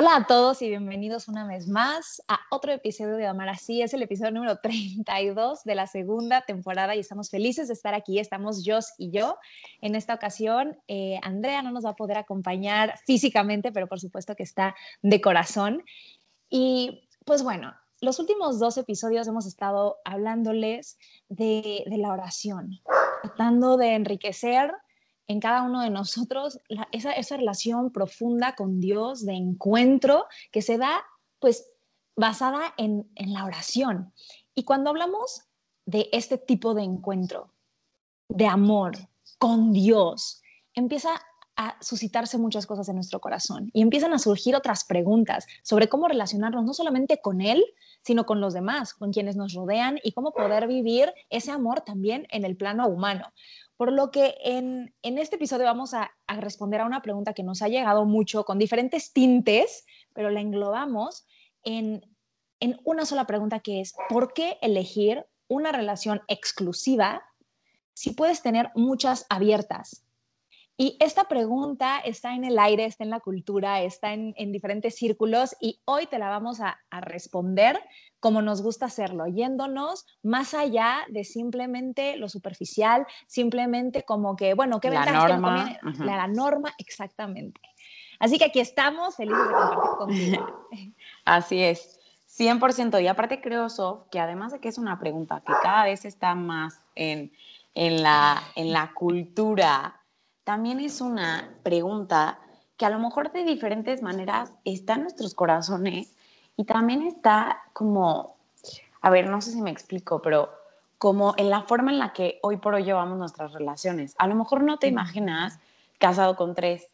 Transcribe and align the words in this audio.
Hola 0.00 0.14
a 0.14 0.26
todos 0.28 0.62
y 0.62 0.68
bienvenidos 0.68 1.26
una 1.26 1.44
vez 1.44 1.66
más 1.66 2.22
a 2.28 2.38
otro 2.52 2.70
episodio 2.70 3.16
de 3.16 3.26
Amar 3.26 3.48
Así. 3.48 3.82
Es 3.82 3.92
el 3.94 4.02
episodio 4.02 4.30
número 4.30 4.56
32 4.62 5.64
de 5.64 5.74
la 5.74 5.88
segunda 5.88 6.42
temporada 6.42 6.94
y 6.94 7.00
estamos 7.00 7.30
felices 7.30 7.66
de 7.66 7.74
estar 7.74 7.94
aquí. 7.94 8.20
Estamos 8.20 8.62
Jos 8.64 8.92
y 8.96 9.10
yo. 9.10 9.38
En 9.80 9.96
esta 9.96 10.14
ocasión, 10.14 10.78
eh, 10.86 11.18
Andrea 11.24 11.62
no 11.62 11.72
nos 11.72 11.84
va 11.84 11.90
a 11.90 11.96
poder 11.96 12.16
acompañar 12.16 12.96
físicamente, 13.06 13.72
pero 13.72 13.88
por 13.88 13.98
supuesto 13.98 14.36
que 14.36 14.44
está 14.44 14.76
de 15.02 15.20
corazón. 15.20 15.82
Y 16.48 17.08
pues 17.24 17.42
bueno, 17.42 17.74
los 18.00 18.20
últimos 18.20 18.60
dos 18.60 18.78
episodios 18.78 19.26
hemos 19.26 19.46
estado 19.46 19.96
hablándoles 20.04 20.96
de, 21.28 21.82
de 21.86 21.98
la 21.98 22.12
oración, 22.12 22.78
tratando 23.24 23.76
de 23.76 23.96
enriquecer 23.96 24.70
en 25.28 25.40
cada 25.40 25.62
uno 25.62 25.82
de 25.82 25.90
nosotros 25.90 26.58
esa, 26.90 27.12
esa 27.12 27.36
relación 27.36 27.92
profunda 27.92 28.54
con 28.54 28.80
Dios, 28.80 29.24
de 29.24 29.34
encuentro, 29.34 30.26
que 30.50 30.62
se 30.62 30.78
da 30.78 31.04
pues 31.38 31.70
basada 32.16 32.74
en, 32.76 33.08
en 33.14 33.32
la 33.32 33.44
oración. 33.44 34.12
Y 34.54 34.64
cuando 34.64 34.90
hablamos 34.90 35.42
de 35.86 36.08
este 36.12 36.38
tipo 36.38 36.74
de 36.74 36.82
encuentro, 36.82 37.52
de 38.28 38.46
amor 38.46 38.96
con 39.38 39.72
Dios, 39.72 40.42
empieza 40.74 41.10
a 41.58 41.76
suscitarse 41.80 42.38
muchas 42.38 42.66
cosas 42.66 42.88
en 42.88 42.94
nuestro 42.94 43.20
corazón 43.20 43.68
y 43.72 43.82
empiezan 43.82 44.12
a 44.12 44.18
surgir 44.20 44.54
otras 44.54 44.84
preguntas 44.84 45.44
sobre 45.62 45.88
cómo 45.88 46.06
relacionarnos 46.06 46.64
no 46.64 46.72
solamente 46.72 47.20
con 47.20 47.40
Él, 47.40 47.64
sino 48.02 48.26
con 48.26 48.40
los 48.40 48.54
demás, 48.54 48.94
con 48.94 49.12
quienes 49.12 49.36
nos 49.36 49.54
rodean 49.54 49.98
y 50.04 50.12
cómo 50.12 50.32
poder 50.32 50.68
vivir 50.68 51.12
ese 51.30 51.50
amor 51.50 51.80
también 51.80 52.28
en 52.30 52.44
el 52.44 52.56
plano 52.56 52.86
humano. 52.86 53.32
Por 53.78 53.92
lo 53.92 54.10
que 54.10 54.34
en, 54.42 54.92
este 55.02 55.36
episodio 55.36 55.64
vamos 55.64 55.94
a, 55.94 56.10
responder 56.26 56.80
a 56.80 56.84
una 56.84 57.00
pregunta 57.00 57.32
que 57.32 57.44
nos 57.44 57.62
ha 57.62 57.68
llegado 57.68 58.04
mucho 58.04 58.44
con 58.44 58.58
diferentes 58.58 59.12
tintes, 59.12 59.86
pero 60.12 60.30
la 60.30 60.40
englobamos 60.40 61.28
en, 61.62 62.04
en 62.58 62.80
una 62.84 63.06
sola 63.06 63.24
pregunta 63.24 63.60
que 63.60 63.80
es, 63.80 63.94
¿por 64.08 64.32
qué 64.34 64.58
elegir 64.62 65.24
una 65.46 65.70
relación 65.70 66.22
exclusiva 66.26 67.22
si 67.94 68.10
puedes 68.10 68.42
tener 68.42 68.72
muchas 68.74 69.26
abiertas? 69.30 70.07
Y 70.80 70.96
esta 71.00 71.24
pregunta 71.24 71.98
está 71.98 72.36
en 72.36 72.44
el 72.44 72.56
aire, 72.56 72.84
está 72.84 73.02
en 73.02 73.10
la 73.10 73.18
cultura, 73.18 73.82
está 73.82 74.12
en, 74.12 74.52
diferentes 74.52 74.94
círculos 74.94 75.56
y 75.60 75.80
hoy 75.84 76.06
te 76.06 76.20
la 76.20 76.28
vamos 76.28 76.60
a, 76.60 76.78
responder 77.00 77.80
como 78.20 78.42
nos 78.42 78.62
gusta 78.62 78.86
hacerlo, 78.86 79.26
yéndonos 79.26 80.06
más 80.22 80.54
allá 80.54 81.00
de 81.08 81.24
simplemente 81.24 82.16
lo 82.16 82.28
superficial, 82.28 83.06
simplemente 83.26 84.04
como 84.04 84.36
que, 84.36 84.54
bueno, 84.54 84.78
¿qué 84.78 84.90
la 84.90 85.00
ventajas 85.00 85.30
norma, 85.40 85.78
la, 85.98 86.16
la 86.16 86.28
norma, 86.28 86.72
exactamente. 86.78 87.60
Así 88.20 88.38
que 88.38 88.44
aquí 88.44 88.60
estamos, 88.60 89.16
felices 89.16 89.48
de 89.48 89.54
compartir 89.54 89.98
contigo. 89.98 90.68
Así 91.24 91.60
es, 91.60 91.98
100%. 92.38 93.02
Y 93.02 93.08
aparte 93.08 93.40
creo, 93.40 93.68
Sof, 93.68 94.04
que 94.12 94.20
además 94.20 94.52
de 94.52 94.60
que 94.60 94.68
es 94.68 94.78
una 94.78 95.00
pregunta 95.00 95.42
que 95.44 95.52
cada 95.60 95.82
vez 95.84 96.04
está 96.04 96.36
más 96.36 96.80
en, 96.94 97.32
en, 97.74 98.02
la, 98.02 98.40
en 98.54 98.72
la 98.72 98.92
cultura, 98.94 99.98
también 100.48 100.80
es 100.80 101.02
una 101.02 101.50
pregunta 101.62 102.38
que 102.78 102.86
a 102.86 102.88
lo 102.88 102.98
mejor 102.98 103.32
de 103.32 103.44
diferentes 103.44 104.00
maneras 104.00 104.50
está 104.64 104.94
en 104.94 105.02
nuestros 105.02 105.34
corazones 105.34 106.16
y 106.56 106.64
también 106.64 107.02
está 107.02 107.64
como, 107.74 108.34
a 109.02 109.10
ver, 109.10 109.28
no 109.28 109.42
sé 109.42 109.50
si 109.50 109.60
me 109.60 109.70
explico, 109.70 110.22
pero 110.22 110.48
como 110.96 111.34
en 111.36 111.50
la 111.50 111.64
forma 111.64 111.90
en 111.90 111.98
la 111.98 112.14
que 112.14 112.38
hoy 112.40 112.56
por 112.56 112.72
hoy 112.72 112.84
llevamos 112.84 113.18
nuestras 113.18 113.52
relaciones. 113.52 114.14
A 114.16 114.26
lo 114.26 114.36
mejor 114.36 114.62
no 114.62 114.78
te 114.78 114.86
imaginas 114.86 115.58
casado 115.98 116.34
con 116.34 116.54
tres, 116.54 116.88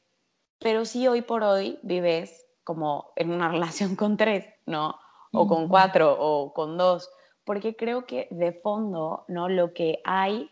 pero 0.59 0.85
sí 0.85 1.07
hoy 1.07 1.23
por 1.23 1.45
hoy 1.45 1.79
vives 1.85 2.47
como 2.65 3.13
en 3.15 3.31
una 3.31 3.49
relación 3.53 3.95
con 3.95 4.17
tres, 4.17 4.47
¿no? 4.67 4.99
O 5.31 5.47
con 5.47 5.69
cuatro 5.69 6.17
o 6.19 6.53
con 6.53 6.77
dos, 6.77 7.09
porque 7.45 7.77
creo 7.77 8.05
que 8.05 8.27
de 8.33 8.51
fondo, 8.51 9.25
¿no? 9.29 9.49
Lo 9.49 9.73
que 9.75 10.01
hay 10.03 10.51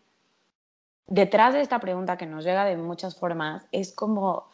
detrás 1.07 1.53
de 1.53 1.61
esta 1.61 1.79
pregunta 1.79 2.17
que 2.17 2.25
nos 2.25 2.43
llega 2.43 2.65
de 2.65 2.77
muchas 2.77 3.15
formas 3.15 3.65
es 3.71 3.93
como, 3.93 4.47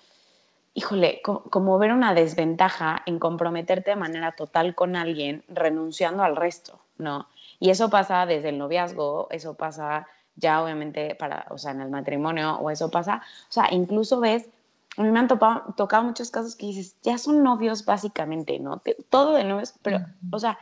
híjole, 0.73 1.21
como, 1.23 1.77
ver 1.77 1.93
una 1.93 2.13
desventaja 2.13 3.01
en 3.05 3.19
comprometerte 3.19 3.91
de 3.91 3.95
manera 3.95 4.33
total 4.33 4.75
con 4.75 4.95
alguien 4.95 5.43
renunciando 5.47 6.23
al 6.23 6.35
resto, 6.35 6.79
¿no? 6.97 7.27
Y 7.59 7.69
eso 7.69 7.89
pasa 7.89 8.25
desde 8.25 8.49
el 8.49 8.57
noviazgo, 8.57 9.27
eso 9.31 9.55
pasa 9.55 10.07
ya 10.35 10.63
obviamente 10.63 11.15
para, 11.15 11.45
o 11.49 11.57
sea, 11.57 11.71
en 11.71 11.81
el 11.81 11.89
matrimonio, 11.89 12.55
o 12.55 12.69
eso 12.69 12.89
pasa, 12.89 13.21
o 13.49 13.51
sea, 13.51 13.67
incluso 13.71 14.21
ves, 14.21 14.49
a 14.97 15.03
mí 15.03 15.11
me 15.11 15.19
han 15.19 15.27
tocado 15.27 16.03
muchos 16.03 16.31
casos 16.31 16.55
que 16.55 16.67
dices, 16.67 16.95
ya 17.03 17.17
son 17.17 17.43
novios 17.43 17.85
básicamente, 17.85 18.57
¿no? 18.59 18.81
Todo 19.09 19.33
de 19.33 19.43
novios, 19.43 19.75
pero, 19.81 19.99
o 20.31 20.39
sea, 20.39 20.57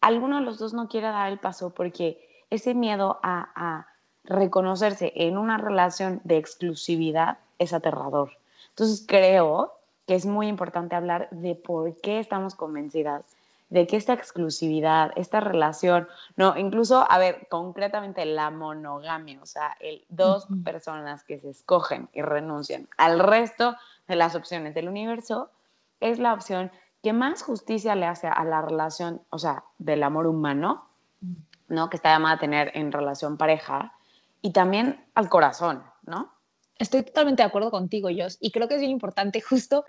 alguno 0.00 0.36
de 0.36 0.42
los 0.42 0.58
dos 0.58 0.72
no 0.72 0.88
quiere 0.88 1.08
dar 1.08 1.30
el 1.30 1.38
paso 1.38 1.70
porque 1.70 2.44
ese 2.50 2.74
miedo 2.74 3.18
a 3.24 3.86
reconocerse 4.26 5.12
en 5.16 5.38
una 5.38 5.58
relación 5.58 6.20
de 6.24 6.36
exclusividad 6.36 7.38
es 7.58 7.72
aterrador. 7.72 8.32
Entonces 8.70 9.04
creo 9.06 9.72
que 10.06 10.14
es 10.14 10.26
muy 10.26 10.48
importante 10.48 10.94
hablar 10.94 11.28
de 11.30 11.54
por 11.54 11.96
qué 12.00 12.20
estamos 12.20 12.54
convencidas 12.54 13.24
de 13.68 13.86
que 13.86 13.96
esta 13.96 14.12
exclusividad, 14.12 15.12
esta 15.16 15.40
relación, 15.40 16.06
no, 16.36 16.56
incluso, 16.56 17.04
a 17.10 17.18
ver, 17.18 17.48
concretamente 17.50 18.24
la 18.24 18.50
monogamia, 18.50 19.40
o 19.42 19.46
sea, 19.46 19.76
el, 19.80 20.04
dos 20.08 20.46
personas 20.64 21.24
que 21.24 21.40
se 21.40 21.50
escogen 21.50 22.08
y 22.12 22.22
renuncian 22.22 22.88
al 22.96 23.18
resto 23.18 23.76
de 24.06 24.16
las 24.16 24.36
opciones 24.36 24.74
del 24.74 24.88
universo, 24.88 25.50
es 26.00 26.18
la 26.18 26.32
opción 26.32 26.70
que 27.02 27.12
más 27.12 27.42
justicia 27.42 27.94
le 27.96 28.06
hace 28.06 28.28
a 28.28 28.44
la 28.44 28.62
relación, 28.62 29.22
o 29.30 29.38
sea, 29.38 29.64
del 29.78 30.02
amor 30.04 30.26
humano, 30.26 30.84
¿no? 31.68 31.90
Que 31.90 31.96
está 31.96 32.10
llamada 32.10 32.36
a 32.36 32.38
tener 32.40 32.70
en 32.74 32.92
relación 32.92 33.36
pareja, 33.36 33.94
y 34.42 34.52
también 34.52 35.04
al 35.14 35.28
corazón, 35.28 35.82
¿no? 36.02 36.32
Estoy 36.78 37.02
totalmente 37.02 37.42
de 37.42 37.48
acuerdo 37.48 37.70
contigo, 37.70 38.08
Jos, 38.16 38.36
y 38.40 38.50
creo 38.50 38.68
que 38.68 38.74
es 38.74 38.80
bien 38.80 38.92
importante 38.92 39.40
justo 39.40 39.84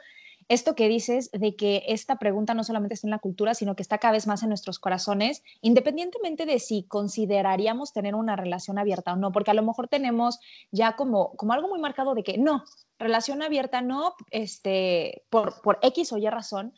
esto 0.50 0.76
que 0.76 0.88
dices 0.88 1.30
de 1.32 1.56
que 1.56 1.84
esta 1.88 2.18
pregunta 2.18 2.54
no 2.54 2.64
solamente 2.64 2.94
está 2.94 3.08
en 3.08 3.12
la 3.12 3.20
cultura, 3.20 3.54
sino 3.54 3.76
que 3.76 3.82
está 3.82 3.98
cada 3.98 4.14
vez 4.14 4.28
más 4.28 4.44
en 4.44 4.50
nuestros 4.50 4.80
corazones, 4.80 5.44
independientemente 5.62 6.46
de 6.46 6.60
si 6.60 6.84
consideraríamos 6.84 7.92
tener 7.92 8.16
una 8.16 8.38
relación 8.38 8.78
abierta 8.78 9.14
o 9.14 9.16
no, 9.18 9.32
porque 9.32 9.52
a 9.52 9.54
lo 9.54 9.64
mejor 9.64 9.90
tenemos 9.90 10.40
ya 10.72 10.96
como, 10.96 11.36
como 11.36 11.54
algo 11.54 11.68
muy 11.68 11.80
marcado 11.80 12.16
de 12.16 12.24
que 12.24 12.38
no, 12.38 12.64
relación 12.98 13.42
abierta 13.42 13.82
no, 13.82 14.16
este, 14.32 15.26
por, 15.30 15.62
por 15.62 15.80
X 15.82 16.14
o 16.14 16.18
Y 16.18 16.30
razón, 16.30 16.74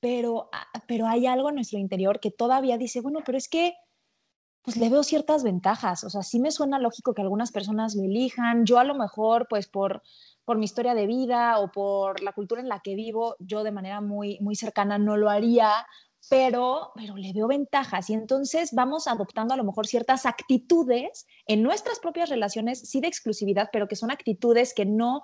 pero, 0.00 0.48
ah, 0.52 0.68
pero 0.86 1.08
hay 1.08 1.26
algo 1.26 1.48
en 1.48 1.56
nuestro 1.56 1.80
interior 1.80 2.20
que 2.20 2.30
todavía 2.30 2.78
dice, 2.78 3.00
bueno, 3.00 3.20
pero 3.26 3.36
es 3.36 3.48
que 3.48 3.74
pues 4.68 4.76
le 4.76 4.90
veo 4.90 5.02
ciertas 5.02 5.44
ventajas. 5.44 6.04
O 6.04 6.10
sea, 6.10 6.22
sí 6.22 6.38
me 6.38 6.50
suena 6.50 6.78
lógico 6.78 7.14
que 7.14 7.22
algunas 7.22 7.52
personas 7.52 7.94
lo 7.96 8.02
elijan. 8.02 8.66
Yo 8.66 8.78
a 8.78 8.84
lo 8.84 8.94
mejor, 8.94 9.46
pues 9.48 9.66
por, 9.66 10.02
por 10.44 10.58
mi 10.58 10.66
historia 10.66 10.94
de 10.94 11.06
vida 11.06 11.58
o 11.58 11.72
por 11.72 12.22
la 12.22 12.34
cultura 12.34 12.60
en 12.60 12.68
la 12.68 12.80
que 12.80 12.94
vivo, 12.94 13.34
yo 13.38 13.62
de 13.62 13.72
manera 13.72 14.02
muy, 14.02 14.38
muy 14.42 14.56
cercana 14.56 14.98
no 14.98 15.16
lo 15.16 15.30
haría, 15.30 15.70
pero, 16.28 16.92
pero 16.96 17.16
le 17.16 17.32
veo 17.32 17.48
ventajas. 17.48 18.10
Y 18.10 18.12
entonces 18.12 18.72
vamos 18.74 19.06
adoptando 19.06 19.54
a 19.54 19.56
lo 19.56 19.64
mejor 19.64 19.86
ciertas 19.86 20.26
actitudes 20.26 21.26
en 21.46 21.62
nuestras 21.62 21.98
propias 21.98 22.28
relaciones, 22.28 22.90
sí 22.90 23.00
de 23.00 23.08
exclusividad, 23.08 23.70
pero 23.72 23.88
que 23.88 23.96
son 23.96 24.10
actitudes 24.10 24.74
que 24.74 24.84
no 24.84 25.22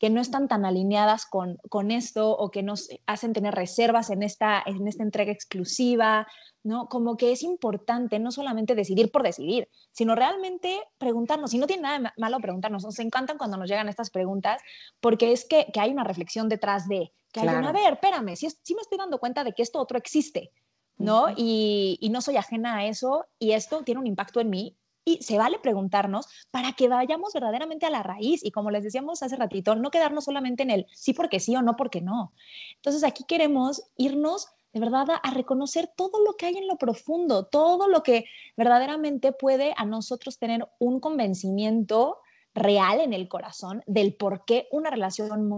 que 0.00 0.08
no 0.08 0.22
están 0.22 0.48
tan 0.48 0.64
alineadas 0.64 1.26
con, 1.26 1.58
con 1.68 1.90
esto 1.90 2.34
o 2.34 2.50
que 2.50 2.62
nos 2.62 2.88
hacen 3.06 3.34
tener 3.34 3.54
reservas 3.54 4.08
en 4.08 4.22
esta, 4.22 4.62
en 4.64 4.88
esta 4.88 5.02
entrega 5.02 5.30
exclusiva, 5.30 6.26
¿no? 6.62 6.88
Como 6.88 7.18
que 7.18 7.32
es 7.32 7.42
importante 7.42 8.18
no 8.18 8.32
solamente 8.32 8.74
decidir 8.74 9.12
por 9.12 9.22
decidir, 9.22 9.68
sino 9.92 10.14
realmente 10.14 10.80
preguntarnos, 10.96 11.52
y 11.52 11.58
no 11.58 11.66
tiene 11.66 11.82
nada 11.82 11.98
de 11.98 12.08
malo 12.16 12.40
preguntarnos, 12.40 12.82
nos 12.82 12.98
encantan 12.98 13.36
cuando 13.36 13.58
nos 13.58 13.68
llegan 13.68 13.90
estas 13.90 14.08
preguntas, 14.08 14.62
porque 15.00 15.32
es 15.32 15.46
que, 15.46 15.66
que 15.70 15.80
hay 15.80 15.90
una 15.90 16.04
reflexión 16.04 16.48
detrás 16.48 16.88
de, 16.88 17.12
que 17.30 17.40
hay 17.40 17.48
una, 17.48 17.68
a 17.68 17.72
ver, 17.72 17.92
espérame, 17.92 18.36
si, 18.36 18.48
si 18.48 18.74
me 18.74 18.80
estoy 18.80 18.96
dando 18.96 19.18
cuenta 19.18 19.44
de 19.44 19.52
que 19.52 19.62
esto 19.62 19.78
otro 19.78 19.98
existe, 19.98 20.50
¿no? 20.96 21.26
y, 21.36 21.98
y 22.00 22.08
no 22.08 22.22
soy 22.22 22.36
ajena 22.36 22.78
a 22.78 22.86
eso, 22.86 23.26
y 23.38 23.52
esto 23.52 23.82
tiene 23.82 24.00
un 24.00 24.06
impacto 24.06 24.40
en 24.40 24.48
mí, 24.48 24.78
Y 25.04 25.22
se 25.22 25.38
vale 25.38 25.58
preguntarnos 25.58 26.26
para 26.50 26.72
que 26.72 26.88
vayamos 26.88 27.32
verdaderamente 27.32 27.86
a 27.86 27.90
la 27.90 28.02
raíz 28.02 28.44
y 28.44 28.50
como 28.50 28.70
les 28.70 28.84
decíamos 28.84 29.22
hace 29.22 29.36
ratito, 29.36 29.74
no 29.74 29.90
quedarnos 29.90 30.24
solamente 30.24 30.62
en 30.62 30.70
el 30.70 30.86
sí 30.92 31.14
porque 31.14 31.40
sí 31.40 31.56
o 31.56 31.62
no 31.62 31.76
porque 31.76 32.00
no. 32.00 32.32
Entonces 32.76 33.02
aquí 33.04 33.24
queremos 33.24 33.82
irnos 33.96 34.48
de 34.72 34.80
verdad 34.80 35.06
a, 35.22 35.30
reconocer 35.32 35.90
todo 35.96 36.22
lo 36.24 36.34
que 36.34 36.46
hay 36.46 36.56
en 36.56 36.68
lo 36.68 36.76
profundo, 36.76 37.46
todo 37.46 37.88
lo 37.88 38.02
que 38.02 38.26
verdaderamente 38.56 39.32
puede 39.32 39.74
a 39.76 39.84
nosotros 39.84 40.38
tener 40.38 40.68
un 40.78 41.00
convencimiento 41.00 42.18
real 42.54 43.00
en 43.00 43.12
el 43.12 43.28
corazón 43.28 43.82
del 43.86 44.14
por 44.14 44.44
qué 44.44 44.68
una 44.70 44.90
relación 44.90 45.48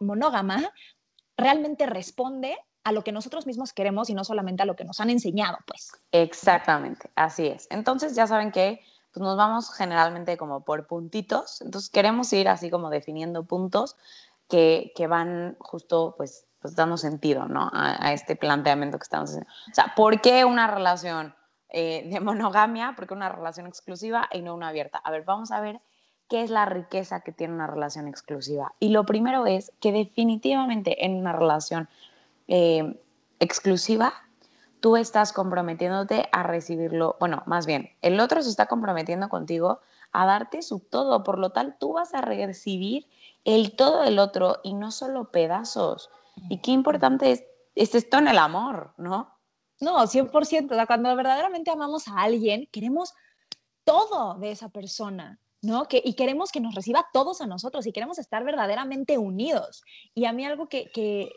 monógama 0.00 0.72
realmente 1.36 1.86
responde 1.86 2.56
a 2.84 2.92
lo 2.92 3.02
que 3.02 3.12
nosotros 3.12 3.46
mismos 3.46 3.72
queremos 3.72 4.10
y 4.10 4.14
no 4.14 4.24
solamente 4.24 4.62
a 4.62 4.66
lo 4.66 4.76
que 4.76 4.84
nos 4.84 5.00
han 5.00 5.10
enseñado, 5.10 5.58
pues. 5.66 5.92
Exactamente, 6.12 7.10
así 7.16 7.46
es. 7.46 7.66
Entonces 7.70 8.14
ya 8.14 8.26
saben 8.26 8.52
que 8.52 8.80
pues, 9.12 9.22
nos 9.22 9.36
vamos 9.36 9.72
generalmente 9.74 10.36
como 10.36 10.64
por 10.64 10.86
puntitos, 10.86 11.60
entonces 11.62 11.90
queremos 11.90 12.32
ir 12.32 12.48
así 12.48 12.70
como 12.70 12.90
definiendo 12.90 13.44
puntos 13.44 13.96
que, 14.48 14.92
que 14.94 15.06
van 15.06 15.56
justo 15.58 16.14
pues, 16.16 16.46
pues 16.60 16.76
dando 16.76 16.96
sentido, 16.98 17.46
¿no? 17.46 17.70
A, 17.72 18.12
este 18.12 18.36
planteamiento 18.36 18.98
que 18.98 19.04
estamos 19.04 19.30
haciendo. 19.30 19.50
O 19.70 19.74
sea, 19.74 19.94
¿por 19.96 20.20
qué 20.20 20.44
una 20.44 20.66
relación 20.66 21.34
eh, 21.70 22.08
de 22.10 22.20
monogamia? 22.20 22.94
¿Por 22.96 23.06
qué 23.06 23.14
una 23.14 23.30
relación 23.30 23.66
exclusiva 23.66 24.28
y 24.30 24.42
no 24.42 24.54
una 24.54 24.68
abierta? 24.68 24.98
A 24.98 25.10
ver, 25.10 25.24
vamos 25.24 25.50
a 25.50 25.60
ver 25.60 25.80
qué 26.28 26.42
es 26.42 26.50
la 26.50 26.66
riqueza 26.66 27.20
que 27.20 27.32
tiene 27.32 27.54
una 27.54 27.66
relación 27.66 28.08
exclusiva. 28.08 28.74
Y 28.78 28.88
lo 28.88 29.04
primero 29.04 29.46
es 29.46 29.72
que 29.80 29.92
definitivamente 29.92 31.04
en 31.04 31.16
una 31.16 31.32
relación 31.32 31.88
eh, 32.48 33.00
exclusiva, 33.40 34.14
tú 34.80 34.96
estás 34.96 35.32
comprometiéndote 35.32 36.28
a 36.32 36.42
recibirlo, 36.42 37.16
bueno, 37.18 37.42
más 37.46 37.66
bien, 37.66 37.90
el 38.02 38.20
otro 38.20 38.42
se 38.42 38.50
está 38.50 38.66
comprometiendo 38.66 39.28
contigo 39.28 39.80
a 40.12 40.26
darte 40.26 40.62
su 40.62 40.80
todo, 40.80 41.24
por 41.24 41.38
lo 41.38 41.50
tal 41.50 41.76
tú 41.78 41.94
vas 41.94 42.14
a 42.14 42.20
recibir 42.20 43.06
el 43.44 43.76
todo 43.76 44.02
del 44.02 44.18
otro 44.18 44.60
y 44.62 44.74
no 44.74 44.90
solo 44.90 45.30
pedazos. 45.30 46.10
Y 46.48 46.60
qué 46.60 46.72
importante 46.72 47.32
es, 47.32 47.44
es 47.74 47.94
esto 47.94 48.18
en 48.18 48.28
el 48.28 48.38
amor, 48.38 48.94
¿no? 48.96 49.34
No, 49.80 50.06
100%. 50.06 50.86
cuando 50.86 51.14
verdaderamente 51.16 51.70
amamos 51.70 52.08
a 52.08 52.20
alguien, 52.20 52.68
queremos 52.70 53.14
todo 53.84 54.34
de 54.34 54.50
esa 54.50 54.68
persona. 54.68 55.40
¿no? 55.62 55.88
Que, 55.88 56.02
y 56.04 56.14
queremos 56.14 56.52
que 56.52 56.60
nos 56.60 56.74
reciba 56.74 57.06
todos 57.12 57.40
a 57.40 57.46
nosotros 57.46 57.86
y 57.86 57.92
queremos 57.92 58.18
estar 58.18 58.44
verdaderamente 58.44 59.16
unidos. 59.16 59.82
Y 60.14 60.26
a 60.26 60.32
mí 60.32 60.44
algo 60.44 60.68
que, 60.68 60.90
que, 60.92 61.32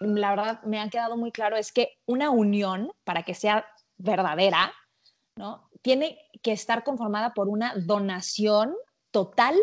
la 0.00 0.30
verdad 0.30 0.62
me 0.62 0.80
ha 0.80 0.88
quedado 0.88 1.16
muy 1.16 1.32
claro 1.32 1.56
es 1.56 1.72
que 1.72 1.98
una 2.06 2.30
unión, 2.30 2.92
para 3.04 3.22
que 3.22 3.34
sea 3.34 3.66
verdadera, 3.96 4.72
¿no? 5.36 5.68
Tiene 5.82 6.18
que 6.42 6.52
estar 6.52 6.84
conformada 6.84 7.34
por 7.34 7.48
una 7.48 7.74
donación 7.76 8.74
total 9.10 9.56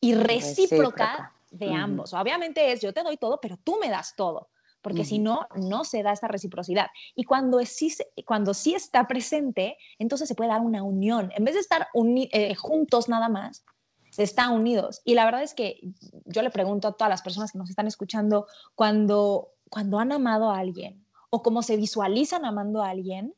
y 0.00 0.14
recíproca, 0.14 1.32
de 1.50 1.72
ambos. 1.74 2.14
Obviamente 2.14 2.72
es 2.72 2.80
yo 2.80 2.92
te 2.92 3.02
doy 3.02 3.16
todo, 3.16 3.38
pero 3.40 3.58
tú 3.62 3.78
me 3.78 3.90
das 3.90 4.14
todo, 4.16 4.48
porque 4.80 5.04
si 5.04 5.18
no, 5.18 5.46
no 5.54 5.84
se 5.84 6.02
da 6.02 6.12
esta 6.12 6.26
reciprocidad. 6.26 6.88
Y 7.14 7.24
cuando 7.24 7.64
sí, 7.64 7.94
cuando 8.26 8.54
sí 8.54 8.74
está 8.74 9.06
presente, 9.06 9.76
entonces 9.98 10.28
se 10.28 10.34
puede 10.34 10.50
dar 10.50 10.62
una 10.62 10.82
unión. 10.82 11.30
En 11.36 11.44
vez 11.44 11.54
de 11.54 11.60
estar 11.60 11.88
eh, 11.94 12.54
juntos 12.54 13.08
nada 13.08 13.28
más, 13.28 13.64
se 14.10 14.22
están 14.22 14.52
unidos. 14.52 15.00
Y 15.04 15.14
la 15.14 15.24
verdad 15.24 15.42
es 15.42 15.54
que 15.54 15.80
yo 16.24 16.42
le 16.42 16.50
pregunto 16.50 16.88
a 16.88 16.92
todas 16.92 17.10
las 17.10 17.22
personas 17.22 17.52
que 17.52 17.58
nos 17.58 17.70
están 17.70 17.86
escuchando, 17.86 18.46
cuando 18.74 19.52
cuando 19.72 19.98
han 19.98 20.12
amado 20.12 20.50
a 20.50 20.58
alguien 20.58 21.08
o 21.30 21.42
como 21.42 21.62
se 21.62 21.78
visualizan 21.78 22.44
amando 22.44 22.82
a 22.82 22.90
alguien, 22.90 23.34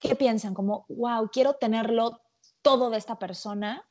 ¿qué 0.00 0.16
piensan? 0.16 0.52
Como, 0.52 0.84
wow, 0.88 1.30
quiero 1.32 1.54
tenerlo 1.54 2.22
todo 2.60 2.90
de 2.90 2.98
esta 2.98 3.20
persona, 3.20 3.88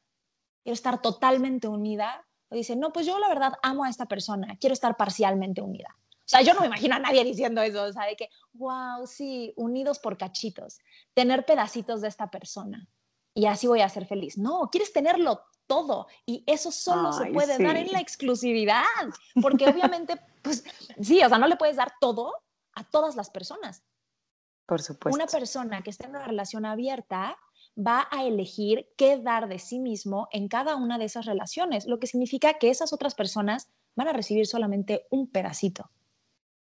quiero 0.61 0.73
estar 0.73 1.01
totalmente 1.01 1.69
unida. 1.69 2.27
O 2.49 2.55
dicen, 2.55 2.81
no, 2.81 2.91
pues 2.91 3.05
yo 3.05 3.17
la 3.17 3.29
verdad 3.29 3.53
amo 3.63 3.85
a 3.85 3.89
esta 3.89 4.07
persona, 4.07 4.57
quiero 4.59 4.73
estar 4.73 4.97
parcialmente 4.97 5.61
unida. 5.61 5.95
O 6.17 6.25
sea, 6.25 6.41
yo 6.41 6.53
no 6.53 6.59
me 6.59 6.65
imagino 6.65 6.95
a 6.95 6.99
nadie 6.99 7.23
diciendo 7.23 7.61
eso, 7.61 7.83
o 7.83 7.93
sea, 7.93 8.03
de 8.03 8.17
que, 8.17 8.29
wow, 8.51 9.07
sí, 9.07 9.53
unidos 9.55 9.99
por 9.99 10.17
cachitos, 10.17 10.79
tener 11.13 11.45
pedacitos 11.45 12.01
de 12.01 12.09
esta 12.09 12.29
persona 12.29 12.89
y 13.33 13.45
así 13.45 13.67
voy 13.67 13.79
a 13.79 13.87
ser 13.87 14.05
feliz. 14.05 14.37
No, 14.37 14.69
quieres 14.69 14.91
tenerlo 14.91 15.43
todo 15.67 16.07
y 16.25 16.43
eso 16.47 16.71
solo 16.71 17.13
se 17.13 17.27
puede 17.27 17.57
dar 17.63 17.75
en 17.77 17.91
la 17.91 17.99
exclusividad, 17.99 18.83
porque 19.41 19.67
obviamente, 19.67 20.19
pues 20.41 20.63
sí, 21.01 21.23
o 21.23 21.29
sea, 21.29 21.37
no 21.37 21.47
le 21.47 21.57
puedes 21.57 21.75
dar 21.75 21.93
todo 21.99 22.33
a 22.73 22.83
todas 22.83 23.15
las 23.15 23.29
personas. 23.29 23.83
Por 24.65 24.81
supuesto. 24.81 25.15
Una 25.15 25.27
persona 25.27 25.81
que 25.81 25.89
esté 25.89 26.05
en 26.05 26.11
una 26.11 26.25
relación 26.25 26.65
abierta 26.65 27.37
va 27.77 28.07
a 28.11 28.23
elegir 28.23 28.89
qué 28.97 29.17
dar 29.17 29.47
de 29.47 29.59
sí 29.59 29.79
mismo 29.79 30.27
en 30.31 30.47
cada 30.47 30.75
una 30.75 30.97
de 30.97 31.05
esas 31.05 31.25
relaciones, 31.25 31.85
lo 31.85 31.99
que 31.99 32.07
significa 32.07 32.55
que 32.55 32.69
esas 32.69 32.91
otras 32.91 33.15
personas 33.15 33.69
van 33.95 34.07
a 34.07 34.13
recibir 34.13 34.47
solamente 34.47 35.05
un 35.09 35.27
pedacito. 35.27 35.89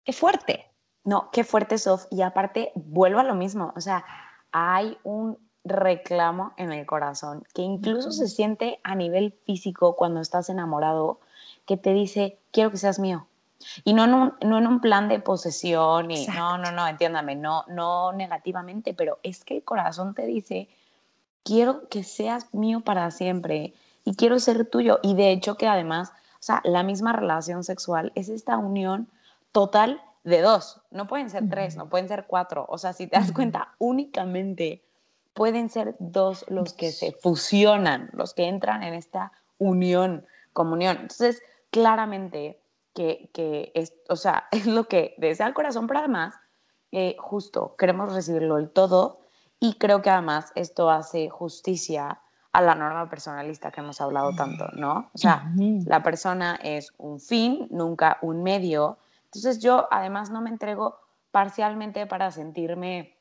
¡Qué 0.03 0.13
fuerte! 0.13 0.71
No, 1.03 1.29
qué 1.31 1.43
fuerte, 1.43 1.77
Sof. 1.77 2.05
Y 2.11 2.21
aparte, 2.21 2.71
vuelvo 2.75 3.19
a 3.19 3.23
lo 3.23 3.33
mismo. 3.33 3.73
O 3.75 3.81
sea, 3.81 4.05
hay 4.51 4.97
un 5.03 5.50
reclamo 5.63 6.53
en 6.57 6.71
el 6.71 6.85
corazón, 6.85 7.43
que 7.53 7.61
incluso 7.61 8.11
se 8.11 8.27
siente 8.27 8.79
a 8.83 8.95
nivel 8.95 9.33
físico 9.45 9.95
cuando 9.95 10.21
estás 10.21 10.49
enamorado, 10.49 11.19
que 11.65 11.77
te 11.77 11.93
dice, 11.93 12.39
quiero 12.51 12.71
que 12.71 12.77
seas 12.77 12.99
mío. 12.99 13.27
Y 13.83 13.93
no 13.93 14.05
en 14.05 14.13
un, 14.13 14.33
no 14.41 14.57
en 14.57 14.65
un 14.65 14.81
plan 14.81 15.07
de 15.07 15.19
posesión, 15.19 16.09
y 16.09 16.25
no, 16.27 16.57
no, 16.57 16.71
no, 16.71 16.87
entiéndame, 16.87 17.35
no, 17.35 17.63
no 17.67 18.11
negativamente, 18.11 18.93
pero 18.93 19.19
es 19.21 19.43
que 19.43 19.57
el 19.57 19.63
corazón 19.63 20.15
te 20.15 20.25
dice, 20.25 20.67
quiero 21.43 21.87
que 21.89 22.03
seas 22.03 22.53
mío 22.53 22.81
para 22.81 23.11
siempre 23.11 23.73
y 24.03 24.15
quiero 24.15 24.39
ser 24.39 24.65
tuyo. 24.65 24.99
Y 25.03 25.13
de 25.13 25.31
hecho 25.31 25.55
que 25.55 25.67
además, 25.67 26.09
o 26.09 26.43
sea, 26.43 26.61
la 26.63 26.81
misma 26.81 27.13
relación 27.13 27.63
sexual 27.63 28.11
es 28.15 28.29
esta 28.29 28.57
unión 28.57 29.07
total 29.51 30.01
de 30.23 30.41
dos, 30.41 30.81
no 30.91 31.07
pueden 31.07 31.29
ser 31.29 31.49
tres, 31.49 31.75
no 31.75 31.89
pueden 31.89 32.07
ser 32.07 32.25
cuatro. 32.27 32.65
O 32.69 32.77
sea, 32.77 32.93
si 32.93 33.07
te 33.07 33.17
das 33.17 33.31
cuenta, 33.31 33.73
únicamente 33.79 34.81
pueden 35.33 35.69
ser 35.69 35.95
dos 35.99 36.45
los 36.49 36.73
que 36.73 36.91
se 36.91 37.11
fusionan, 37.13 38.09
los 38.13 38.33
que 38.33 38.47
entran 38.47 38.83
en 38.83 38.93
esta 38.93 39.31
unión, 39.57 40.25
comunión. 40.53 40.97
Entonces, 41.01 41.41
claramente 41.69 42.59
que, 42.93 43.71
es, 43.73 43.93
o 44.09 44.15
sea, 44.15 44.47
es 44.51 44.65
lo 44.65 44.85
que 44.85 45.15
desea 45.17 45.47
el 45.47 45.53
corazón, 45.53 45.87
pero 45.87 45.99
además, 45.99 46.35
eh, 46.91 47.15
justo, 47.19 47.75
queremos 47.77 48.13
recibirlo 48.13 48.57
el 48.57 48.69
todo 48.69 49.21
y 49.59 49.75
creo 49.75 50.01
que 50.01 50.09
además 50.09 50.51
esto 50.55 50.89
hace 50.89 51.29
justicia 51.29 52.19
a 52.51 52.61
la 52.61 52.75
norma 52.75 53.09
personalista 53.09 53.71
que 53.71 53.79
hemos 53.79 54.01
hablado 54.01 54.35
tanto, 54.35 54.67
¿no? 54.73 55.09
O 55.13 55.17
sea, 55.17 55.49
la 55.85 56.03
persona 56.03 56.59
es 56.61 56.91
un 56.97 57.21
fin, 57.21 57.67
nunca 57.71 58.17
un 58.21 58.43
medio. 58.43 58.97
Entonces 59.25 59.59
yo 59.59 59.87
además 59.89 60.31
no 60.31 60.41
me 60.41 60.49
entrego 60.49 60.99
parcialmente 61.31 62.05
para 62.07 62.29
sentirme 62.31 63.15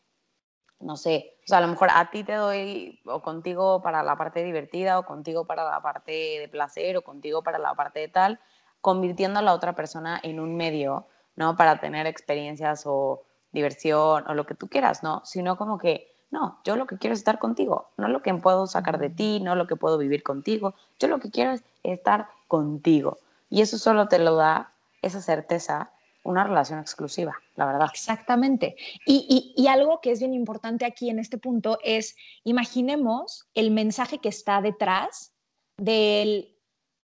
no 0.81 0.97
sé, 0.97 1.37
o 1.45 1.47
sea, 1.47 1.59
a 1.59 1.61
lo 1.61 1.69
mejor 1.69 1.91
a 1.93 2.11
ti 2.11 2.25
te 2.25 2.35
doy 2.35 3.01
o 3.05 3.21
contigo 3.21 3.83
para 3.83 4.03
la 4.03 4.17
parte 4.17 4.43
divertida 4.43 4.99
o 4.99 5.05
contigo 5.05 5.45
para 5.45 5.65
la 5.65 5.81
parte 5.83 6.11
de 6.11 6.49
placer 6.51 6.97
o 6.97 7.03
contigo 7.03 7.43
para 7.43 7.59
la 7.59 7.75
parte 7.75 8.01
de 8.01 8.09
tal, 8.09 8.41
convirtiendo 8.81 9.39
a 9.39 9.43
la 9.43 9.53
otra 9.53 9.75
persona 9.75 10.19
en 10.23 10.41
un 10.41 10.57
medio, 10.57 11.07
¿no? 11.37 11.55
Para 11.57 11.81
tener 11.81 12.07
experiencias 12.07 12.85
o 12.87 13.23
diversión 13.53 14.25
o 14.27 14.35
lo 14.35 14.47
que 14.47 14.55
tú 14.55 14.69
quieras, 14.69 15.03
¿no? 15.03 15.23
Sino 15.25 15.57
como 15.57 15.77
que, 15.77 16.15
no, 16.31 16.61
yo 16.65 16.77
lo 16.77 16.87
que 16.87 16.97
quiero 16.97 17.13
es 17.13 17.21
estar 17.21 17.39
contigo, 17.39 17.91
no 17.99 18.09
lo 18.09 18.23
que 18.23 18.33
puedo 18.35 18.67
sacar 18.67 18.99
de 18.99 19.11
ti, 19.11 19.41
no 19.41 19.57
lo 19.57 19.67
que 19.67 19.77
puedo 19.77 19.99
vivir 19.99 20.23
contigo, 20.23 20.75
yo 20.99 21.09
lo 21.09 21.21
que 21.21 21.31
quiero 21.31 21.53
es 21.53 21.63
estar 21.83 22.29
contigo. 22.49 23.19
Y 23.51 23.61
eso 23.61 23.77
solo 23.77 24.09
te 24.09 24.19
lo 24.19 24.37
da 24.37 24.73
esa 25.03 25.21
certeza 25.21 25.91
una 26.23 26.45
relación 26.45 26.79
exclusiva, 26.79 27.35
la 27.57 27.67
verdad. 27.67 27.89
Exactamente. 27.93 28.77
Y, 29.07 29.67
algo 29.69 30.01
que 30.01 30.11
es 30.11 30.19
bien 30.19 30.35
importante 30.35 30.85
aquí 30.85 31.11
en 31.11 31.19
este 31.19 31.39
punto 31.39 31.79
es, 31.83 32.17
imaginemos 32.45 33.49
el 33.55 33.71
mensaje 33.71 34.19
que 34.19 34.29
está 34.29 34.61
detrás 34.61 35.33
del 35.77 36.57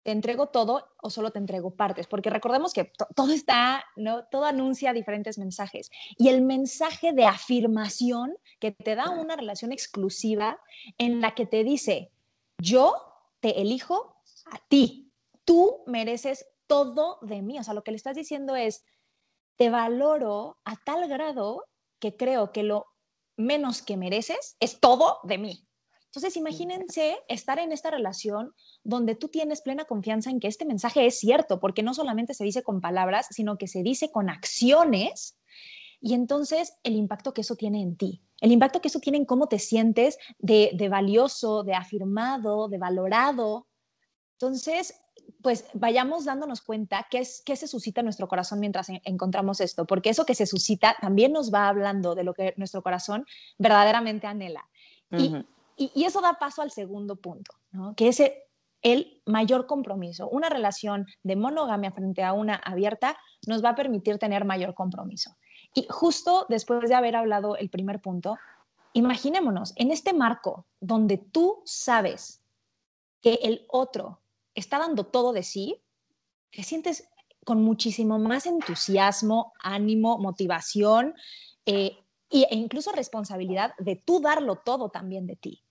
te 0.02 0.12
entrego 0.12 0.46
todo 0.46 0.88
o 1.02 1.10
solo 1.10 1.30
te 1.32 1.38
entrego 1.38 1.70
partes, 1.70 2.06
porque 2.06 2.30
recordemos 2.30 2.72
que 2.72 2.90
todo 3.14 3.30
está, 3.30 3.84
¿no? 3.94 4.24
Todo 4.24 4.46
anuncia 4.46 4.94
diferentes 4.94 5.36
mensajes. 5.36 5.90
Y 6.16 6.28
el 6.28 6.40
mensaje 6.40 7.12
de 7.12 7.26
afirmación 7.26 8.34
que 8.58 8.72
te 8.72 8.94
da 8.94 9.10
una 9.10 9.36
relación 9.36 9.70
exclusiva 9.70 10.60
en 10.96 11.20
la 11.20 11.34
que 11.34 11.44
te 11.44 11.62
dice, 11.62 12.10
yo 12.58 12.94
te 13.40 13.60
elijo 13.60 14.16
a 14.46 14.58
ti, 14.68 15.12
tú 15.44 15.82
mereces 15.86 16.46
todo 16.66 17.18
de 17.22 17.42
mí. 17.42 17.58
O 17.58 17.64
sea, 17.64 17.74
lo 17.74 17.82
que 17.82 17.90
le 17.90 17.96
estás 17.96 18.16
diciendo 18.16 18.54
es, 18.54 18.84
te 19.58 19.70
valoro 19.70 20.56
a 20.64 20.76
tal 20.76 21.08
grado 21.08 21.66
que 21.98 22.16
creo 22.16 22.52
que 22.52 22.62
lo 22.62 22.86
menos 23.36 23.82
que 23.82 23.96
mereces 23.96 24.56
es 24.60 24.80
todo 24.80 25.18
de 25.24 25.36
mí. 25.36 25.68
Entonces, 26.06 26.36
imagínense 26.36 27.18
estar 27.28 27.58
en 27.58 27.70
esta 27.70 27.90
relación 27.90 28.54
donde 28.82 29.14
tú 29.14 29.28
tienes 29.28 29.60
plena 29.60 29.84
confianza 29.84 30.30
en 30.30 30.40
que 30.40 30.48
este 30.48 30.64
mensaje 30.64 31.04
es 31.06 31.18
cierto, 31.18 31.60
porque 31.60 31.82
no 31.82 31.92
solamente 31.92 32.32
se 32.34 32.44
dice 32.44 32.62
con 32.62 32.80
palabras, 32.80 33.26
sino 33.30 33.58
que 33.58 33.66
se 33.66 33.82
dice 33.82 34.10
con 34.10 34.30
acciones 34.30 35.36
y 36.00 36.14
entonces 36.14 36.74
el 36.84 36.94
impacto 36.94 37.34
que 37.34 37.42
eso 37.42 37.56
tiene 37.56 37.82
en 37.82 37.96
ti, 37.96 38.22
el 38.40 38.52
impacto 38.52 38.80
que 38.80 38.88
eso 38.88 39.00
tiene 39.00 39.18
en 39.18 39.26
cómo 39.26 39.48
te 39.48 39.58
sientes 39.58 40.18
de, 40.38 40.70
de 40.74 40.88
valioso, 40.88 41.64
de 41.64 41.74
afirmado, 41.74 42.68
de 42.68 42.78
valorado. 42.78 43.66
Entonces, 44.34 44.94
pues 45.42 45.66
vayamos 45.74 46.24
dándonos 46.24 46.60
cuenta 46.60 47.06
qué, 47.10 47.18
es, 47.18 47.42
qué 47.44 47.56
se 47.56 47.68
suscita 47.68 48.00
en 48.00 48.06
nuestro 48.06 48.28
corazón 48.28 48.60
mientras 48.60 48.88
encontramos 49.04 49.60
esto, 49.60 49.86
porque 49.86 50.10
eso 50.10 50.26
que 50.26 50.34
se 50.34 50.46
suscita 50.46 50.96
también 51.00 51.32
nos 51.32 51.52
va 51.52 51.68
hablando 51.68 52.14
de 52.14 52.24
lo 52.24 52.34
que 52.34 52.54
nuestro 52.56 52.82
corazón 52.82 53.26
verdaderamente 53.58 54.26
anhela. 54.26 54.68
y, 55.10 55.34
y, 55.76 56.04
eso 56.04 56.20
da 56.20 56.34
paso 56.34 56.60
al 56.60 56.70
segundo 56.70 57.16
punto, 57.16 57.52
¿no? 57.70 57.94
que 57.94 58.08
es 58.08 58.20
el 58.82 59.22
mayor 59.26 59.66
compromiso. 59.66 60.28
Una 60.28 60.48
relación 60.48 61.06
de 61.22 61.36
monogamia 61.36 61.92
frente 61.92 62.22
a 62.22 62.32
una 62.32 62.56
abierta 62.56 63.16
nos 63.46 63.64
va 63.64 63.70
a 63.70 63.74
permitir 63.74 64.18
tener 64.18 64.44
mayor 64.44 64.74
compromiso. 64.74 65.36
Y 65.74 65.86
justo 65.88 66.46
después 66.48 66.88
de 66.88 66.94
haber 66.94 67.16
hablado 67.16 67.56
el 67.56 67.70
primer 67.70 68.00
punto, 68.00 68.36
imaginémonos 68.92 69.72
en 69.76 69.90
este 69.90 70.12
marco 70.12 70.66
donde 70.80 71.18
tú 71.18 71.62
sabes 71.64 72.42
que 73.20 73.34
el 73.42 73.66
otro 73.68 74.20
está 74.58 74.78
dando 74.78 75.04
todo 75.04 75.32
de 75.32 75.42
sí, 75.42 75.82
te 76.50 76.62
sientes 76.62 77.08
con 77.44 77.62
muchísimo 77.62 78.18
más 78.18 78.46
entusiasmo, 78.46 79.52
ánimo, 79.62 80.18
motivación 80.18 81.14
eh, 81.64 81.96
e 82.30 82.54
incluso 82.54 82.92
responsabilidad 82.92 83.72
de 83.78 83.96
tú 83.96 84.20
darlo 84.20 84.56
todo 84.56 84.90
también 84.90 85.26
de 85.26 85.36
ti. 85.36 85.64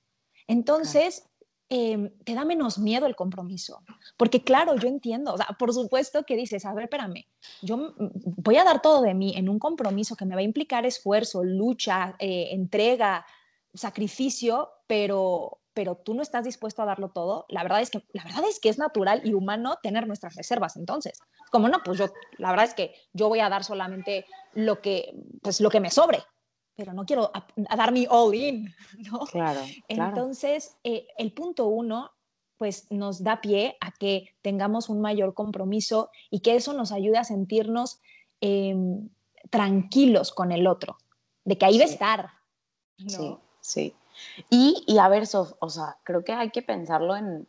Entonces, 0.47 1.29
em, 1.69 2.09
te 2.23 2.33
da 2.33 2.45
menos 2.45 2.79
miedo 2.79 3.05
el 3.05 3.15
compromiso. 3.15 3.83
Porque 4.15 4.43
claro, 4.43 4.75
yo 4.75 4.87
entiendo, 4.87 5.33
o 5.33 5.37
sea, 5.37 5.47
por 5.59 5.73
supuesto 5.73 6.23
que 6.23 6.35
dices, 6.35 6.65
a 6.65 6.73
ver, 6.73 6.85
espérame, 6.85 7.25
yo 7.61 7.93
voy 7.97 8.55
a 8.55 8.63
dar 8.63 8.81
todo 8.81 9.01
de 9.01 9.13
mí 9.13 9.33
en 9.35 9.49
un 9.49 9.59
compromiso 9.59 10.15
que 10.15 10.25
me 10.25 10.33
va 10.33 10.41
a 10.41 10.45
implicar 10.45 10.85
esfuerzo, 10.85 11.43
lucha, 11.43 12.15
eh, 12.19 12.49
entrega, 12.51 13.25
sacrificio, 13.73 14.69
pero, 14.87 15.59
pero 15.77 15.93
tú 15.93 16.15
no 16.15 16.23
estás 16.23 16.43
dispuesto 16.43 16.81
a 16.81 16.85
darlo 16.85 17.09
todo, 17.09 17.45
la 17.49 17.61
verdad 17.61 17.81
es 17.81 17.91
que 17.91 18.01
la 18.11 18.23
verdad 18.23 18.45
es 18.49 18.59
que 18.59 18.69
es 18.69 18.79
natural 18.79 19.21
y 19.23 19.35
humano 19.35 19.77
tener 19.83 20.07
nuestras 20.07 20.33
reservas 20.33 20.75
entonces. 20.75 21.19
Como 21.51 21.69
no, 21.69 21.83
pues 21.85 21.99
yo 21.99 22.07
la 22.39 22.49
verdad 22.49 22.65
es 22.65 22.73
que 22.73 22.95
yo 23.13 23.29
voy 23.29 23.41
a 23.41 23.49
dar 23.49 23.63
solamente 23.63 24.25
lo 24.55 24.81
que 24.81 25.13
pues 25.43 25.61
lo 25.61 25.69
que 25.69 25.79
me 25.79 25.91
sobre, 25.91 26.23
pero 26.75 26.93
no 26.93 27.05
quiero 27.05 27.31
dar 27.55 27.91
mi 27.91 28.07
all 28.09 28.33
in, 28.33 28.73
¿no? 29.11 29.19
Claro. 29.27 29.61
Entonces, 29.87 30.75
eh, 30.83 31.05
el 31.15 31.31
punto 31.31 31.67
uno 31.67 32.09
pues 32.57 32.87
nos 32.89 33.23
da 33.23 33.39
pie 33.39 33.77
a 33.79 33.91
que 33.91 34.35
tengamos 34.41 34.89
un 34.89 34.99
mayor 34.99 35.35
compromiso 35.35 36.09
y 36.31 36.39
que 36.39 36.55
eso 36.55 36.73
nos 36.73 36.91
ayude 36.91 37.19
a 37.19 37.23
sentirnos 37.23 37.99
em, 38.41 39.09
tranquilos 39.51 40.31
con 40.31 40.51
el 40.51 40.65
otro, 40.65 40.97
de 41.45 41.55
que 41.55 41.67
ahí 41.67 41.77
va 41.77 41.83
a 41.83 41.87
estar. 41.87 42.29
¿no? 42.97 43.09
Sí, 43.09 43.37
sí. 43.61 43.95
Y, 44.49 44.97
a 44.99 45.07
ver, 45.09 45.23
o 45.59 45.69
sea, 45.69 45.97
creo 46.03 46.23
que 46.23 46.33
hay 46.33 46.49
que 46.51 46.61
pensarlo 46.61 47.15
en, 47.15 47.47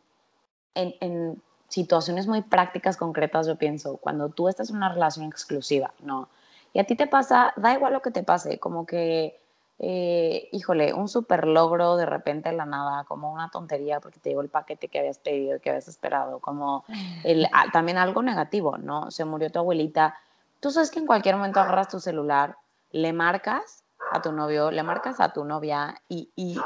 en, 0.75 1.41
situaciones 1.67 2.25
muy 2.25 2.41
prácticas, 2.41 2.97
concretas, 2.97 3.45
yo 3.45 3.55
pienso, 3.55 3.97
cuando 3.97 4.29
tú 4.29 4.47
estás 4.47 4.71
en 4.71 4.77
una 4.77 4.89
relación 4.89 5.27
exclusiva, 5.27 5.93
¿no? 6.01 6.27
Y 6.73 6.79
a 6.79 6.83
ti 6.83 6.95
te 6.95 7.05
pasa, 7.05 7.53
da 7.57 7.73
igual 7.73 7.93
lo 7.93 8.01
que 8.01 8.09
te 8.09 8.23
pase, 8.23 8.57
como 8.57 8.87
que, 8.87 9.39
eh, 9.77 10.49
híjole, 10.51 10.95
un 10.95 11.07
super 11.07 11.45
logro 11.45 11.95
de 11.95 12.07
repente 12.07 12.49
en 12.49 12.57
la 12.57 12.65
nada, 12.65 13.03
como 13.03 13.31
una 13.31 13.49
tontería 13.51 13.99
porque 13.99 14.19
te 14.19 14.29
llegó 14.29 14.41
el 14.41 14.49
paquete 14.49 14.87
que 14.87 14.97
habías 14.97 15.19
pedido, 15.19 15.59
que 15.59 15.69
habías 15.69 15.87
esperado, 15.87 16.39
como 16.39 16.85
el, 17.23 17.47
ah, 17.53 17.65
también 17.71 17.99
algo 17.99 18.23
negativo, 18.23 18.79
¿no? 18.79 19.11
Se 19.11 19.23
murió 19.23 19.51
tu 19.51 19.59
abuelita. 19.59 20.17
Tú 20.59 20.71
sabes 20.71 20.89
que 20.89 20.97
en 20.97 21.05
cualquier 21.05 21.35
momento 21.35 21.59
agarras 21.59 21.89
tu 21.89 21.99
celular, 21.99 22.57
le 22.91 23.13
marcas 23.13 23.83
a 24.11 24.21
tu 24.21 24.31
novio, 24.31 24.71
le 24.71 24.83
marcas 24.83 25.19
a 25.19 25.33
tu 25.33 25.43
novia 25.43 26.01
y, 26.07 26.31
y, 26.35 26.59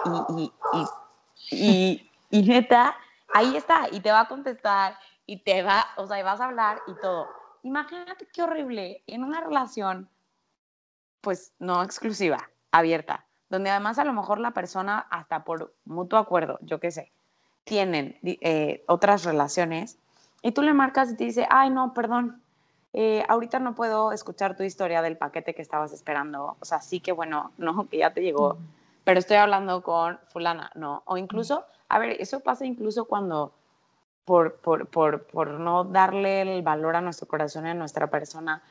y, 1.52 2.10
y, 2.30 2.42
neta, 2.44 2.96
ahí 3.34 3.56
está, 3.56 3.88
y 3.92 4.00
te 4.00 4.12
va 4.12 4.22
a 4.22 4.28
contestar, 4.28 4.98
y 5.26 5.44
te 5.44 5.64
va, 5.64 5.86
o 5.98 6.06
sea, 6.06 6.20
y 6.20 6.24
vas 6.24 6.42
a 6.42 6.46
hablar 6.46 6.82
y 6.88 6.94
todo. 6.96 7.28
Imagínate 7.64 8.28
qué 8.34 8.44
horrible 8.44 9.04
en 9.08 9.24
una 9.24 9.42
relación, 9.42 10.10
pues 11.22 11.54
no 11.60 11.82
exclusiva, 11.82 12.50
abierta, 12.72 13.26
donde 13.50 13.70
además 13.70 14.00
a 14.00 14.04
lo 14.04 14.14
mejor 14.14 14.40
la 14.40 14.52
persona, 14.52 15.00
hasta 15.10 15.44
por 15.44 15.74
mutuo 15.86 16.20
acuerdo, 16.20 16.60
yo 16.62 16.80
qué 16.80 16.92
sé, 16.92 17.12
tienen 17.64 18.20
eh, 18.24 18.84
otras 18.88 19.24
relaciones, 19.24 19.98
y 20.42 20.52
tú 20.52 20.62
le 20.62 20.74
marcas 20.74 21.12
y 21.12 21.16
te 21.16 21.24
dice, 21.24 21.48
ay, 21.50 21.70
no, 21.70 21.94
perdón, 21.94 22.43
eh, 22.94 23.24
ahorita 23.28 23.58
no 23.60 23.74
puedo 23.74 24.12
escuchar 24.12 24.56
tu 24.56 24.64
historia 24.64 25.02
del 25.02 25.18
paquete 25.18 25.56
que 25.56 25.64
estabas 25.64 25.92
esperando. 25.94 26.58
O 26.60 26.66
sea, 26.66 26.80
sí 26.80 27.00
que 27.00 27.12
bueno, 27.12 27.52
no, 27.58 27.88
que 27.90 27.98
ya 27.98 28.14
te 28.14 28.22
llegó, 28.22 28.58
pero 29.04 29.20
estoy 29.20 29.38
hablando 29.38 29.82
con 29.82 30.20
fulana, 30.28 30.72
¿no? 30.76 31.04
O 31.06 31.18
incluso, 31.18 31.66
a 31.90 32.00
ver, 32.00 32.22
eso 32.22 32.40
pasa 32.40 32.66
incluso 32.66 33.06
cuando 33.06 33.54
por, 34.26 34.56
por, 34.58 34.88
por, 34.88 35.26
por 35.26 35.50
no 35.60 35.84
darle 35.84 36.42
el 36.42 36.62
valor 36.62 36.96
a 36.96 37.02
nuestro 37.02 37.28
corazón 37.28 37.68
y 37.68 37.72
a 37.72 37.74
nuestra 37.74 38.08
persona, 38.08 38.64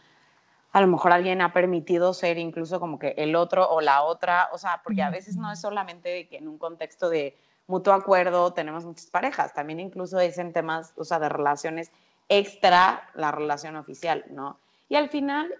a 0.73 0.81
lo 0.81 0.87
mejor 0.87 1.12
alguien 1.12 1.43
ha 1.43 1.52
permitido 1.52 2.14
ser 2.14 2.38
incluso 2.38 2.81
como 2.81 2.99
que 2.99 3.14
el 3.19 3.37
otro 3.37 3.69
o 3.69 3.83
la 3.83 4.02
otra, 4.02 4.49
o 4.52 4.59
sea, 4.59 4.81
porque 4.83 5.02
a 5.02 5.11
veces 5.11 5.37
no 5.37 5.52
es 5.52 5.61
solamente 5.61 6.26
que 6.29 6.38
en 6.38 6.49
un 6.49 6.57
contexto 6.57 7.11
de 7.11 7.37
mutuo 7.67 7.93
acuerdo 7.93 8.55
tenemos 8.55 8.87
muchas 8.87 9.11
parejas, 9.11 9.52
también 9.52 9.81
incluso 9.81 10.19
es 10.19 10.38
en 10.38 10.55
temas, 10.55 10.95
o 10.97 11.05
sea, 11.05 11.19
de 11.19 11.29
relaciones 11.29 11.93
extra 12.29 13.11
la 13.14 13.31
relación 13.31 13.76
oficial, 13.76 14.25
¿no? 14.31 14.59
Y 14.88 14.97
al 14.97 15.09
final, 15.09 15.52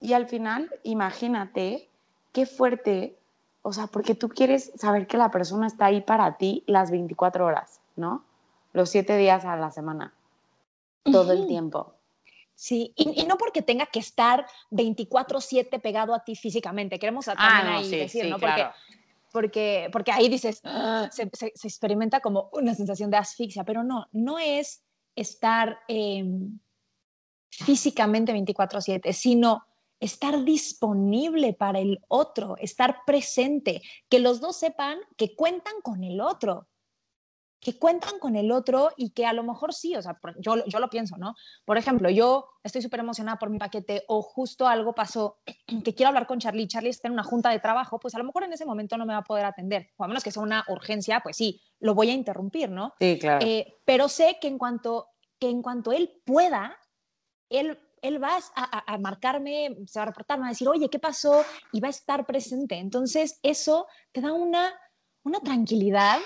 y 0.00 0.12
al 0.12 0.26
final, 0.26 0.70
imagínate 0.82 1.88
qué 2.32 2.46
fuerte, 2.46 3.18
o 3.62 3.72
sea, 3.72 3.86
porque 3.86 4.14
tú 4.14 4.28
quieres 4.28 4.72
saber 4.76 5.06
que 5.06 5.16
la 5.16 5.30
persona 5.30 5.66
está 5.66 5.86
ahí 5.86 6.00
para 6.00 6.36
ti 6.36 6.64
las 6.66 6.90
24 6.90 7.46
horas, 7.46 7.80
¿no? 7.96 8.24
Los 8.72 8.90
siete 8.90 9.16
días 9.16 9.44
a 9.44 9.56
la 9.56 9.70
semana, 9.70 10.14
todo 11.04 11.32
el 11.32 11.46
tiempo. 11.46 11.94
Sí, 12.54 12.92
y, 12.96 13.24
no 13.24 13.36
porque 13.36 13.62
tenga 13.62 13.86
que 13.86 13.98
estar 13.98 14.46
24/7 14.70 15.80
pegado 15.80 16.14
a 16.14 16.24
ti 16.24 16.36
físicamente, 16.36 16.98
queremos 16.98 17.26
ah, 17.28 17.34
también 17.34 17.74
ahí 17.74 17.90
decir, 17.90 18.28
¿no? 18.28 18.38
Porque, 18.38 18.66
porque, 19.32 19.88
porque 19.92 20.12
ahí 20.12 20.28
dices, 20.28 20.60
¡ah! 20.64 21.08
se, 21.10 21.28
se, 21.32 21.68
experimenta 21.68 22.20
como 22.20 22.50
una 22.52 22.74
sensación 22.74 23.10
de 23.10 23.16
asfixia, 23.16 23.64
pero 23.64 23.82
no, 23.82 24.06
no 24.12 24.38
es 24.38 24.83
estar 25.16 25.78
em, 25.88 26.58
físicamente 27.50 28.32
24/7, 28.32 29.12
sino 29.12 29.64
estar 30.00 30.44
disponible 30.44 31.54
para 31.54 31.78
el 31.78 32.00
otro, 32.08 32.56
estar 32.58 33.04
presente, 33.06 33.82
que 34.08 34.18
los 34.18 34.40
dos 34.40 34.56
sepan 34.56 34.98
que 35.16 35.34
cuentan 35.34 35.74
con 35.82 36.04
el 36.04 36.20
otro, 36.20 36.68
que 37.64 37.78
cuentan 37.78 38.18
con 38.18 38.36
el 38.36 38.52
otro 38.52 38.90
y 38.94 39.10
que 39.10 39.24
a 39.24 39.32
lo 39.32 39.42
mejor 39.42 39.72
sí, 39.72 39.96
o 39.96 40.02
sea, 40.02 40.20
yo, 40.38 40.64
yo 40.66 40.78
lo 40.78 40.90
pienso, 40.90 41.16
¿no? 41.16 41.34
Por 41.64 41.78
ejemplo, 41.78 42.10
yo 42.10 42.50
estoy 42.62 42.82
súper 42.82 43.00
emocionada 43.00 43.38
por 43.38 43.48
mi 43.48 43.58
paquete 43.58 44.04
o 44.06 44.20
justo 44.20 44.68
algo 44.68 44.94
pasó 44.94 45.38
que 45.84 45.94
quiero 45.94 46.08
hablar 46.08 46.26
con 46.26 46.38
Charlie, 46.38 46.68
Charlie 46.68 46.90
está 46.90 47.08
en 47.08 47.14
una 47.14 47.24
junta 47.24 47.50
de 47.50 47.60
trabajo, 47.60 47.98
pues 47.98 48.14
a 48.14 48.18
lo 48.18 48.24
mejor 48.24 48.44
en 48.44 48.52
ese 48.52 48.66
momento 48.66 48.98
no 48.98 49.06
me 49.06 49.14
va 49.14 49.20
a 49.20 49.24
poder 49.24 49.46
atender, 49.46 49.88
o 49.96 50.04
a 50.04 50.08
menos 50.08 50.22
que 50.22 50.30
sea 50.30 50.42
una 50.42 50.62
urgencia, 50.68 51.20
pues 51.20 51.38
sí, 51.38 51.62
lo 51.80 51.94
voy 51.94 52.10
a 52.10 52.12
interrumpir, 52.12 52.70
¿no? 52.70 52.92
Sí, 53.00 53.18
claro. 53.18 53.44
Eh, 53.44 53.78
pero 53.86 54.10
sé 54.10 54.36
que 54.40 54.48
en 54.48 54.58
cuanto, 54.58 55.08
que 55.38 55.48
en 55.48 55.62
cuanto 55.62 55.90
él 55.90 56.20
pueda, 56.24 56.76
él 57.48 57.78
él 58.02 58.22
va 58.22 58.36
a, 58.54 58.92
a, 58.92 58.98
marcarme, 58.98 59.78
se 59.86 59.98
va 59.98 60.02
a 60.02 60.06
reportar, 60.06 60.38
va 60.38 60.44
a 60.44 60.50
decir, 60.50 60.68
oye, 60.68 60.90
¿qué 60.90 60.98
pasó? 60.98 61.42
Y 61.72 61.80
va 61.80 61.86
a 61.86 61.90
estar 61.90 62.26
presente. 62.26 62.74
Entonces, 62.74 63.40
eso 63.42 63.86
te 64.12 64.20
da 64.20 64.34
una, 64.34 64.78
una 65.22 65.40
tranquilidad 65.40 66.18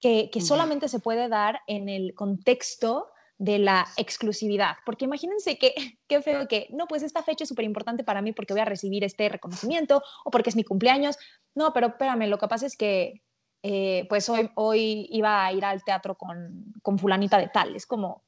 que, 0.00 0.30
solamente 0.40 0.88
se 0.88 0.98
puede 0.98 1.28
dar 1.28 1.60
en 1.66 1.88
el 1.88 2.14
contexto 2.14 3.10
de 3.38 3.58
la 3.58 3.86
exclusividad. 3.96 4.76
Porque 4.84 5.04
imagínense 5.04 5.58
que, 5.58 5.74
qué 6.08 6.22
feo 6.22 6.48
que, 6.48 6.68
no, 6.70 6.86
pues 6.86 7.02
esta 7.02 7.22
fecha 7.22 7.44
es 7.44 7.48
súper 7.48 7.64
importante 7.64 8.04
para 8.04 8.22
mí 8.22 8.32
porque 8.32 8.54
voy 8.54 8.62
a 8.62 8.66
recibir 8.66 9.04
este 9.04 9.28
reconocimiento 9.28 10.02
o 10.24 10.30
porque 10.30 10.50
es 10.50 10.56
mi 10.56 10.64
cumpleaños. 10.64 11.16
No, 11.54 11.72
pero 11.72 11.88
espérame, 11.88 12.28
lo 12.28 12.38
que 12.38 12.48
pasa 12.48 12.66
es 12.66 12.76
que, 12.76 13.22
eh, 13.62 14.06
pues 14.08 14.28
hoy, 14.28 14.50
hoy 14.54 15.06
iba 15.10 15.44
a 15.44 15.52
ir 15.52 15.64
al 15.64 15.84
teatro 15.84 16.16
con, 16.16 16.72
con 16.82 16.98
fulanita 16.98 17.38
de 17.38 17.48
tal. 17.48 17.76
Es 17.76 17.86
como, 17.86 18.22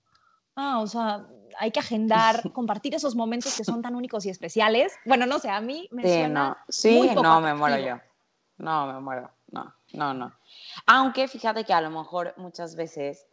ah, 0.56 0.80
o 0.80 0.86
sea, 0.86 1.26
hay 1.58 1.70
que 1.70 1.80
agendar, 1.80 2.42
compartir 2.52 2.94
esos 2.94 3.14
momentos 3.14 3.56
que 3.56 3.64
son 3.64 3.82
tan 3.82 3.94
únicos 3.94 4.26
y 4.26 4.30
especiales. 4.30 4.92
Bueno, 5.06 5.26
no 5.26 5.38
sé, 5.38 5.48
a 5.48 5.60
mí 5.60 5.88
me 5.90 6.02
sí, 6.02 6.08
suena 6.08 6.28
no. 6.28 6.56
Sí, 6.68 7.10
no, 7.14 7.40
me 7.40 7.54
muero 7.54 7.78
yo. 7.78 8.00
No, 8.58 8.92
me 8.92 9.00
muero. 9.00 9.30
No, 9.52 9.74
no, 9.92 10.14
no. 10.14 10.32
Aunque 10.86 11.28
fíjate 11.28 11.64
que 11.64 11.72
a 11.72 11.80
lo 11.80 11.90
mejor 11.90 12.34
muchas 12.36 12.74
veces 12.74 13.26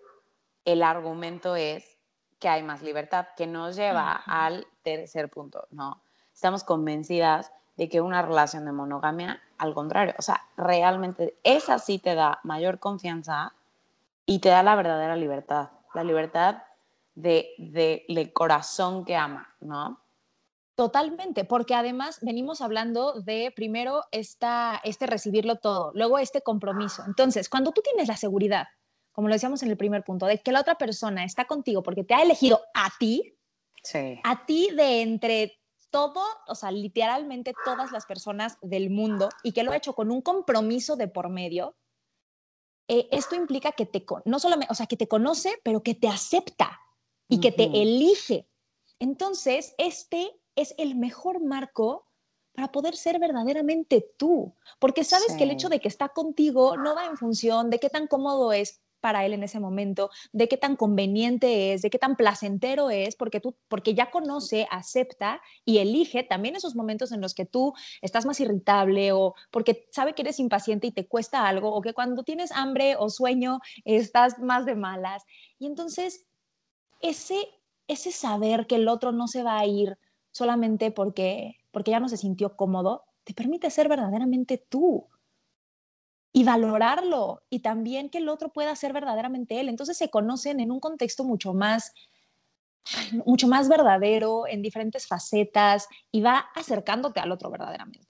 el 0.65 0.83
argumento 0.83 1.55
es 1.55 1.97
que 2.39 2.47
hay 2.49 2.63
más 2.63 2.81
libertad, 2.81 3.27
que 3.35 3.47
nos 3.47 3.75
lleva 3.75 4.13
al 4.25 4.67
tercer 4.83 5.29
punto, 5.29 5.67
¿no? 5.71 6.01
Estamos 6.33 6.63
convencidas 6.63 7.51
de 7.75 7.89
que 7.89 8.01
una 8.01 8.21
relación 8.21 8.65
de 8.65 8.71
monogamia, 8.71 9.41
al 9.57 9.73
contrario, 9.73 10.13
o 10.17 10.21
sea, 10.21 10.45
realmente 10.57 11.37
esa 11.43 11.79
sí 11.79 11.99
te 11.99 12.15
da 12.15 12.39
mayor 12.43 12.79
confianza 12.79 13.53
y 14.25 14.39
te 14.39 14.49
da 14.49 14.63
la 14.63 14.75
verdadera 14.75 15.15
libertad, 15.15 15.69
la 15.93 16.03
libertad 16.03 16.63
de, 17.15 17.53
de, 17.57 18.31
corazón 18.33 19.03
que 19.05 19.15
ama, 19.15 19.53
¿no? 19.59 19.99
Totalmente, 20.79 21.43
porque 21.43 21.75
además 21.75 22.19
venimos 22.21 22.61
hablando 22.61 23.19
de 23.19 23.51
primero 23.53 24.05
esta, 24.11 24.79
este 24.85 25.07
recibirlo 25.07 25.57
todo, 25.57 25.91
luego 25.93 26.19
este 26.19 26.41
compromiso. 26.41 27.03
Entonces, 27.05 27.49
cuando 27.49 27.73
tú 27.73 27.81
tienes 27.81 28.07
la 28.07 28.15
seguridad, 28.15 28.65
como 29.11 29.27
lo 29.27 29.33
decíamos 29.33 29.61
en 29.61 29.71
el 29.71 29.75
primer 29.75 30.05
punto, 30.05 30.25
de 30.25 30.39
que 30.39 30.53
la 30.53 30.61
otra 30.61 30.75
persona 30.75 31.25
está 31.25 31.43
contigo 31.47 31.83
porque 31.83 32.05
te 32.05 32.13
ha 32.13 32.21
elegido 32.21 32.61
a 32.73 32.93
ti, 32.97 33.37
a 34.23 34.45
ti 34.45 34.69
de 34.73 35.01
entre 35.01 35.59
todo, 35.89 36.23
o 36.47 36.55
sea, 36.55 36.71
literalmente 36.71 37.53
todas 37.65 37.91
las 37.91 38.05
personas 38.05 38.57
del 38.61 38.89
mundo 38.89 39.27
y 39.43 39.51
que 39.51 39.63
lo 39.63 39.73
ha 39.73 39.75
hecho 39.75 39.95
con 39.95 40.09
un 40.11 40.21
compromiso 40.21 40.95
de 40.95 41.09
por 41.09 41.27
medio, 41.27 41.75
eh, 42.87 43.09
esto 43.11 43.35
implica 43.35 43.73
que 43.73 43.85
te, 43.85 44.05
no 44.23 44.39
solamente, 44.39 44.71
o 44.71 44.75
sea, 44.75 44.85
que 44.85 44.95
te 44.95 45.09
conoce, 45.09 45.59
pero 45.61 45.83
que 45.83 45.93
te 45.93 46.07
acepta 46.07 46.79
y 47.27 47.41
que 47.41 47.51
te 47.51 47.65
elige. 47.65 48.47
Entonces, 48.97 49.75
este 49.77 50.39
es 50.61 50.75
el 50.77 50.95
mejor 50.95 51.43
marco 51.43 52.05
para 52.53 52.71
poder 52.71 52.95
ser 52.95 53.19
verdaderamente 53.19 54.05
tú, 54.17 54.53
porque 54.79 55.03
sabes 55.03 55.35
que 55.37 55.43
el 55.43 55.51
hecho 55.51 55.69
de 55.69 55.79
que 55.79 55.87
está 55.87 56.09
contigo 56.09 56.75
no 56.75 56.95
va 56.95 57.05
en 57.05 57.15
función 57.15 57.69
de 57.69 57.79
qué 57.79 57.89
tan 57.89 58.07
cómodo 58.07 58.51
es 58.51 58.81
para 58.99 59.25
él 59.25 59.33
en 59.33 59.43
ese 59.43 59.61
momento, 59.61 60.09
de 60.33 60.49
qué 60.49 60.57
tan 60.57 60.75
conveniente 60.75 61.71
es, 61.71 61.81
de 61.81 61.89
qué 61.89 61.97
tan 61.97 62.17
placentero 62.17 62.89
es, 62.89 63.15
porque 63.15 63.39
tú 63.39 63.55
porque 63.69 63.93
ya 63.93 64.11
conoce, 64.11 64.67
acepta 64.69 65.41
y 65.63 65.77
elige 65.77 66.23
también 66.23 66.57
esos 66.57 66.75
momentos 66.75 67.13
en 67.13 67.21
los 67.21 67.33
que 67.33 67.45
tú 67.45 67.73
estás 68.01 68.25
más 68.25 68.41
irritable 68.41 69.13
o 69.13 69.35
porque 69.51 69.87
sabe 69.91 70.13
que 70.13 70.23
eres 70.23 70.39
impaciente 70.39 70.87
y 70.87 70.91
te 70.91 71.07
cuesta 71.07 71.47
algo 71.47 71.73
o 71.73 71.81
que 71.81 71.93
cuando 71.93 72.23
tienes 72.23 72.51
hambre 72.51 72.97
o 72.97 73.09
sueño 73.09 73.59
estás 73.85 74.39
más 74.39 74.65
de 74.65 74.75
malas. 74.75 75.23
Y 75.59 75.67
entonces 75.67 76.25
ese 76.99 77.47
ese 77.87 78.11
saber 78.11 78.67
que 78.67 78.75
el 78.75 78.87
otro 78.87 79.11
no 79.11 79.27
se 79.27 79.43
va 79.43 79.57
a 79.57 79.65
ir 79.65 79.97
solamente 80.31 80.91
porque, 80.91 81.57
porque 81.71 81.91
ya 81.91 81.99
no 81.99 82.09
se 82.09 82.17
sintió 82.17 82.55
cómodo, 82.55 83.03
te 83.23 83.33
permite 83.33 83.69
ser 83.69 83.87
verdaderamente 83.89 84.57
tú 84.57 85.07
y 86.31 86.43
valorarlo 86.43 87.41
y 87.49 87.59
también 87.59 88.09
que 88.09 88.19
el 88.19 88.29
otro 88.29 88.49
pueda 88.49 88.75
ser 88.75 88.93
verdaderamente 88.93 89.59
él. 89.59 89.69
Entonces 89.69 89.97
se 89.97 90.09
conocen 90.09 90.59
en 90.59 90.71
un 90.71 90.79
contexto 90.79 91.23
mucho 91.23 91.53
más 91.53 91.93
mucho 93.25 93.47
más 93.47 93.69
verdadero 93.69 94.47
en 94.47 94.61
diferentes 94.61 95.07
facetas 95.07 95.87
y 96.11 96.21
va 96.21 96.45
acercándote 96.55 97.19
al 97.19 97.31
otro 97.31 97.49
verdaderamente. 97.49 98.07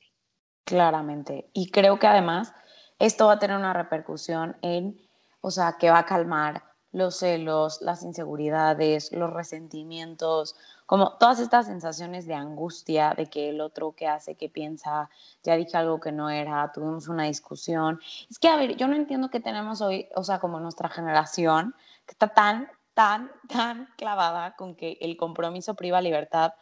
Claramente. 0.64 1.50
Y 1.54 1.72
creo 1.72 2.00
que 2.00 2.08
además 2.08 2.54
esto 3.00 3.28
va 3.28 3.34
a 3.34 3.40
tener 3.40 3.58
una 3.58 3.74
repercusión 3.74 4.58
en, 4.62 5.00
o 5.42 5.52
sea, 5.52 5.78
que 5.80 5.90
va 5.90 6.00
a 6.00 6.06
calmar 6.06 6.64
los 6.92 7.18
celos, 7.18 7.82
las 7.82 8.04
inseguridades, 8.04 9.12
los 9.12 9.32
resentimientos, 9.32 10.56
como 10.90 11.12
todas 11.20 11.40
estas 11.40 11.68
sensaciones 11.68 12.26
de 12.26 12.34
angustia 12.34 13.14
de 13.16 13.28
que 13.28 13.50
el 13.50 13.62
otro 13.62 13.92
que 13.92 14.08
hace, 14.08 14.34
que 14.34 14.50
piensa, 14.50 15.12
ya 15.44 15.56
dije 15.56 15.78
algo 15.78 16.00
que 16.00 16.12
no 16.12 16.32
era, 16.32 16.72
tuvimos 16.72 17.08
una 17.08 17.26
discusión. 17.26 18.00
Es 18.28 18.40
que, 18.40 18.48
a 18.48 18.56
ver, 18.56 18.76
yo 18.76 18.88
no 18.88 18.96
entiendo 18.96 19.30
que 19.30 19.40
tenemos 19.40 19.82
hoy, 19.82 20.10
o 20.16 20.24
sea, 20.24 20.40
como 20.40 20.60
nuestra 20.60 20.90
generación, 20.90 21.76
que 22.08 22.14
está 22.14 22.30
tan, 22.30 22.70
tan, 22.96 23.30
tan 23.48 23.88
clavada 23.98 24.56
con 24.56 24.74
que 24.74 24.98
el 25.00 25.16
compromiso 25.16 25.76
priva 25.76 26.02
libertad, 26.02 26.54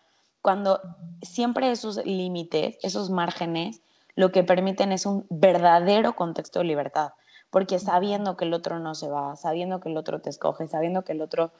cuando 0.41 0.81
siempre 1.21 1.71
esos 1.71 2.05
límites, 2.05 2.77
esos 2.81 3.09
márgenes, 3.09 3.81
lo 4.15 4.33
que 4.33 4.43
permiten 4.43 4.91
es 4.91 5.05
un 5.05 5.25
verdadero 5.29 6.17
contexto 6.17 6.59
de 6.59 6.65
libertad 6.65 7.13
porque 7.49 7.79
sabiendo 7.79 8.35
que 8.35 8.43
el 8.43 8.53
otro 8.53 8.77
no 8.77 8.93
se 8.93 9.07
va, 9.07 9.37
sabiendo 9.37 9.79
que 9.79 9.87
el 9.87 9.95
otro 9.95 10.19
te 10.19 10.29
escoge, 10.29 10.67
sabiendo 10.67 11.03
que 11.03 11.13
el 11.13 11.21
otro 11.21 11.53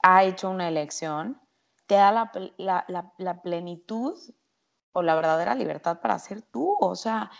ha 0.00 0.22
hecho 0.22 0.48
una 0.48 0.68
elección, 0.68 1.41
te 1.86 1.94
da 1.94 2.12
la, 2.12 3.42
plenitud 3.42 4.18
o 4.92 5.02
la 5.02 5.14
verdadera 5.14 5.54
libertad 5.54 6.00
para 6.00 6.18
ser 6.18 6.42
tú. 6.42 6.76
O 6.80 6.94
sea, 6.94 7.30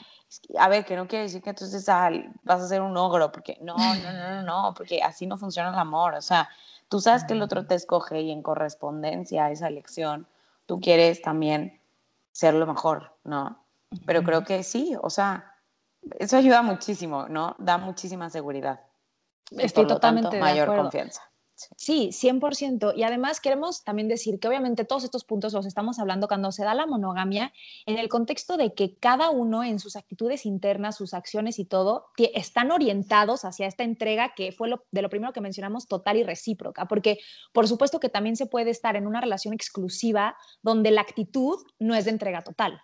a 0.58 0.68
ver, 0.68 0.84
que 0.84 0.96
no 0.96 1.06
quiere 1.06 1.24
decir 1.24 1.42
que 1.42 1.50
entonces 1.50 1.86
vas 2.42 2.62
a 2.62 2.68
ser 2.68 2.82
un 2.82 2.96
ogro, 2.96 3.30
porque 3.32 3.58
no, 3.60 3.76
no, 3.76 4.12
no, 4.12 4.42
no, 4.42 4.74
porque 4.74 5.02
así 5.02 5.26
no 5.26 5.36
funciona 5.36 5.70
el 5.70 5.78
amor. 5.78 6.14
O 6.14 6.22
sea, 6.22 6.48
tú 6.88 7.00
sabes 7.00 7.24
que 7.24 7.34
el 7.34 7.42
otro 7.42 7.66
te 7.66 7.74
escoge 7.74 8.20
y 8.20 8.30
en 8.30 8.42
correspondencia 8.42 9.46
a 9.46 9.50
esa 9.50 9.68
elección, 9.68 10.26
tú 10.66 10.80
quieres 10.80 11.22
también 11.22 11.80
ser 12.32 12.54
lo 12.54 12.66
mejor, 12.66 13.14
¿no? 13.24 13.58
Pero 14.06 14.22
creo 14.22 14.44
que 14.44 14.62
sí, 14.62 14.96
o 15.00 15.10
sea, 15.10 15.54
eso 16.18 16.36
ayuda 16.36 16.62
muchísimo, 16.62 17.28
¿no? 17.28 17.54
Da 17.58 17.78
muchísima 17.78 18.30
seguridad. 18.30 18.80
Estoy 19.50 19.86
totalmente 19.86 20.40
mayor 20.40 20.74
confianza. 20.74 21.22
Sí. 21.76 22.10
100%. 22.12 22.94
Y 22.96 23.02
además 23.02 23.40
queremos 23.40 23.84
también 23.84 24.08
decir 24.08 24.38
que 24.38 24.48
obviamente 24.48 24.84
todos 24.84 25.04
estos 25.04 25.24
puntos 25.24 25.52
los 25.52 25.66
estamos 25.66 25.98
hablando 25.98 26.28
cuando 26.28 26.52
se 26.52 26.64
da 26.64 26.74
la 26.74 26.86
monogamia 26.86 27.52
en 27.86 27.98
el 27.98 28.08
contexto 28.08 28.56
de 28.56 28.74
que 28.74 28.96
cada 28.96 29.30
uno 29.30 29.64
en 29.64 29.78
sus 29.78 29.96
actitudes 29.96 30.46
internas, 30.46 30.96
sus 30.96 31.14
acciones 31.14 31.58
y 31.58 31.64
todo, 31.64 32.06
están 32.34 32.70
orientados 32.70 33.44
hacia 33.44 33.66
esta 33.66 33.84
entrega 33.84 34.34
que 34.34 34.52
fue 34.52 34.68
lo, 34.68 34.84
de 34.90 35.02
lo 35.02 35.10
primero 35.10 35.32
que 35.32 35.40
mencionamos, 35.40 35.88
total 35.88 36.16
y 36.16 36.22
recíproca. 36.22 36.86
Porque 36.86 37.18
por 37.52 37.68
supuesto 37.68 38.00
que 38.00 38.08
también 38.08 38.36
se 38.36 38.46
puede 38.46 38.70
estar 38.70 38.96
en 38.96 39.06
una 39.06 39.20
relación 39.20 39.54
exclusiva 39.54 40.36
donde 40.62 40.90
la 40.90 41.00
actitud 41.00 41.58
no 41.78 41.94
es 41.94 42.04
de 42.04 42.10
entrega 42.12 42.42
total. 42.42 42.80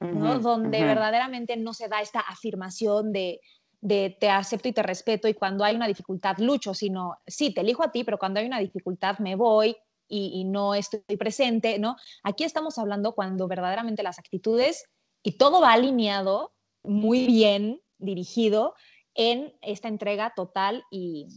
Donde 0.00 0.82
verdaderamente 0.82 1.56
no 1.56 1.74
se 1.74 1.86
da 1.86 2.00
esta 2.00 2.18
afirmación 2.18 3.12
de, 3.12 3.40
te 3.86 4.30
acepto 4.30 4.68
y 4.68 4.72
te 4.72 4.82
respeto 4.82 5.26
y 5.28 5.34
cuando 5.34 5.64
hay 5.64 5.74
una 5.74 5.88
dificultad 5.88 6.38
lucho, 6.38 6.72
sino 6.72 7.16
sí, 7.26 7.52
te 7.52 7.62
elijo 7.62 7.82
a 7.82 7.90
ti, 7.90 8.04
pero 8.04 8.18
cuando 8.18 8.38
hay 8.38 8.46
una 8.46 8.60
dificultad 8.60 9.18
me 9.18 9.34
voy 9.34 9.76
y, 10.08 10.44
no 10.44 10.74
estoy 10.74 11.00
presente, 11.18 11.78
¿no? 11.78 11.96
Aquí 12.22 12.44
estamos 12.44 12.78
hablando 12.78 13.14
cuando 13.14 13.48
verdaderamente 13.48 14.02
las 14.02 14.18
actitudes 14.18 14.84
y 15.22 15.38
todo 15.38 15.62
va 15.62 15.72
alineado, 15.72 16.52
muy 16.82 17.26
bien 17.26 17.80
dirigido 17.98 18.74
en 19.14 19.54
esta 19.62 19.88
entrega 19.88 20.34
total 20.36 20.84
y, 20.90 21.28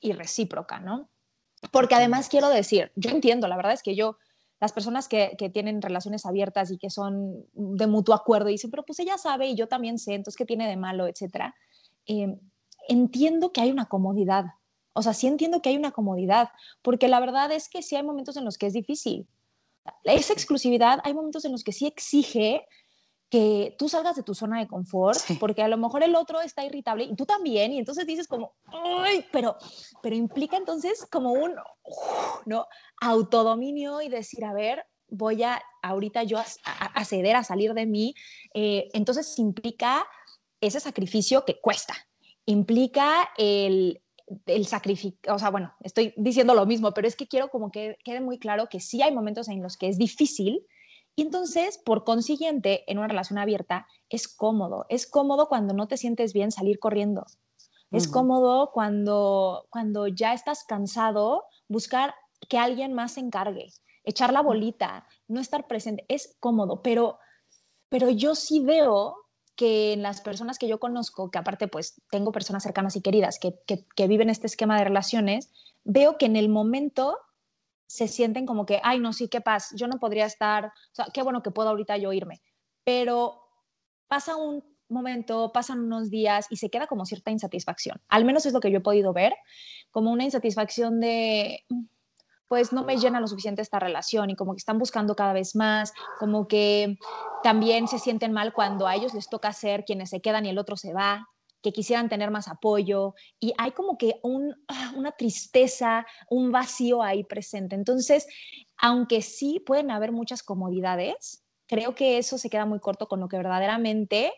y 0.00 0.12
recíproca, 0.12 0.80
¿no? 0.80 1.08
Porque 1.72 1.94
además 1.94 2.28
quiero 2.28 2.50
decir, 2.50 2.92
yo 2.94 3.10
entiendo, 3.10 3.48
la 3.48 3.56
verdad 3.56 3.72
es 3.72 3.82
que 3.82 3.94
yo 3.94 4.18
las 4.60 4.72
personas 4.72 5.08
que, 5.08 5.34
tienen 5.52 5.80
relaciones 5.80 6.26
abiertas 6.26 6.70
y 6.70 6.76
que 6.76 6.90
son 6.90 7.46
de 7.54 7.86
mutuo 7.86 8.14
acuerdo 8.14 8.50
y 8.50 8.52
dicen, 8.52 8.70
pero 8.70 8.84
pues 8.84 8.98
ella 9.00 9.16
sabe 9.16 9.46
y 9.46 9.56
yo 9.56 9.66
también 9.68 9.98
sé, 9.98 10.14
entonces, 10.14 10.36
¿qué 10.36 10.44
tiene 10.44 10.68
de 10.68 10.76
malo, 10.76 11.06
etcétera? 11.08 11.54
Eh, 12.10 12.36
entiendo 12.88 13.52
que 13.52 13.60
hay 13.60 13.70
una 13.70 13.86
comodidad. 13.86 14.46
O 14.94 15.02
sea, 15.02 15.14
sí 15.14 15.28
entiendo 15.28 15.62
que 15.62 15.68
hay 15.68 15.76
una 15.76 15.92
comodidad, 15.92 16.48
porque 16.82 17.06
la 17.06 17.20
verdad 17.20 17.52
es 17.52 17.68
que 17.68 17.82
sí 17.82 17.94
hay 17.94 18.02
momentos 18.02 18.36
en 18.36 18.44
los 18.44 18.58
que 18.58 18.66
es 18.66 18.72
difícil. 18.72 19.28
Esa 20.02 20.32
exclusividad, 20.32 20.98
hay 21.04 21.14
momentos 21.14 21.44
en 21.44 21.52
los 21.52 21.62
que 21.62 21.72
sí 21.72 21.86
exige 21.86 22.66
que 23.30 23.76
tú 23.78 23.88
salgas 23.88 24.16
de 24.16 24.24
tu 24.24 24.34
zona 24.34 24.58
de 24.58 24.66
confort, 24.66 25.20
porque 25.38 25.62
a 25.62 25.68
lo 25.68 25.78
mejor 25.78 26.02
el 26.02 26.16
otro 26.16 26.40
está 26.40 26.64
irritable 26.64 27.04
y 27.04 27.14
tú 27.14 27.26
también, 27.26 27.72
y 27.72 27.78
entonces 27.78 28.04
dices 28.04 28.26
como, 28.26 28.54
¡ay! 28.64 29.24
Pero, 29.30 29.56
pero 30.02 30.16
implica 30.16 30.56
entonces 30.56 31.06
como 31.08 31.30
un, 31.30 31.54
¿no? 32.44 32.66
Autodominio 33.00 34.02
y 34.02 34.08
decir, 34.08 34.44
a 34.44 34.52
ver, 34.52 34.84
voy 35.06 35.44
a 35.44 35.62
ahorita 35.82 36.22
yo 36.24 36.38
a, 36.38 37.04
ceder, 37.04 37.36
a 37.36 37.44
salir 37.44 37.74
de 37.74 37.86
mí. 37.86 38.14
Eh, 38.54 38.88
entonces 38.92 39.38
implica 39.38 40.06
ese 40.60 40.80
sacrificio 40.80 41.44
que 41.44 41.60
cuesta, 41.60 41.94
implica 42.46 43.30
el, 43.36 44.02
el 44.46 44.66
sacrificio, 44.66 45.18
o 45.28 45.38
sea, 45.38 45.50
bueno, 45.50 45.72
estoy 45.80 46.14
diciendo 46.16 46.54
lo 46.54 46.66
mismo, 46.66 46.92
pero 46.92 47.08
es 47.08 47.16
que 47.16 47.28
quiero 47.28 47.48
como 47.48 47.70
que 47.70 47.96
quede 48.04 48.20
muy 48.20 48.38
claro 48.38 48.68
que 48.68 48.80
sí 48.80 49.02
hay 49.02 49.12
momentos 49.14 49.48
en 49.48 49.62
los 49.62 49.76
que 49.76 49.88
es 49.88 49.98
difícil, 49.98 50.66
y 51.16 51.22
entonces, 51.22 51.76
por 51.76 52.04
consiguiente, 52.04 52.90
en 52.90 52.98
una 52.98 53.08
relación 53.08 53.38
abierta 53.38 53.86
es 54.08 54.26
cómodo. 54.26 54.86
Es 54.88 55.06
cómodo 55.06 55.48
cuando 55.48 55.74
no 55.74 55.86
te 55.88 55.96
sientes 55.96 56.32
bien 56.32 56.50
salir 56.50 56.78
corriendo. 56.78 57.26
Es 57.90 58.06
cómodo 58.06 58.70
cuando, 58.72 59.66
cuando 59.68 60.06
ya 60.06 60.32
estás 60.32 60.64
cansado, 60.64 61.44
buscar 61.68 62.14
que 62.48 62.56
alguien 62.56 62.94
más 62.94 63.12
se 63.12 63.20
encargue, 63.20 63.72
echar 64.04 64.32
la 64.32 64.42
bolita, 64.42 65.06
no 65.26 65.40
estar 65.40 65.66
presente. 65.66 66.04
Es 66.08 66.36
cómodo, 66.38 66.82
pero, 66.82 67.18
pero 67.88 68.08
yo 68.08 68.36
sí 68.36 68.60
veo 68.60 69.16
que 69.60 69.92
en 69.92 70.00
las 70.00 70.22
personas 70.22 70.58
que 70.58 70.68
yo 70.68 70.80
conozco, 70.80 71.30
que 71.30 71.36
aparte 71.36 71.68
pues 71.68 72.00
tengo 72.10 72.32
personas 72.32 72.62
cercanas 72.62 72.96
y 72.96 73.02
queridas 73.02 73.38
que, 73.38 73.56
que, 73.66 73.84
que 73.94 74.06
viven 74.06 74.30
este 74.30 74.46
esquema 74.46 74.78
de 74.78 74.84
relaciones, 74.84 75.52
veo 75.84 76.16
que 76.16 76.24
en 76.24 76.36
el 76.36 76.48
momento 76.48 77.18
se 77.86 78.08
sienten 78.08 78.46
como 78.46 78.64
que, 78.64 78.80
ay, 78.82 79.00
no, 79.00 79.12
sí, 79.12 79.28
qué 79.28 79.42
paz, 79.42 79.74
yo 79.76 79.86
no 79.86 79.98
podría 79.98 80.24
estar, 80.24 80.64
o 80.64 80.94
sea, 80.94 81.08
qué 81.12 81.22
bueno 81.22 81.42
que 81.42 81.50
puedo 81.50 81.68
ahorita 81.68 81.98
yo 81.98 82.10
irme, 82.14 82.40
pero 82.84 83.42
pasa 84.08 84.34
un 84.34 84.64
momento, 84.88 85.52
pasan 85.52 85.80
unos 85.80 86.08
días 86.08 86.46
y 86.48 86.56
se 86.56 86.70
queda 86.70 86.86
como 86.86 87.04
cierta 87.04 87.30
insatisfacción. 87.30 88.00
Al 88.08 88.24
menos 88.24 88.46
es 88.46 88.54
lo 88.54 88.60
que 88.60 88.70
yo 88.70 88.78
he 88.78 88.80
podido 88.80 89.12
ver, 89.12 89.34
como 89.90 90.10
una 90.10 90.24
insatisfacción 90.24 91.00
de, 91.00 91.66
pues 92.50 92.72
no 92.72 92.82
me 92.82 92.96
llena 92.96 93.20
lo 93.20 93.28
suficiente 93.28 93.62
esta 93.62 93.78
relación 93.78 94.28
y 94.28 94.34
como 94.34 94.54
que 94.54 94.58
están 94.58 94.76
buscando 94.76 95.14
cada 95.14 95.32
vez 95.32 95.54
más, 95.54 95.92
como 96.18 96.48
que 96.48 96.98
también 97.44 97.86
se 97.86 98.00
sienten 98.00 98.32
mal 98.32 98.52
cuando 98.52 98.88
a 98.88 98.96
ellos 98.96 99.14
les 99.14 99.28
toca 99.28 99.52
ser 99.52 99.84
quienes 99.84 100.10
se 100.10 100.20
quedan 100.20 100.44
y 100.44 100.48
el 100.48 100.58
otro 100.58 100.76
se 100.76 100.92
va, 100.92 101.28
que 101.62 101.72
quisieran 101.72 102.08
tener 102.08 102.32
más 102.32 102.48
apoyo 102.48 103.14
y 103.38 103.54
hay 103.56 103.70
como 103.70 103.96
que 103.96 104.20
ah, 104.66 104.92
una 104.96 105.12
tristeza, 105.12 106.04
un 106.28 106.50
vacío 106.50 107.04
ahí 107.04 107.22
presente. 107.22 107.76
Entonces, 107.76 108.26
aunque 108.78 109.22
sí 109.22 109.62
pueden 109.64 109.92
haber 109.92 110.10
muchas 110.10 110.42
comodidades, 110.42 111.44
creo 111.68 111.94
que 111.94 112.18
eso 112.18 112.36
se 112.36 112.50
queda 112.50 112.66
muy 112.66 112.80
corto 112.80 113.06
con 113.06 113.20
lo 113.20 113.28
que 113.28 113.36
verdaderamente 113.36 114.32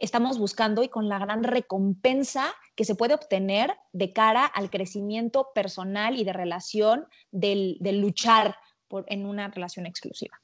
estamos 0.00 0.38
buscando 0.38 0.82
y 0.82 0.88
con 0.88 1.08
la 1.08 1.18
gran 1.18 1.44
recompensa 1.44 2.52
que 2.74 2.84
se 2.84 2.94
puede 2.94 3.14
obtener 3.14 3.76
de 3.92 4.12
cara 4.12 4.46
al 4.46 4.70
crecimiento 4.70 5.50
personal 5.54 6.18
y 6.18 6.24
de 6.24 6.32
relación 6.32 7.06
del, 7.30 7.78
luchar 8.00 8.56
por, 8.88 9.04
en 9.08 9.26
una 9.26 9.48
relación 9.48 9.86
exclusiva. 9.86 10.40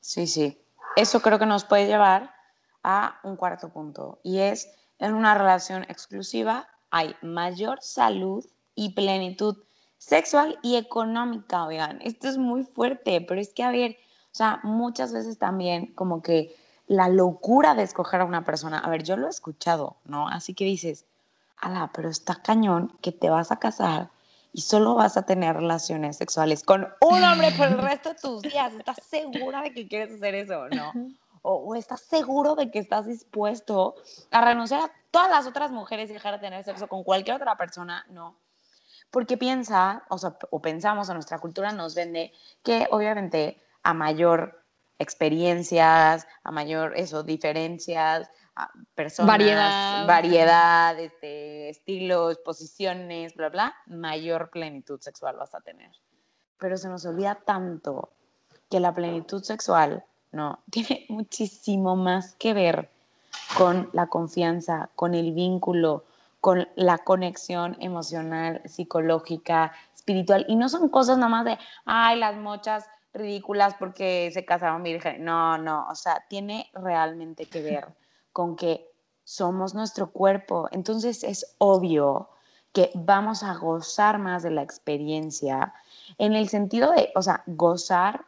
Sí, 0.00 0.26
sí. 0.26 0.58
Eso 0.96 1.20
creo 1.20 1.38
que 1.38 1.46
nos 1.46 1.64
puede 1.64 1.86
llevar 1.86 2.34
a 2.82 3.20
un 3.22 3.36
cuarto 3.36 3.72
punto 3.72 4.20
y 4.24 4.38
es 4.38 4.74
en 4.98 5.14
una 5.14 5.34
relación 5.34 5.84
exclusiva 5.84 6.68
hay 6.90 7.16
mayor 7.22 7.78
salud 7.80 8.44
y 8.74 8.94
plenitud 8.94 9.56
sexual 9.96 10.58
y 10.62 10.76
económica, 10.76 11.64
oigan, 11.64 12.00
esto 12.02 12.28
es 12.28 12.36
muy 12.36 12.64
fuerte, 12.64 13.20
pero 13.20 13.40
es 13.40 13.54
que, 13.54 13.62
a 13.62 13.70
ver, 13.70 13.96
o 14.32 14.34
sea, 14.34 14.60
muchas 14.62 15.12
veces 15.12 15.38
también 15.38 15.92
como 15.94 16.22
que 16.22 16.56
la 16.86 17.08
locura 17.08 17.74
de 17.74 17.82
escoger 17.82 18.22
a 18.22 18.24
una 18.24 18.44
persona, 18.44 18.78
a 18.78 18.88
ver, 18.88 19.02
yo 19.02 19.16
lo 19.16 19.26
he 19.26 19.30
escuchado, 19.30 19.96
¿no? 20.06 20.26
Así 20.26 20.54
que 20.54 20.64
dices, 20.64 21.04
ala, 21.58 21.90
pero 21.92 22.08
está 22.08 22.36
cañón 22.36 22.96
que 23.02 23.12
te 23.12 23.28
vas 23.28 23.52
a 23.52 23.58
casar 23.58 24.08
y 24.54 24.62
solo 24.62 24.94
vas 24.94 25.18
a 25.18 25.26
tener 25.26 25.56
relaciones 25.56 26.16
sexuales 26.16 26.62
con 26.62 26.88
un 27.02 27.22
hombre 27.22 27.52
por 27.52 27.68
el 27.68 27.78
resto 27.78 28.10
de 28.10 28.14
tus 28.14 28.42
días. 28.42 28.72
¿Estás 28.72 28.98
segura 29.02 29.60
de 29.60 29.74
que 29.74 29.86
quieres 29.86 30.14
hacer 30.14 30.34
eso, 30.34 30.66
no? 30.70 30.92
O, 31.42 31.54
o, 31.54 31.74
estás 31.74 32.00
seguro 32.00 32.54
de 32.54 32.70
que 32.70 32.78
estás 32.78 33.06
dispuesto 33.06 33.96
a 34.30 34.42
renunciar 34.42 34.80
a 34.80 34.92
todas 35.10 35.28
las 35.28 35.46
otras 35.46 35.72
mujeres 35.72 36.08
y 36.08 36.14
dejar 36.14 36.34
de 36.34 36.40
tener 36.40 36.64
sexo 36.64 36.88
con 36.88 37.04
cualquier 37.04 37.36
otra 37.36 37.56
persona, 37.56 38.06
no. 38.08 38.36
Porque 39.10 39.36
piensa, 39.36 40.04
o, 40.08 40.16
sea, 40.16 40.36
o 40.50 40.62
pensamos, 40.62 41.08
o 41.08 41.14
nuestra 41.14 41.38
cultura 41.38 41.72
nos 41.72 41.94
vende 41.94 42.32
que 42.62 42.86
obviamente 42.90 43.60
a 43.82 43.94
mayor 43.94 44.62
experiencias, 44.98 46.26
a 46.44 46.50
mayor, 46.50 46.94
eso, 46.96 47.22
diferencias, 47.22 48.30
personas, 48.94 49.28
variedad, 49.28 50.06
variedad 50.06 50.98
este, 50.98 51.70
estilos, 51.70 52.38
posiciones, 52.38 53.34
bla, 53.34 53.48
bla, 53.48 53.74
mayor 53.86 54.50
plenitud 54.50 55.00
sexual 55.00 55.36
vas 55.36 55.54
a 55.54 55.60
tener. 55.60 55.90
Pero 56.58 56.76
se 56.76 56.88
nos 56.88 57.04
olvida 57.04 57.34
tanto 57.34 58.12
que 58.70 58.80
la 58.80 58.94
plenitud 58.94 59.42
sexual, 59.42 60.04
no, 60.30 60.62
tiene 60.70 61.06
muchísimo 61.08 61.96
más 61.96 62.34
que 62.36 62.54
ver 62.54 62.90
con 63.56 63.90
la 63.92 64.06
confianza, 64.06 64.90
con 64.94 65.14
el 65.14 65.32
vínculo, 65.32 66.04
con 66.40 66.68
la 66.74 66.98
conexión 66.98 67.76
emocional, 67.80 68.62
psicológica, 68.64 69.72
espiritual. 69.94 70.44
Y 70.48 70.56
no 70.56 70.68
son 70.68 70.88
cosas 70.88 71.18
nada 71.18 71.28
más 71.28 71.44
de, 71.44 71.58
ay, 71.84 72.18
las 72.18 72.36
mochas 72.36 72.86
ridículas 73.12 73.74
porque 73.78 74.30
se 74.32 74.44
casaron 74.44 74.82
virgen. 74.82 75.24
No, 75.24 75.58
no, 75.58 75.86
o 75.88 75.94
sea, 75.94 76.24
tiene 76.28 76.70
realmente 76.74 77.46
que 77.46 77.62
ver 77.62 77.86
con 78.32 78.56
que 78.56 78.90
somos 79.24 79.74
nuestro 79.74 80.10
cuerpo. 80.10 80.68
Entonces 80.72 81.24
es 81.24 81.54
obvio 81.58 82.30
que 82.72 82.90
vamos 82.94 83.42
a 83.42 83.54
gozar 83.54 84.18
más 84.18 84.42
de 84.42 84.50
la 84.50 84.62
experiencia 84.62 85.74
en 86.18 86.34
el 86.34 86.48
sentido 86.48 86.90
de, 86.92 87.12
o 87.14 87.22
sea, 87.22 87.42
gozar 87.46 88.26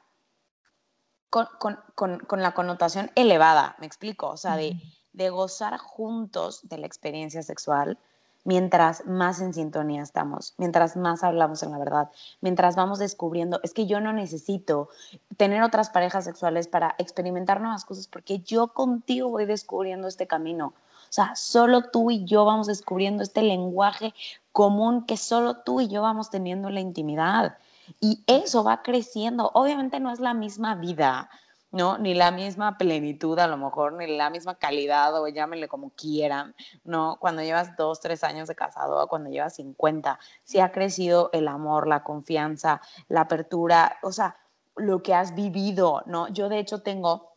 con, 1.30 2.40
la 2.40 2.52
connotación 2.52 3.10
elevada, 3.16 3.74
me 3.78 3.86
explico, 3.86 4.28
o 4.28 4.36
sea, 4.36 4.56
de, 4.56 4.80
de 5.12 5.30
gozar 5.30 5.78
juntos 5.78 6.60
de 6.62 6.78
la 6.78 6.86
experiencia 6.86 7.42
sexual 7.42 7.98
mientras 8.44 9.04
más 9.06 9.40
en 9.40 9.52
sintonía 9.52 10.02
estamos, 10.02 10.54
mientras 10.58 10.96
más 10.96 11.24
hablamos 11.24 11.62
en 11.62 11.72
la 11.72 11.78
verdad, 11.78 12.10
mientras 12.40 12.76
vamos 12.76 12.98
descubriendo, 12.98 13.60
es 13.62 13.72
que 13.72 13.86
yo 13.86 14.00
no 14.00 14.12
necesito 14.12 14.88
tener 15.36 15.62
otras 15.62 15.90
parejas 15.90 16.24
sexuales 16.24 16.68
para 16.68 16.94
experimentar 16.98 17.60
nuevas 17.60 17.84
cosas, 17.84 18.06
porque 18.06 18.40
yo 18.40 18.68
contigo 18.68 19.30
voy 19.30 19.46
descubriendo 19.46 20.06
este 20.06 20.26
camino. 20.26 20.74
O 21.04 21.12
sea, 21.14 21.34
solo 21.36 21.90
tú 21.90 22.10
y 22.10 22.24
yo 22.24 22.44
vamos 22.44 22.66
descubriendo 22.66 23.22
este 23.22 23.42
lenguaje 23.42 24.14
común 24.52 25.04
que 25.06 25.16
solo 25.16 25.58
tú 25.58 25.80
y 25.80 25.88
yo 25.88 26.02
vamos 26.02 26.30
teniendo 26.30 26.68
en 26.68 26.74
la 26.74 26.80
intimidad. 26.80 27.58
Y 28.00 28.24
eso 28.26 28.64
va 28.64 28.82
creciendo. 28.82 29.50
Obviamente 29.54 30.00
no 30.00 30.10
es 30.10 30.18
la 30.18 30.34
misma 30.34 30.74
vida, 30.74 31.28
¿no? 31.74 31.98
Ni 31.98 32.14
la 32.14 32.30
misma 32.30 32.78
plenitud 32.78 33.36
a 33.40 33.48
lo 33.48 33.56
mejor, 33.56 33.94
ni 33.94 34.06
la 34.06 34.30
misma 34.30 34.54
calidad, 34.54 35.20
o 35.20 35.26
llámenle 35.26 35.66
como 35.66 35.90
quieran, 35.90 36.54
¿no? 36.84 37.16
Cuando 37.18 37.42
llevas 37.42 37.76
dos, 37.76 37.98
tres 37.98 38.22
años 38.22 38.46
de 38.46 38.54
casado 38.54 39.02
o 39.02 39.08
cuando 39.08 39.28
llevas 39.28 39.56
50, 39.56 40.20
sí 40.44 40.60
ha 40.60 40.70
crecido 40.70 41.30
el 41.32 41.48
amor, 41.48 41.88
la 41.88 42.04
confianza, 42.04 42.80
la 43.08 43.22
apertura, 43.22 43.98
o 44.04 44.12
sea, 44.12 44.36
lo 44.76 45.02
que 45.02 45.14
has 45.14 45.34
vivido, 45.34 46.04
¿no? 46.06 46.28
Yo 46.28 46.48
de 46.48 46.60
hecho 46.60 46.80
tengo 46.80 47.34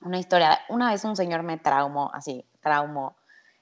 una 0.00 0.20
historia, 0.20 0.60
una 0.68 0.92
vez 0.92 1.04
un 1.04 1.16
señor 1.16 1.42
me 1.42 1.58
traumó, 1.58 2.12
así, 2.14 2.46
traumó, 2.60 3.16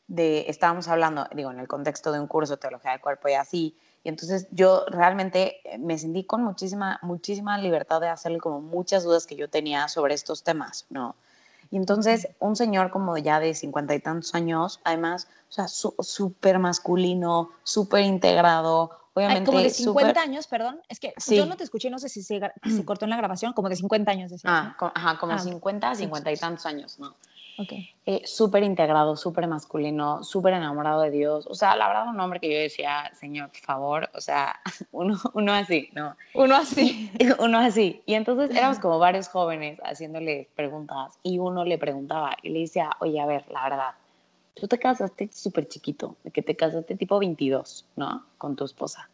de, 0.06 0.44
estábamos 0.48 0.87
hablando, 0.88 1.28
digo, 1.35 1.50
en 1.50 1.61
el 1.61 1.68
contexto 1.68 2.12
de 2.12 2.20
un 2.20 2.26
curso 2.26 2.56
de 2.56 2.61
teología 2.61 2.90
del 2.90 3.00
cuerpo 3.00 3.30
y 3.30 3.35
así, 3.35 3.78
y 4.03 4.09
entonces 4.09 4.49
yo 4.51 4.85
realmente 4.89 5.61
eh, 5.65 5.79
me 5.79 5.99
sentí 5.99 6.25
con 6.25 6.43
muchísima, 6.43 6.99
muchísima 7.03 7.59
libertad 7.59 8.01
de 8.01 8.09
hacerle 8.09 8.39
como 8.39 8.61
muchas 8.61 9.05
dudas 9.05 9.27
que 9.27 9.37
yo 9.37 9.49
tenía 9.49 9.89
sobre 9.89 10.15
estos 10.15 10.43
temas, 10.43 10.87
¿no? 10.89 11.17
Y 11.71 11.77
entonces 11.77 12.29
un 12.41 12.57
señor 12.57 12.91
como 12.91 13.17
ya 13.19 13.39
de 13.39 13.55
cincuenta 13.55 13.95
y 13.95 14.01
tantos 14.01 14.35
años, 14.35 14.81
además, 14.85 15.29
o 15.49 15.53
sea, 15.53 15.69
súper 15.69 16.59
masculino, 16.59 17.51
súper 17.63 18.05
integrado, 18.05 18.91
obviamente. 19.15 19.47
como 19.47 19.61
de 19.61 19.71
50 19.71 20.21
años, 20.21 20.47
perdón, 20.49 20.81
es 20.89 20.99
que 20.99 21.15
yo 21.29 21.47
no 21.47 21.57
te 21.57 21.63
escuché, 21.63 21.91
no 21.91 21.99
sé 21.99 22.09
si 22.09 22.23
se, 22.23 22.41
cortó 22.85 23.05
en 23.05 23.11
la 23.11 23.17
grabación, 23.17 23.53
como 23.53 23.69
de 23.69 23.77
50 23.77 24.11
años. 24.11 24.31
Decías, 24.31 24.53
ah, 24.53 24.77
ajá, 24.95 25.19
como 25.19 25.39
50, 25.39 25.91
ah, 25.91 25.95
50 25.95 26.33
y 26.33 26.37
tantos 26.37 26.67
años, 26.67 26.99
¿no? 26.99 27.15
Okay. 27.61 27.90
Eh, 28.07 28.23
súper 28.25 28.62
integrado, 28.62 29.16
súper 29.16 29.46
masculino, 29.46 30.25
súper 30.25 30.55
enamorado 30.55 31.03
de 31.03 31.11
Dios. 31.11 31.46
O 31.46 31.55
sea, 31.55 31.77
la 31.77 31.88
verdad, 31.88 32.09
un 32.09 32.18
hombre 32.18 32.40
que 32.40 32.51
yo 32.51 32.59
decía, 32.59 33.11
Señor, 33.14 33.51
por 33.51 33.61
favor, 33.61 34.11
o 34.14 34.20
sea, 34.23 34.59
uno, 34.92 35.18
uno 35.35 35.53
así, 35.53 35.90
¿no? 35.92 36.16
Uno 36.33 36.57
así. 36.57 37.11
uno 37.38 37.59
así. 37.59 38.03
Y 38.07 38.14
entonces 38.14 38.57
éramos 38.57 38.79
como 38.79 38.99
varios 38.99 39.29
jóvenes 39.29 39.79
haciéndole 39.85 40.49
preguntas 40.57 41.18
y 41.23 41.38
uno 41.38 41.66
le 41.66 41.77
preguntaba 41.77 42.35
y 42.42 42.49
le 42.49 42.61
decía, 42.61 42.92
oye, 43.01 43.20
a 43.20 43.27
ver, 43.27 43.44
la 43.51 43.64
verdad, 43.64 43.94
tú 44.55 44.66
te 44.66 44.79
casaste 44.79 45.29
súper 45.31 45.68
chiquito, 45.68 46.16
de 46.25 46.31
que 46.31 46.40
te 46.40 46.57
casaste 46.57 46.96
tipo 46.96 47.18
22, 47.18 47.85
¿no? 47.96 48.25
Con 48.38 48.57
tu 48.57 48.64
esposa. 48.64 49.11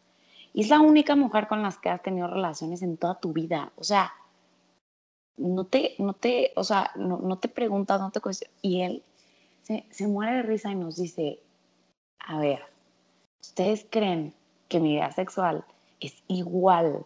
Y 0.53 0.61
es 0.61 0.69
la 0.69 0.79
única 0.79 1.17
mujer 1.17 1.47
con 1.47 1.61
la 1.61 1.73
que 1.81 1.89
has 1.89 2.01
tenido 2.01 2.27
relaciones 2.29 2.81
en 2.81 2.95
toda 2.95 3.19
tu 3.19 3.33
vida. 3.33 3.73
O 3.75 3.83
sea, 3.83 4.13
no 5.37 5.65
te, 5.65 5.95
no 5.99 6.13
te, 6.13 6.51
o 6.55 6.63
sea, 6.63 6.91
no, 6.95 7.19
no 7.19 7.37
te 7.37 7.47
preguntas, 7.47 8.01
no 8.01 8.11
te 8.11 8.19
cuestionas. 8.19 8.57
Y 8.61 8.81
él 8.81 9.03
se, 9.63 9.85
se, 9.89 10.07
muere 10.07 10.37
de 10.37 10.41
risa 10.43 10.71
y 10.71 10.75
nos 10.75 10.97
dice, 10.97 11.39
a 12.19 12.39
ver, 12.39 12.61
¿ustedes 13.41 13.85
creen 13.89 14.33
que 14.67 14.79
mi 14.79 14.93
vida 14.93 15.11
sexual 15.11 15.63
es 15.99 16.23
igual 16.27 17.05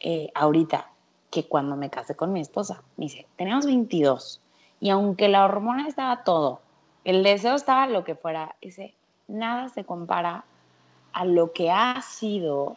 eh, 0.00 0.30
ahorita 0.34 0.90
que 1.30 1.46
cuando 1.48 1.76
me 1.76 1.90
casé 1.90 2.14
con 2.14 2.32
mi 2.32 2.40
esposa? 2.40 2.82
Me 2.96 3.06
dice, 3.06 3.26
tenemos 3.36 3.66
22 3.66 4.40
y 4.80 4.90
aunque 4.90 5.28
la 5.28 5.44
hormona 5.44 5.88
estaba 5.88 6.24
todo, 6.24 6.60
el 7.04 7.22
deseo 7.22 7.54
estaba 7.54 7.86
lo 7.86 8.04
que 8.04 8.14
fuera, 8.14 8.56
dice, 8.60 8.94
nada 9.28 9.68
se 9.68 9.84
compara 9.84 10.44
a 11.12 11.24
lo 11.24 11.52
que 11.52 11.70
ha 11.70 12.00
sido 12.02 12.76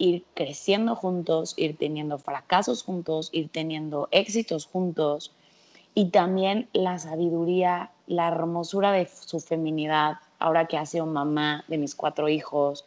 ir 0.00 0.24
creciendo 0.32 0.96
juntos, 0.96 1.52
ir 1.58 1.76
teniendo 1.76 2.18
fracasos 2.18 2.82
juntos, 2.82 3.28
ir 3.32 3.50
teniendo 3.50 4.08
éxitos 4.10 4.66
juntos. 4.66 5.32
Y 5.94 6.06
también 6.06 6.68
la 6.72 6.98
sabiduría, 6.98 7.90
la 8.06 8.28
hermosura 8.28 8.92
de 8.92 9.06
su 9.06 9.40
feminidad, 9.40 10.16
ahora 10.38 10.66
que 10.66 10.78
ha 10.78 10.86
sido 10.86 11.04
mamá 11.04 11.64
de 11.68 11.76
mis 11.76 11.94
cuatro 11.94 12.30
hijos, 12.30 12.86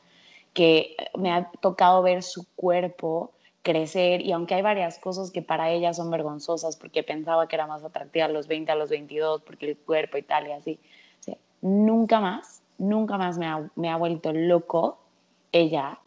que 0.54 0.98
me 1.16 1.32
ha 1.32 1.52
tocado 1.62 2.02
ver 2.02 2.24
su 2.24 2.48
cuerpo 2.56 3.32
crecer. 3.62 4.22
Y 4.22 4.32
aunque 4.32 4.56
hay 4.56 4.64
varias 4.64 4.98
cosas 4.98 5.30
que 5.30 5.44
para 5.44 5.70
ella 5.70 5.94
son 5.94 6.10
vergonzosas 6.10 6.78
porque 6.78 7.04
pensaba 7.04 7.48
que 7.48 7.56
era 7.56 7.68
más 7.68 7.84
atractiva 7.84 8.26
a 8.26 8.30
los 8.30 8.48
20, 8.48 8.72
a 8.72 8.76
los 8.76 8.90
22, 8.90 9.44
porque 9.44 9.70
el 9.70 9.78
cuerpo 9.78 10.18
y 10.18 10.24
tal 10.24 10.48
y 10.48 10.52
así, 10.52 10.80
nunca 11.62 12.20
más, 12.20 12.64
nunca 12.80 13.20
más 13.20 13.38
me 13.38 13.46
ha, 13.46 13.70
me 13.76 13.92
ha 13.92 13.98
vuelto 13.98 14.34
loco 14.34 14.98
ella 15.52 16.00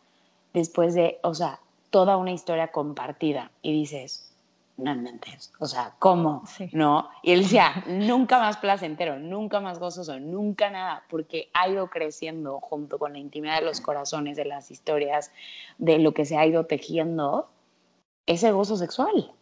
después 0.57 0.95
de, 0.95 1.19
o 1.23 1.35
sea, 1.35 1.61
toda 1.91 2.17
una 2.17 2.33
historia 2.33 2.69
compartida 2.69 3.51
y 3.61 3.73
dices, 3.73 4.33
no 4.79 4.95
mentes, 4.95 5.53
o 5.59 5.67
sea, 5.67 5.95
¿cómo? 5.99 6.45
¿No? 6.73 7.11
Y 7.23 7.33
él 7.33 7.43
decía, 7.43 7.85
nunca 7.87 8.39
más 8.39 8.57
placentero, 8.57 9.19
nunca 9.19 9.61
más 9.61 9.79
gozoso, 9.79 10.19
nunca 10.19 10.71
nada, 10.71 11.05
porque 11.11 11.51
ha 11.53 11.69
ido 11.69 11.91
creciendo 11.91 12.59
junto 12.61 12.99
con 12.99 13.13
la 13.13 13.19
intimidad 13.19 13.59
de 13.59 13.67
los 13.67 13.83
corazones, 13.83 14.39
de 14.39 14.47
las 14.47 14.71
historias, 14.71 15.31
de 15.77 15.99
lo 15.99 16.15
que 16.15 16.25
se 16.25 16.39
ha 16.39 16.47
ido 16.47 16.65
tejiendo, 16.65 17.51
ese 18.25 18.51
gozo 18.51 18.79
sexual. 18.79 19.35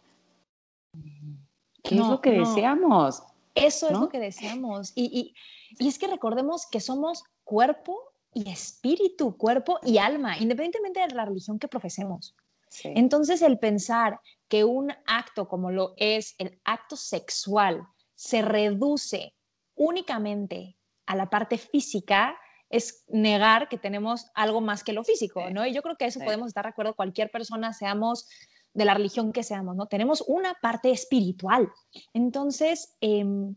¿Qué 1.81 1.95
es 1.95 2.07
lo 2.07 2.19
que 2.19 2.31
deseamos? 2.31 3.23
Eso 3.53 3.87
es 3.87 3.93
lo 3.93 4.09
que 4.09 4.19
deseamos. 4.19 4.91
Y, 4.95 5.33
y, 5.79 5.81
y 5.81 5.87
es 5.87 5.97
que 5.97 6.07
recordemos 6.07 6.67
que 6.67 6.81
somos 6.81 7.23
cuerpo 7.45 8.14
y 8.35 8.51
espíritu, 8.51 9.37
cuerpo 9.37 9.79
y 9.81 9.97
alma, 9.97 10.37
independientemente 10.37 10.99
de 10.99 11.07
la 11.15 11.25
religión 11.25 11.57
que 11.57 11.67
profesemos. 11.67 12.35
Sí. 12.69 12.91
Entonces, 12.95 13.41
el 13.41 13.57
pensar 13.57 14.19
que 14.49 14.63
un 14.65 14.91
acto 15.07 15.47
como 15.47 15.71
lo 15.71 15.93
es 15.97 16.35
el 16.37 16.59
acto 16.65 16.97
sexual 16.97 17.87
se 18.13 18.41
reduce 18.41 19.33
únicamente 19.75 20.77
a 21.05 21.15
la 21.15 21.29
parte 21.29 21.57
física 21.57 22.37
es 22.69 23.05
negar 23.07 23.69
que 23.69 23.77
tenemos 23.77 24.31
algo 24.33 24.59
más 24.59 24.83
que 24.83 24.91
lo 24.91 25.03
físico, 25.03 25.41
Sí. 25.47 25.53
¿no? 25.53 25.65
Y 25.65 25.73
yo 25.73 25.81
creo 25.81 25.95
que 25.95 26.05
eso 26.05 26.19
Sí. 26.19 26.25
podemos 26.25 26.47
estar 26.47 26.65
de 26.65 26.69
acuerdo 26.71 26.95
cualquier 26.95 27.31
persona, 27.31 27.71
seamos 27.73 28.27
de 28.73 28.83
la 28.83 28.93
religión 28.93 29.31
que 29.31 29.43
seamos, 29.43 29.75
¿no? 29.77 29.85
Tenemos 29.85 30.21
una 30.27 30.55
parte 30.61 30.91
espiritual. 30.91 31.71
Entonces, 32.13 32.97
em, 32.99 33.55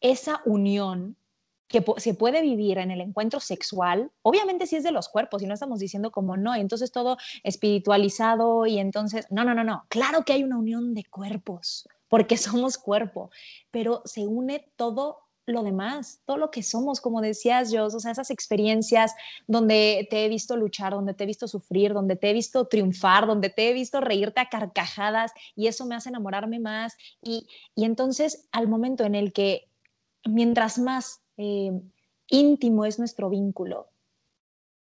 esa 0.00 0.42
unión 0.44 1.16
que 1.70 1.84
se 1.98 2.14
puede 2.14 2.42
vivir 2.42 2.78
en 2.78 2.90
el 2.90 3.00
encuentro 3.00 3.38
sexual, 3.38 4.10
obviamente 4.22 4.66
sí 4.66 4.74
es 4.74 4.82
de 4.82 4.90
los 4.90 5.08
cuerpos 5.08 5.40
y 5.40 5.46
no 5.46 5.54
estamos 5.54 5.78
diciendo 5.78 6.10
como 6.10 6.36
no, 6.36 6.54
entonces 6.56 6.90
todo 6.90 7.16
espiritualizado 7.44 8.66
y 8.66 8.80
entonces, 8.80 9.26
no, 9.30 9.44
no, 9.44 9.54
no, 9.54 9.62
no, 9.62 9.84
claro 9.88 10.24
que 10.24 10.32
hay 10.32 10.42
una 10.42 10.58
unión 10.58 10.94
de 10.94 11.04
cuerpos, 11.04 11.88
porque 12.08 12.36
somos 12.36 12.76
cuerpo, 12.76 13.30
pero 13.70 14.02
se 14.04 14.26
une 14.26 14.68
todo 14.74 15.18
lo 15.46 15.62
demás, 15.62 16.20
todo 16.24 16.38
lo 16.38 16.50
que 16.50 16.64
somos, 16.64 17.00
como 17.00 17.20
decías 17.20 17.70
yo, 17.70 17.86
o 17.86 17.90
sea, 18.00 18.10
esas 18.10 18.30
experiencias 18.30 19.14
donde 19.46 20.08
te 20.10 20.24
he 20.24 20.28
visto 20.28 20.56
luchar, 20.56 20.92
donde 20.92 21.14
te 21.14 21.24
he 21.24 21.26
visto 21.26 21.46
sufrir, 21.46 21.92
donde 21.92 22.16
te 22.16 22.30
he 22.30 22.32
visto 22.32 22.66
triunfar, 22.66 23.26
donde 23.28 23.48
te 23.48 23.68
he 23.68 23.72
visto 23.72 24.00
reírte 24.00 24.40
a 24.40 24.48
carcajadas 24.48 25.32
y 25.54 25.68
eso 25.68 25.86
me 25.86 25.94
hace 25.94 26.08
enamorarme 26.08 26.60
más. 26.60 26.96
Y, 27.22 27.48
y 27.74 27.84
entonces 27.84 28.48
al 28.52 28.68
momento 28.68 29.04
en 29.04 29.16
el 29.16 29.32
que 29.32 29.68
mientras 30.24 30.78
más 30.78 31.19
eh, 31.40 31.72
íntimo 32.28 32.84
es 32.84 32.98
nuestro 32.98 33.30
vínculo, 33.30 33.88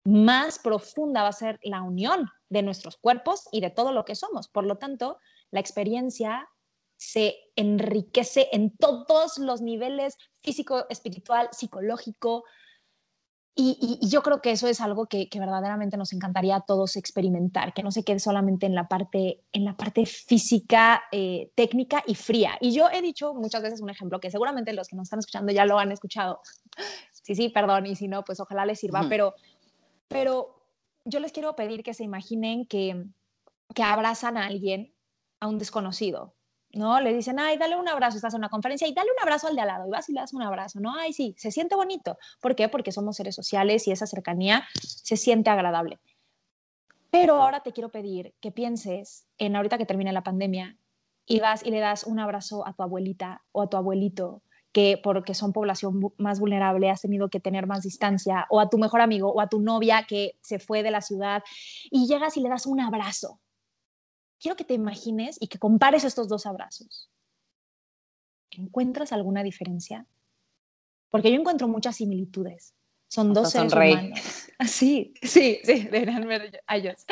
más 0.06 0.60
profunda 0.60 1.24
va 1.24 1.30
a 1.30 1.34
ser 1.34 1.60
la 1.64 1.82
unión 1.82 2.30
de 2.50 2.62
nuestros 2.62 2.98
cuerpos 2.98 3.48
y 3.52 3.62
de 3.62 3.70
todo 3.70 3.92
lo 3.92 4.06
que 4.06 4.16
somos. 4.16 4.48
Por 4.48 4.66
lo 4.66 4.78
tanto, 4.78 5.18
la 5.50 5.60
experiencia 5.60 6.50
se 6.98 7.36
enriquece 7.56 8.50
en 8.52 8.76
todos 8.76 9.38
los 9.38 9.62
niveles 9.62 10.18
físico, 10.42 10.86
espiritual, 10.90 11.50
psicológico. 11.52 12.44
Y, 13.56 13.78
y- 13.80 14.06
y 14.06 14.10
yo 14.10 14.24
creo 14.24 14.42
que 14.42 14.50
eso 14.52 14.68
es 14.68 14.82
algo 14.82 15.06
que, 15.06 15.30
que 15.30 15.40
verdaderamente 15.40 15.96
nos 15.96 16.12
encantaría 16.12 16.56
a 16.56 16.62
todos 16.62 16.96
experimentar, 16.96 17.74
que 17.76 17.84
no 17.84 17.92
se 17.92 18.04
quede 18.04 18.18
solamente 18.20 18.66
en 18.66 18.74
la 18.74 18.88
parte, 18.88 19.44
en 19.52 19.64
la 19.64 19.78
parte 19.78 20.06
física, 20.08 21.04
eh, 21.12 21.52
técnica 21.56 22.04
y 22.08 22.16
fría. 22.16 22.58
Y 22.62 22.74
yo 22.74 22.90
he 22.92 23.02
dicho 23.04 23.36
muchas 23.36 23.62
veces 23.62 23.80
un 23.82 23.92
ejemplo 23.92 24.20
que 24.20 24.32
seguramente 24.32 24.74
los 24.74 24.88
que 24.88 24.96
nos 24.96 25.04
están 25.04 25.20
escuchando 25.20 25.52
ya 25.54 25.66
lo 25.66 25.78
han 25.80 25.92
escuchado. 25.92 26.40
Sí, 27.26 27.36
sí, 27.36 27.48
perdón, 27.48 27.86
y 27.86 27.96
si 27.96 28.10
no, 28.10 28.26
pues 28.26 28.42
ojalá 28.42 28.66
les 28.66 28.80
sirva, 28.82 29.00
pero, 29.08 29.34
pero 30.10 30.66
yo 31.06 31.22
les 31.22 31.32
quiero 31.32 31.56
pedir 31.56 31.82
que 31.84 31.94
se 31.94 32.04
imaginen 32.04 32.66
que, 32.66 33.06
que 33.74 33.82
abrazan 33.84 34.36
a 34.36 34.46
alguien, 34.48 34.94
a 35.40 35.48
un 35.48 35.58
desconocido, 35.58 36.36
¿no? 36.74 37.00
Le 37.00 37.14
dicen, 37.14 37.40
ay, 37.40 37.58
dale 37.58 37.76
un 37.76 37.88
abrazo, 37.88 38.18
estás 38.18 38.34
en 38.34 38.40
una 38.40 38.50
conferencia 38.50 38.88
y 38.88 38.94
dale 38.94 39.10
un 39.12 39.22
abrazo 39.22 39.48
al 39.48 39.56
de 39.56 39.62
al 39.62 39.68
lado 39.68 39.88
y 39.88 39.92
vas 39.92 40.10
y 40.10 40.14
le 40.14 40.20
das 40.20 40.34
un 40.34 40.42
abrazo, 40.42 40.80
¿no? 40.80 40.96
Ay, 40.98 41.14
sí, 41.14 41.36
se 41.38 41.52
siente 41.52 41.76
bonito. 41.76 42.18
¿Por 42.42 42.56
qué? 42.56 42.70
Porque 42.70 42.92
somos 42.92 43.16
seres 43.16 43.36
sociales 43.36 43.88
y 43.88 43.92
esa 43.92 44.08
cercanía 44.08 44.66
se 44.82 45.16
siente 45.18 45.50
agradable. 45.50 46.00
Pero 47.12 47.36
ahora 47.42 47.62
te 47.62 47.74
quiero 47.74 47.90
pedir 47.90 48.34
que 48.42 48.52
pienses 48.52 49.28
en 49.38 49.56
ahorita 49.56 49.78
que 49.78 49.86
termine 49.86 50.12
la 50.12 50.24
pandemia 50.24 50.78
y 51.28 51.40
vas 51.40 51.64
y 51.64 51.70
le 51.70 51.80
das 51.80 52.06
un 52.06 52.20
abrazo 52.20 52.68
a 52.68 52.74
tu 52.74 52.82
abuelita 52.82 53.44
o 53.52 53.62
a 53.62 53.70
tu 53.70 53.78
abuelito 53.78 54.42
que 54.72 55.00
porque 55.02 55.36
son 55.36 55.54
población 55.54 56.02
más 56.18 56.40
vulnerable 56.40 56.90
has 56.90 57.02
tenido 57.02 57.30
que 57.30 57.40
tener 57.40 57.68
más 57.68 57.84
distancia 57.84 58.48
o 58.50 58.60
a 58.60 58.70
tu 58.70 58.80
mejor 58.80 59.02
amigo 59.02 59.32
o 59.32 59.40
a 59.40 59.48
tu 59.48 59.62
novia 59.62 60.06
que 60.08 60.40
se 60.42 60.58
fue 60.58 60.82
de 60.82 60.90
la 60.90 61.02
ciudad 61.02 61.44
y 61.92 62.08
llegas 62.08 62.36
y 62.36 62.42
le 62.42 62.50
das 62.50 62.66
un 62.66 62.80
abrazo. 62.80 63.40
Quiero 64.44 64.58
que 64.58 64.66
te 64.66 64.74
imagines 64.74 65.38
y 65.40 65.48
que 65.48 65.58
compares 65.58 66.04
estos 66.04 66.28
dos 66.28 66.46
abrazos. 66.46 67.10
¿Encuentras 68.52 69.14
alguna 69.14 69.42
diferencia? 69.42 70.06
Porque 71.10 71.32
yo 71.32 71.40
encuentro 71.40 71.70
muchas 71.70 71.96
similitudes. 71.96 72.74
Son 73.08 73.34
dos 73.34 73.52
seres 73.52 73.72
sonreí. 73.72 73.94
humanos. 73.94 74.20
Sí, 74.68 75.14
sí, 75.22 75.60
sí, 75.64 75.84
deberían 75.84 76.28
ver 76.28 76.62
a 76.68 76.76
ellos. 76.76 77.06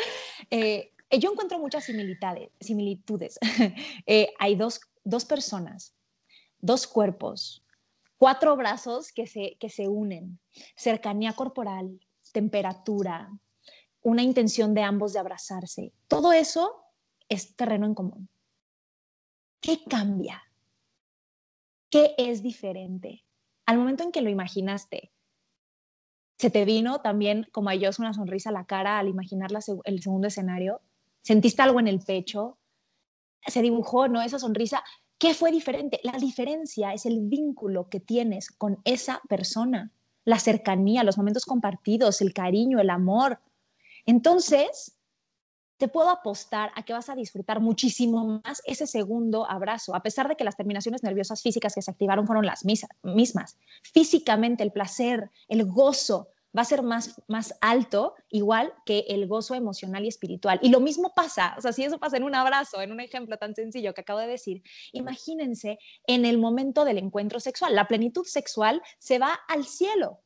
Eh, 0.50 0.92
yo 1.18 1.32
encuentro 1.32 1.58
muchas 1.58 1.84
similitudes. 1.84 2.50
similitudes. 2.60 3.38
Eh, 4.06 4.34
hay 4.38 4.54
dos, 4.54 4.82
dos 5.02 5.24
personas, 5.24 5.94
dos 6.60 6.86
cuerpos, 6.86 7.64
cuatro 8.18 8.56
brazos 8.56 9.10
que 9.10 9.26
se, 9.26 9.56
que 9.58 9.70
se 9.70 9.88
unen, 9.88 10.38
cercanía 10.76 11.32
corporal, 11.32 11.98
temperatura, 12.32 13.30
una 14.02 14.22
intención 14.22 14.74
de 14.74 14.82
ambos 14.82 15.14
de 15.14 15.20
abrazarse. 15.20 15.92
Todo 16.08 16.34
eso 16.34 16.81
es 17.32 17.56
terreno 17.56 17.86
en 17.86 17.94
común. 17.94 18.28
¿Qué 19.60 19.80
cambia? 19.88 20.42
¿Qué 21.90 22.14
es 22.18 22.42
diferente? 22.42 23.24
Al 23.64 23.78
momento 23.78 24.02
en 24.02 24.12
que 24.12 24.22
lo 24.22 24.28
imaginaste, 24.28 25.12
¿se 26.38 26.50
te 26.50 26.64
vino 26.64 27.00
también 27.00 27.48
como 27.52 27.70
a 27.70 27.74
ellos 27.74 27.98
una 27.98 28.12
sonrisa 28.12 28.50
a 28.50 28.52
la 28.52 28.66
cara 28.66 28.98
al 28.98 29.08
imaginar 29.08 29.50
la 29.50 29.60
el 29.84 30.02
segundo 30.02 30.28
escenario? 30.28 30.82
¿Sentiste 31.22 31.62
algo 31.62 31.80
en 31.80 31.88
el 31.88 32.00
pecho? 32.00 32.58
¿Se 33.46 33.62
dibujó, 33.62 34.08
no? 34.08 34.20
Esa 34.20 34.38
sonrisa. 34.38 34.82
¿Qué 35.18 35.34
fue 35.34 35.52
diferente? 35.52 36.00
La 36.02 36.18
diferencia 36.18 36.92
es 36.92 37.06
el 37.06 37.20
vínculo 37.20 37.88
que 37.88 38.00
tienes 38.00 38.50
con 38.50 38.80
esa 38.84 39.22
persona, 39.28 39.92
la 40.24 40.38
cercanía, 40.38 41.04
los 41.04 41.16
momentos 41.16 41.46
compartidos, 41.46 42.20
el 42.20 42.34
cariño, 42.34 42.80
el 42.80 42.90
amor. 42.90 43.40
Entonces, 44.04 44.98
te 45.82 45.88
puedo 45.88 46.10
apostar 46.10 46.70
a 46.76 46.84
que 46.84 46.92
vas 46.92 47.08
a 47.08 47.16
disfrutar 47.16 47.58
muchísimo 47.58 48.40
más 48.44 48.62
ese 48.66 48.86
segundo 48.86 49.50
abrazo, 49.50 49.96
a 49.96 50.00
pesar 50.00 50.28
de 50.28 50.36
que 50.36 50.44
las 50.44 50.56
terminaciones 50.56 51.02
nerviosas 51.02 51.42
físicas 51.42 51.74
que 51.74 51.82
se 51.82 51.90
activaron 51.90 52.24
fueron 52.24 52.46
las 52.46 52.64
mismas. 53.02 53.58
Físicamente, 53.82 54.62
el 54.62 54.70
placer, 54.70 55.32
el 55.48 55.64
gozo 55.64 56.28
va 56.56 56.62
a 56.62 56.66
ser 56.66 56.84
más, 56.84 57.20
más 57.26 57.58
alto, 57.60 58.14
igual 58.30 58.72
que 58.86 59.06
el 59.08 59.26
gozo 59.26 59.56
emocional 59.56 60.04
y 60.04 60.08
espiritual. 60.08 60.60
Y 60.62 60.68
lo 60.68 60.78
mismo 60.78 61.14
pasa, 61.16 61.56
o 61.58 61.60
sea, 61.60 61.72
si 61.72 61.82
eso 61.82 61.98
pasa 61.98 62.16
en 62.16 62.22
un 62.22 62.36
abrazo, 62.36 62.80
en 62.80 62.92
un 62.92 63.00
ejemplo 63.00 63.36
tan 63.36 63.56
sencillo 63.56 63.92
que 63.92 64.02
acabo 64.02 64.20
de 64.20 64.28
decir, 64.28 64.62
imagínense 64.92 65.80
en 66.06 66.24
el 66.24 66.38
momento 66.38 66.84
del 66.84 66.98
encuentro 66.98 67.40
sexual. 67.40 67.74
La 67.74 67.88
plenitud 67.88 68.24
sexual 68.24 68.80
se 69.00 69.18
va 69.18 69.36
al 69.48 69.64
cielo. 69.64 70.20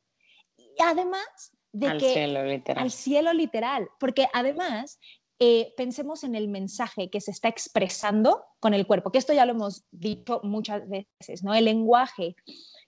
Y 0.58 0.82
además 0.82 1.54
de 1.72 1.86
Al 1.88 1.98
que 1.98 2.12
cielo, 2.12 2.44
literal. 2.44 2.84
al 2.84 2.90
cielo 2.90 3.32
literal, 3.32 3.88
porque 3.98 4.28
además 4.34 4.98
eh, 5.38 5.74
pensemos 5.76 6.24
en 6.24 6.34
el 6.34 6.48
mensaje 6.48 7.10
que 7.10 7.20
se 7.20 7.30
está 7.30 7.48
expresando 7.48 8.44
con 8.58 8.72
el 8.72 8.86
cuerpo, 8.86 9.12
que 9.12 9.18
esto 9.18 9.34
ya 9.34 9.44
lo 9.44 9.52
hemos 9.52 9.84
dicho 9.90 10.40
muchas 10.42 10.88
veces, 10.88 11.42
¿no? 11.42 11.54
El 11.54 11.66
lenguaje 11.66 12.36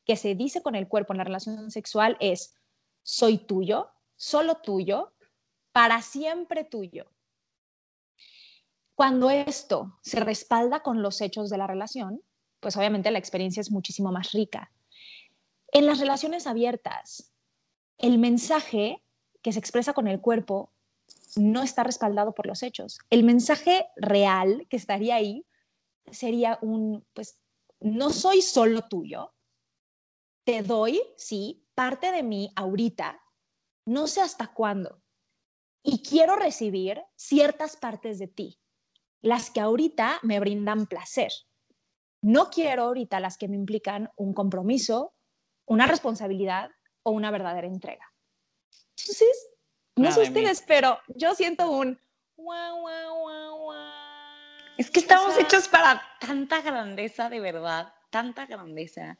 que 0.06 0.16
se 0.16 0.34
dice 0.34 0.62
con 0.62 0.74
el 0.74 0.88
cuerpo 0.88 1.12
en 1.12 1.18
la 1.18 1.24
relación 1.24 1.70
sexual 1.70 2.16
es 2.20 2.54
soy 3.02 3.38
tuyo, 3.38 3.90
solo 4.16 4.56
tuyo, 4.56 5.12
para 5.72 6.00
siempre 6.00 6.64
tuyo. 6.64 7.10
Cuando 8.94 9.30
esto 9.30 9.98
se 10.02 10.18
respalda 10.18 10.80
con 10.80 11.02
los 11.02 11.20
hechos 11.20 11.50
de 11.50 11.58
la 11.58 11.66
relación, 11.66 12.22
pues 12.60 12.76
obviamente 12.76 13.10
la 13.10 13.18
experiencia 13.18 13.60
es 13.60 13.70
muchísimo 13.70 14.10
más 14.10 14.32
rica. 14.32 14.72
En 15.70 15.86
las 15.86 16.00
relaciones 16.00 16.46
abiertas, 16.46 17.32
el 17.98 18.18
mensaje 18.18 19.04
que 19.42 19.52
se 19.52 19.58
expresa 19.58 19.92
con 19.92 20.08
el 20.08 20.20
cuerpo 20.20 20.72
no 21.36 21.62
está 21.62 21.84
respaldado 21.84 22.34
por 22.34 22.46
los 22.46 22.62
hechos. 22.62 22.98
El 23.10 23.24
mensaje 23.24 23.86
real 23.96 24.66
que 24.68 24.76
estaría 24.76 25.16
ahí 25.16 25.46
sería 26.10 26.58
un, 26.62 27.06
pues, 27.12 27.40
no 27.80 28.10
soy 28.10 28.42
solo 28.42 28.82
tuyo, 28.88 29.34
te 30.44 30.62
doy, 30.62 31.02
sí, 31.16 31.66
parte 31.74 32.10
de 32.10 32.22
mí 32.22 32.50
ahorita, 32.56 33.20
no 33.86 34.06
sé 34.06 34.20
hasta 34.20 34.52
cuándo, 34.52 35.02
y 35.82 36.02
quiero 36.02 36.36
recibir 36.36 37.02
ciertas 37.16 37.76
partes 37.76 38.18
de 38.18 38.28
ti, 38.28 38.58
las 39.20 39.50
que 39.50 39.60
ahorita 39.60 40.20
me 40.22 40.40
brindan 40.40 40.86
placer. 40.86 41.32
No 42.20 42.50
quiero 42.50 42.84
ahorita 42.84 43.20
las 43.20 43.38
que 43.38 43.48
me 43.48 43.56
implican 43.56 44.10
un 44.16 44.34
compromiso, 44.34 45.14
una 45.66 45.86
responsabilidad 45.86 46.70
o 47.04 47.12
una 47.12 47.30
verdadera 47.30 47.66
entrega. 47.66 48.12
Entonces, 48.96 49.47
no 49.98 50.12
sé 50.12 50.22
ustedes, 50.22 50.62
pero 50.66 50.98
yo 51.14 51.34
siento 51.34 51.70
un. 51.70 51.98
Es 54.76 54.90
que 54.90 55.00
O 55.00 55.02
estamos 55.02 55.34
sea, 55.34 55.42
hechos 55.44 55.68
para 55.68 56.02
tanta 56.20 56.60
grandeza, 56.62 57.28
de 57.28 57.40
verdad, 57.40 57.92
tanta 58.10 58.46
grandeza. 58.46 59.16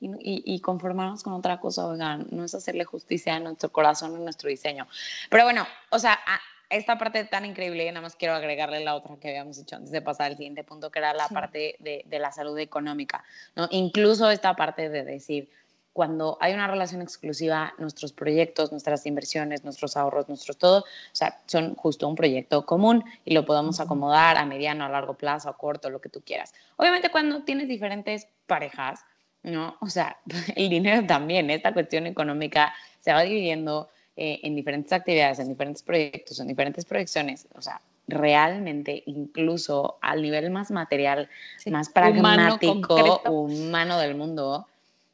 Y, 0.00 0.08
y- 0.18 0.42
y 0.44 0.60
conformarnos 0.60 1.22
con 1.22 1.34
otra 1.34 1.60
cosa, 1.60 1.86
oigan, 1.86 2.26
no 2.30 2.44
es 2.44 2.54
hacerle 2.54 2.84
justicia 2.84 3.36
a 3.36 3.40
nuestro 3.40 3.70
corazón, 3.70 4.14
a 4.16 4.18
nuestro 4.18 4.48
diseño. 4.48 4.86
Pero 5.30 5.44
bueno, 5.44 5.66
o 5.90 5.98
sea, 5.98 6.14
a- 6.14 6.40
esta 6.70 6.98
parte 6.98 7.24
tan 7.24 7.44
increíble, 7.44 7.86
nada 7.92 8.00
más 8.00 8.16
quiero 8.16 8.34
agregarle 8.34 8.82
la 8.82 8.96
otra 8.96 9.16
que 9.16 9.28
habíamos 9.28 9.58
hecho 9.58 9.76
antes 9.76 9.92
de 9.92 10.02
pasar 10.02 10.26
al 10.32 10.36
siguiente 10.36 10.64
punto, 10.64 10.90
que 10.90 10.98
era 10.98 11.12
la 11.14 11.28
parte 11.28 11.76
de, 11.78 12.02
de, 12.06 12.18
la 12.18 12.32
salud 12.32 12.58
económica, 12.58 13.22
¿no? 13.54 13.68
Incluso 13.70 14.30
esta 14.30 14.56
parte 14.56 14.88
de 14.88 15.04
decir, 15.04 15.48
cuando 15.94 16.36
hay 16.40 16.52
una 16.52 16.66
relación 16.66 17.00
exclusiva, 17.00 17.72
nuestros 17.78 18.12
proyectos, 18.12 18.72
nuestras 18.72 19.06
inversiones, 19.06 19.62
nuestros 19.62 19.96
ahorros, 19.96 20.28
nuestros 20.28 20.58
todo, 20.58 20.80
o 20.80 20.84
sea, 21.12 21.40
son 21.46 21.76
justo 21.76 22.08
un 22.08 22.16
proyecto 22.16 22.66
común 22.66 23.04
y 23.24 23.32
lo 23.32 23.46
podemos 23.46 23.78
acomodar 23.78 24.36
a 24.36 24.44
mediano, 24.44 24.84
a 24.84 24.88
largo 24.88 25.14
plazo, 25.14 25.48
a 25.48 25.56
corto, 25.56 25.90
lo 25.90 26.00
que 26.00 26.08
tú 26.08 26.20
quieras. 26.20 26.52
Obviamente 26.76 27.10
cuando 27.10 27.44
tienes 27.44 27.68
diferentes 27.68 28.26
parejas, 28.48 29.04
¿no? 29.44 29.76
O 29.80 29.86
sea, 29.86 30.18
el 30.56 30.68
dinero 30.68 31.06
también, 31.06 31.48
esta 31.48 31.72
cuestión 31.72 32.08
económica 32.08 32.74
se 32.98 33.12
va 33.12 33.22
dividiendo 33.22 33.88
eh, 34.16 34.40
en 34.42 34.56
diferentes 34.56 34.92
actividades, 34.92 35.38
en 35.38 35.48
diferentes 35.48 35.84
proyectos, 35.84 36.40
en 36.40 36.48
diferentes 36.48 36.84
proyecciones, 36.84 37.46
o 37.54 37.62
sea, 37.62 37.80
realmente 38.08 39.04
incluso 39.06 39.98
al 40.02 40.22
nivel 40.22 40.50
más 40.50 40.72
material, 40.72 41.28
más 41.66 41.88
pragmático, 41.88 43.22
humano 43.30 43.98
del 43.98 44.16
mundo, 44.16 44.66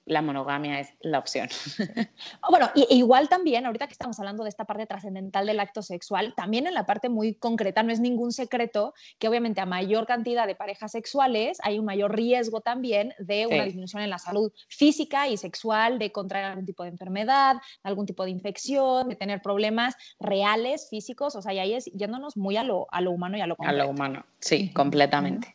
la 0.07 0.23
monogamia 0.23 0.81
es 0.81 0.95
la 1.01 1.19
opción. 1.19 1.49
Bueno, 2.51 2.69
y, 2.75 2.83
e 2.91 2.97
igual 2.97 3.29
también, 3.29 3.65
ahorita 3.65 3.87
que 3.87 3.93
estamos 3.93 4.19
hablando 4.19 4.43
de 4.43 4.49
esta 4.49 4.65
parte 4.65 4.85
trascendental 4.85 5.47
del 5.47 5.61
acto 5.61 5.83
sexual, 5.83 6.35
también 6.35 6.67
en 6.67 6.75
la 6.75 6.85
parte 6.85 7.09
muy 7.09 7.35
concreta, 7.35 7.83
no 7.83 7.93
es 7.93 8.01
ningún 8.01 8.33
secreto 8.33 8.93
que 9.19 9.29
obviamente 9.29 9.61
a 9.61 9.67
mayor 9.67 10.07
cantidad 10.07 10.47
de 10.49 10.57
parejas 10.57 10.93
sexuales 10.93 11.59
hay 11.63 11.79
un 11.79 11.85
mayor 11.85 12.15
riesgo 12.17 12.61
también 12.61 13.15
de 13.19 13.47
una 13.47 13.65
disminución 13.65 14.03
en 14.03 14.11
la 14.11 14.19
salud 14.19 14.53
física 14.69 15.29
y 15.29 15.37
sexual, 15.37 15.99
de 15.99 16.11
contraer 16.11 16.47
algún 16.47 16.67
tipo 16.67 16.83
de 16.83 16.89
enfermedad, 16.89 17.57
algún 17.85 18.07
tipo 18.07 18.25
de 18.25 18.31
infección, 18.31 19.09
de 19.09 19.17
tener 19.17 19.41
problemas 19.43 19.95
reales, 20.19 20.89
físicos, 20.91 21.37
o 21.37 21.43
sea, 21.43 21.55
y 21.55 21.61
ahí 21.61 21.75
es 21.75 21.85
yéndonos 21.87 22.37
muy 22.37 22.57
a 22.57 22.65
lo, 22.65 22.89
a 22.91 23.01
lo 23.01 23.13
humano 23.13 23.37
y 23.37 23.43
a 23.43 23.47
lo 23.47 23.57
concreto. 23.57 23.83
A 23.83 23.85
lo 23.85 23.91
humano, 23.91 24.25
sí, 24.41 24.73
completamente. 24.73 25.55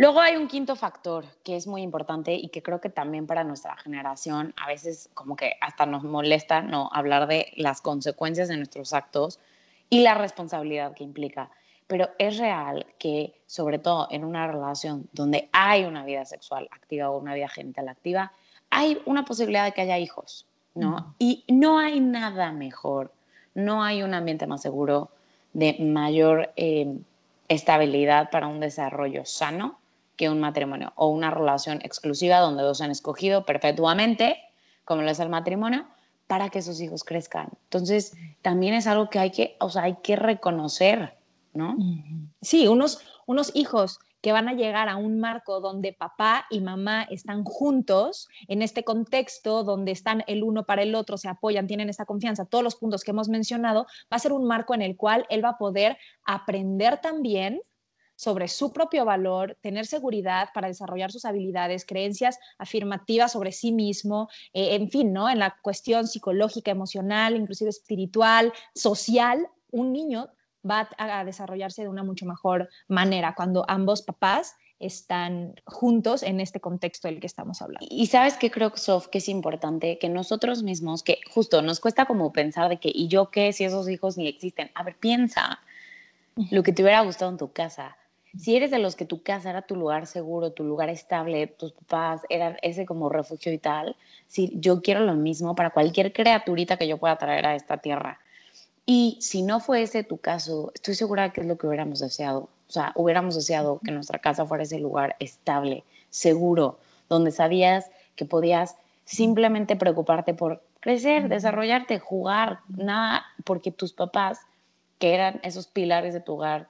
Luego 0.00 0.22
hay 0.22 0.36
un 0.36 0.48
quinto 0.48 0.76
factor 0.76 1.26
que 1.44 1.56
es 1.56 1.66
muy 1.66 1.82
importante 1.82 2.32
y 2.32 2.48
que 2.48 2.62
creo 2.62 2.80
que 2.80 2.88
también 2.88 3.26
para 3.26 3.44
nuestra 3.44 3.76
generación 3.76 4.54
a 4.56 4.66
veces 4.66 5.10
como 5.12 5.36
que 5.36 5.56
hasta 5.60 5.84
nos 5.84 6.04
molesta 6.04 6.62
no 6.62 6.88
hablar 6.90 7.26
de 7.26 7.52
las 7.56 7.82
consecuencias 7.82 8.48
de 8.48 8.56
nuestros 8.56 8.94
actos 8.94 9.40
y 9.90 10.00
la 10.00 10.14
responsabilidad 10.14 10.94
que 10.94 11.04
implica. 11.04 11.50
Pero 11.86 12.08
es 12.18 12.38
real 12.38 12.86
que 12.98 13.34
sobre 13.44 13.78
todo 13.78 14.08
en 14.10 14.24
una 14.24 14.46
relación 14.46 15.06
donde 15.12 15.50
hay 15.52 15.84
una 15.84 16.02
vida 16.06 16.24
sexual 16.24 16.66
activa 16.72 17.10
o 17.10 17.18
una 17.18 17.34
vida 17.34 17.48
genital 17.50 17.86
activa, 17.90 18.32
hay 18.70 19.02
una 19.04 19.26
posibilidad 19.26 19.66
de 19.66 19.72
que 19.72 19.82
haya 19.82 19.98
hijos, 19.98 20.46
¿no? 20.74 21.14
Y 21.18 21.44
no 21.46 21.78
hay 21.78 22.00
nada 22.00 22.52
mejor, 22.52 23.12
no 23.54 23.84
hay 23.84 24.02
un 24.02 24.14
ambiente 24.14 24.46
más 24.46 24.62
seguro 24.62 25.10
de 25.52 25.76
mayor 25.78 26.54
eh, 26.56 26.90
estabilidad 27.48 28.30
para 28.30 28.46
un 28.46 28.60
desarrollo 28.60 29.26
sano 29.26 29.79
que 30.20 30.28
un 30.28 30.38
matrimonio 30.38 30.92
o 30.96 31.08
una 31.08 31.30
relación 31.30 31.78
exclusiva 31.82 32.40
donde 32.40 32.62
dos 32.62 32.82
han 32.82 32.90
escogido 32.90 33.46
perpetuamente, 33.46 34.36
como 34.84 35.00
lo 35.00 35.10
es 35.10 35.18
el 35.18 35.30
matrimonio, 35.30 35.86
para 36.26 36.50
que 36.50 36.60
sus 36.60 36.78
hijos 36.82 37.04
crezcan. 37.04 37.48
Entonces, 37.64 38.12
también 38.42 38.74
es 38.74 38.86
algo 38.86 39.08
que 39.08 39.18
hay 39.18 39.30
que, 39.30 39.56
o 39.60 39.70
sea, 39.70 39.84
hay 39.84 39.96
que 40.02 40.16
reconocer, 40.16 41.16
¿no? 41.54 41.74
Sí, 42.42 42.68
unos, 42.68 43.00
unos 43.24 43.50
hijos 43.54 43.98
que 44.20 44.32
van 44.32 44.46
a 44.50 44.52
llegar 44.52 44.90
a 44.90 44.96
un 44.96 45.20
marco 45.20 45.58
donde 45.60 45.94
papá 45.94 46.44
y 46.50 46.60
mamá 46.60 47.04
están 47.04 47.42
juntos, 47.42 48.28
en 48.46 48.60
este 48.60 48.84
contexto 48.84 49.64
donde 49.64 49.92
están 49.92 50.22
el 50.26 50.42
uno 50.42 50.66
para 50.66 50.82
el 50.82 50.94
otro, 50.96 51.16
se 51.16 51.28
apoyan, 51.28 51.66
tienen 51.66 51.88
esa 51.88 52.04
confianza, 52.04 52.44
todos 52.44 52.62
los 52.62 52.76
puntos 52.76 53.04
que 53.04 53.12
hemos 53.12 53.30
mencionado, 53.30 53.86
va 54.12 54.18
a 54.18 54.18
ser 54.18 54.34
un 54.34 54.44
marco 54.44 54.74
en 54.74 54.82
el 54.82 54.98
cual 54.98 55.24
él 55.30 55.42
va 55.42 55.50
a 55.50 55.58
poder 55.58 55.96
aprender 56.26 57.00
también 57.00 57.62
sobre 58.20 58.48
su 58.48 58.70
propio 58.70 59.06
valor, 59.06 59.56
tener 59.62 59.86
seguridad 59.86 60.50
para 60.52 60.68
desarrollar 60.68 61.10
sus 61.10 61.24
habilidades, 61.24 61.86
creencias 61.86 62.38
afirmativas 62.58 63.32
sobre 63.32 63.50
sí 63.50 63.72
mismo, 63.72 64.28
eh, 64.52 64.74
en 64.74 64.90
fin, 64.90 65.14
¿no? 65.14 65.30
En 65.30 65.38
la 65.38 65.56
cuestión 65.62 66.06
psicológica, 66.06 66.70
emocional, 66.70 67.34
inclusive 67.34 67.70
espiritual, 67.70 68.52
social, 68.74 69.48
un 69.70 69.94
niño 69.94 70.28
va 70.70 70.90
a 70.98 71.24
desarrollarse 71.24 71.80
de 71.80 71.88
una 71.88 72.02
mucho 72.02 72.26
mejor 72.26 72.68
manera 72.88 73.34
cuando 73.34 73.64
ambos 73.68 74.02
papás 74.02 74.54
están 74.78 75.54
juntos 75.64 76.22
en 76.22 76.40
este 76.40 76.60
contexto 76.60 77.08
del 77.08 77.20
que 77.20 77.26
estamos 77.26 77.62
hablando. 77.62 77.86
Y 77.88 78.08
sabes 78.08 78.36
que 78.36 78.50
creo, 78.50 78.76
Sof, 78.76 79.08
que 79.08 79.16
es 79.16 79.30
importante 79.30 79.98
que 79.98 80.10
nosotros 80.10 80.62
mismos, 80.62 81.02
que 81.02 81.20
justo 81.30 81.62
nos 81.62 81.80
cuesta 81.80 82.04
como 82.04 82.34
pensar 82.34 82.68
de 82.68 82.76
que, 82.76 82.92
¿y 82.92 83.08
yo 83.08 83.30
qué 83.30 83.54
si 83.54 83.64
esos 83.64 83.88
hijos 83.88 84.18
ni 84.18 84.28
existen? 84.28 84.70
A 84.74 84.82
ver, 84.82 84.98
piensa 84.98 85.60
lo 86.50 86.62
que 86.62 86.72
te 86.72 86.82
hubiera 86.82 87.00
gustado 87.00 87.30
en 87.30 87.38
tu 87.38 87.50
casa, 87.52 87.96
si 88.36 88.56
eres 88.56 88.70
de 88.70 88.78
los 88.78 88.96
que 88.96 89.04
tu 89.04 89.22
casa 89.22 89.50
era 89.50 89.62
tu 89.62 89.76
lugar 89.76 90.06
seguro, 90.06 90.52
tu 90.52 90.64
lugar 90.64 90.88
estable, 90.88 91.46
tus 91.46 91.72
papás 91.72 92.22
eran 92.28 92.56
ese 92.62 92.86
como 92.86 93.08
refugio 93.08 93.52
y 93.52 93.58
tal, 93.58 93.96
si 94.26 94.52
yo 94.54 94.82
quiero 94.82 95.00
lo 95.00 95.14
mismo 95.14 95.54
para 95.54 95.70
cualquier 95.70 96.12
criaturita 96.12 96.76
que 96.76 96.88
yo 96.88 96.98
pueda 96.98 97.16
traer 97.16 97.46
a 97.46 97.54
esta 97.54 97.78
tierra. 97.78 98.20
Y 98.86 99.18
si 99.20 99.42
no 99.42 99.60
fue 99.60 99.82
ese 99.82 100.04
tu 100.04 100.18
caso, 100.18 100.72
estoy 100.74 100.94
segura 100.94 101.32
que 101.32 101.40
es 101.40 101.46
lo 101.46 101.56
que 101.58 101.66
hubiéramos 101.66 102.00
deseado. 102.00 102.48
O 102.68 102.72
sea, 102.72 102.92
hubiéramos 102.94 103.34
deseado 103.34 103.80
que 103.84 103.92
nuestra 103.92 104.20
casa 104.20 104.46
fuera 104.46 104.62
ese 104.62 104.78
lugar 104.78 105.16
estable, 105.18 105.84
seguro, 106.08 106.78
donde 107.08 107.32
sabías 107.32 107.90
que 108.14 108.24
podías 108.24 108.76
simplemente 109.04 109.74
preocuparte 109.74 110.34
por 110.34 110.62
crecer, 110.78 111.28
desarrollarte, 111.28 111.98
jugar, 111.98 112.60
nada, 112.68 113.24
porque 113.44 113.70
tus 113.72 113.92
papás, 113.92 114.40
que 114.98 115.14
eran 115.14 115.40
esos 115.42 115.66
pilares 115.66 116.14
de 116.14 116.20
tu 116.20 116.34
hogar, 116.34 116.68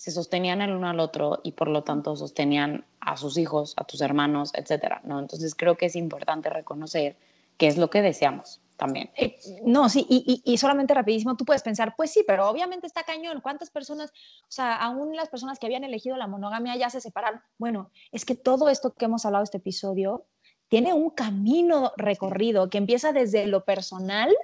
se 0.00 0.12
sostenían 0.12 0.62
el 0.62 0.72
uno 0.72 0.88
al 0.88 0.98
otro 0.98 1.40
y 1.42 1.52
por 1.52 1.68
lo 1.68 1.84
tanto 1.84 2.16
sostenían 2.16 2.86
a 3.00 3.18
sus 3.18 3.36
hijos, 3.36 3.74
a 3.76 3.84
tus 3.84 4.00
hermanos, 4.00 4.50
etcétera, 4.54 5.02
¿no? 5.04 5.18
Entonces 5.18 5.54
creo 5.54 5.76
que 5.76 5.84
es 5.84 5.94
importante 5.94 6.48
reconocer 6.48 7.18
qué 7.58 7.66
es 7.66 7.76
lo 7.76 7.90
que 7.90 8.00
deseamos 8.00 8.62
también. 8.78 9.10
Eh, 9.14 9.38
no, 9.62 9.90
sí, 9.90 10.06
y, 10.08 10.40
y, 10.42 10.56
solamente 10.56 10.94
rapidísimo, 10.94 11.36
tú 11.36 11.44
puedes 11.44 11.62
pensar, 11.62 11.96
pues 11.98 12.10
sí, 12.12 12.24
pero 12.26 12.48
obviamente 12.48 12.86
está 12.86 13.02
cañón, 13.02 13.42
¿cuántas 13.42 13.68
personas, 13.68 14.10
o 14.44 14.50
sea, 14.50 14.74
aún 14.76 15.14
las 15.14 15.28
personas 15.28 15.58
que 15.58 15.66
habían 15.66 15.84
elegido 15.84 16.16
la 16.16 16.26
monogamia 16.26 16.74
ya 16.76 16.88
se 16.88 17.02
separaron? 17.02 17.42
Bueno, 17.58 17.90
es 18.10 18.24
que 18.24 18.34
todo 18.34 18.70
esto 18.70 18.94
que 18.94 19.04
hemos 19.04 19.26
hablado 19.26 19.44
este 19.44 19.58
episodio 19.58 20.24
tiene 20.68 20.94
un 20.94 21.10
camino 21.10 21.92
recorrido 21.98 22.70
que 22.70 22.78
empieza 22.78 23.12
desde 23.12 23.46
lo 23.46 23.66
personal 23.66 24.34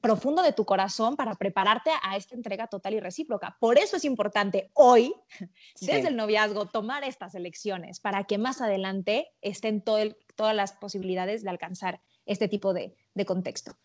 profundo 0.00 0.42
de 0.42 0.52
tu 0.52 0.64
corazón 0.64 1.16
para 1.16 1.34
prepararte 1.34 1.90
a 2.02 2.16
esta 2.16 2.34
entrega 2.34 2.66
total 2.66 2.94
y 2.94 3.00
recíproca. 3.00 3.56
Por 3.60 3.78
eso 3.78 3.96
es 3.96 4.04
importante 4.04 4.70
hoy, 4.74 5.14
desde 5.80 6.08
el 6.08 6.16
noviazgo, 6.16 6.66
tomar 6.66 7.04
estas 7.04 7.34
elecciones 7.34 8.00
para 8.00 8.24
que 8.24 8.38
más 8.38 8.60
adelante 8.60 9.32
estén 9.40 9.82
todas 9.82 10.54
las 10.54 10.72
posibilidades 10.72 11.42
de 11.42 11.50
alcanzar 11.50 12.00
este 12.26 12.48
tipo 12.48 12.72
de, 12.72 12.94
contexto. 13.26 13.76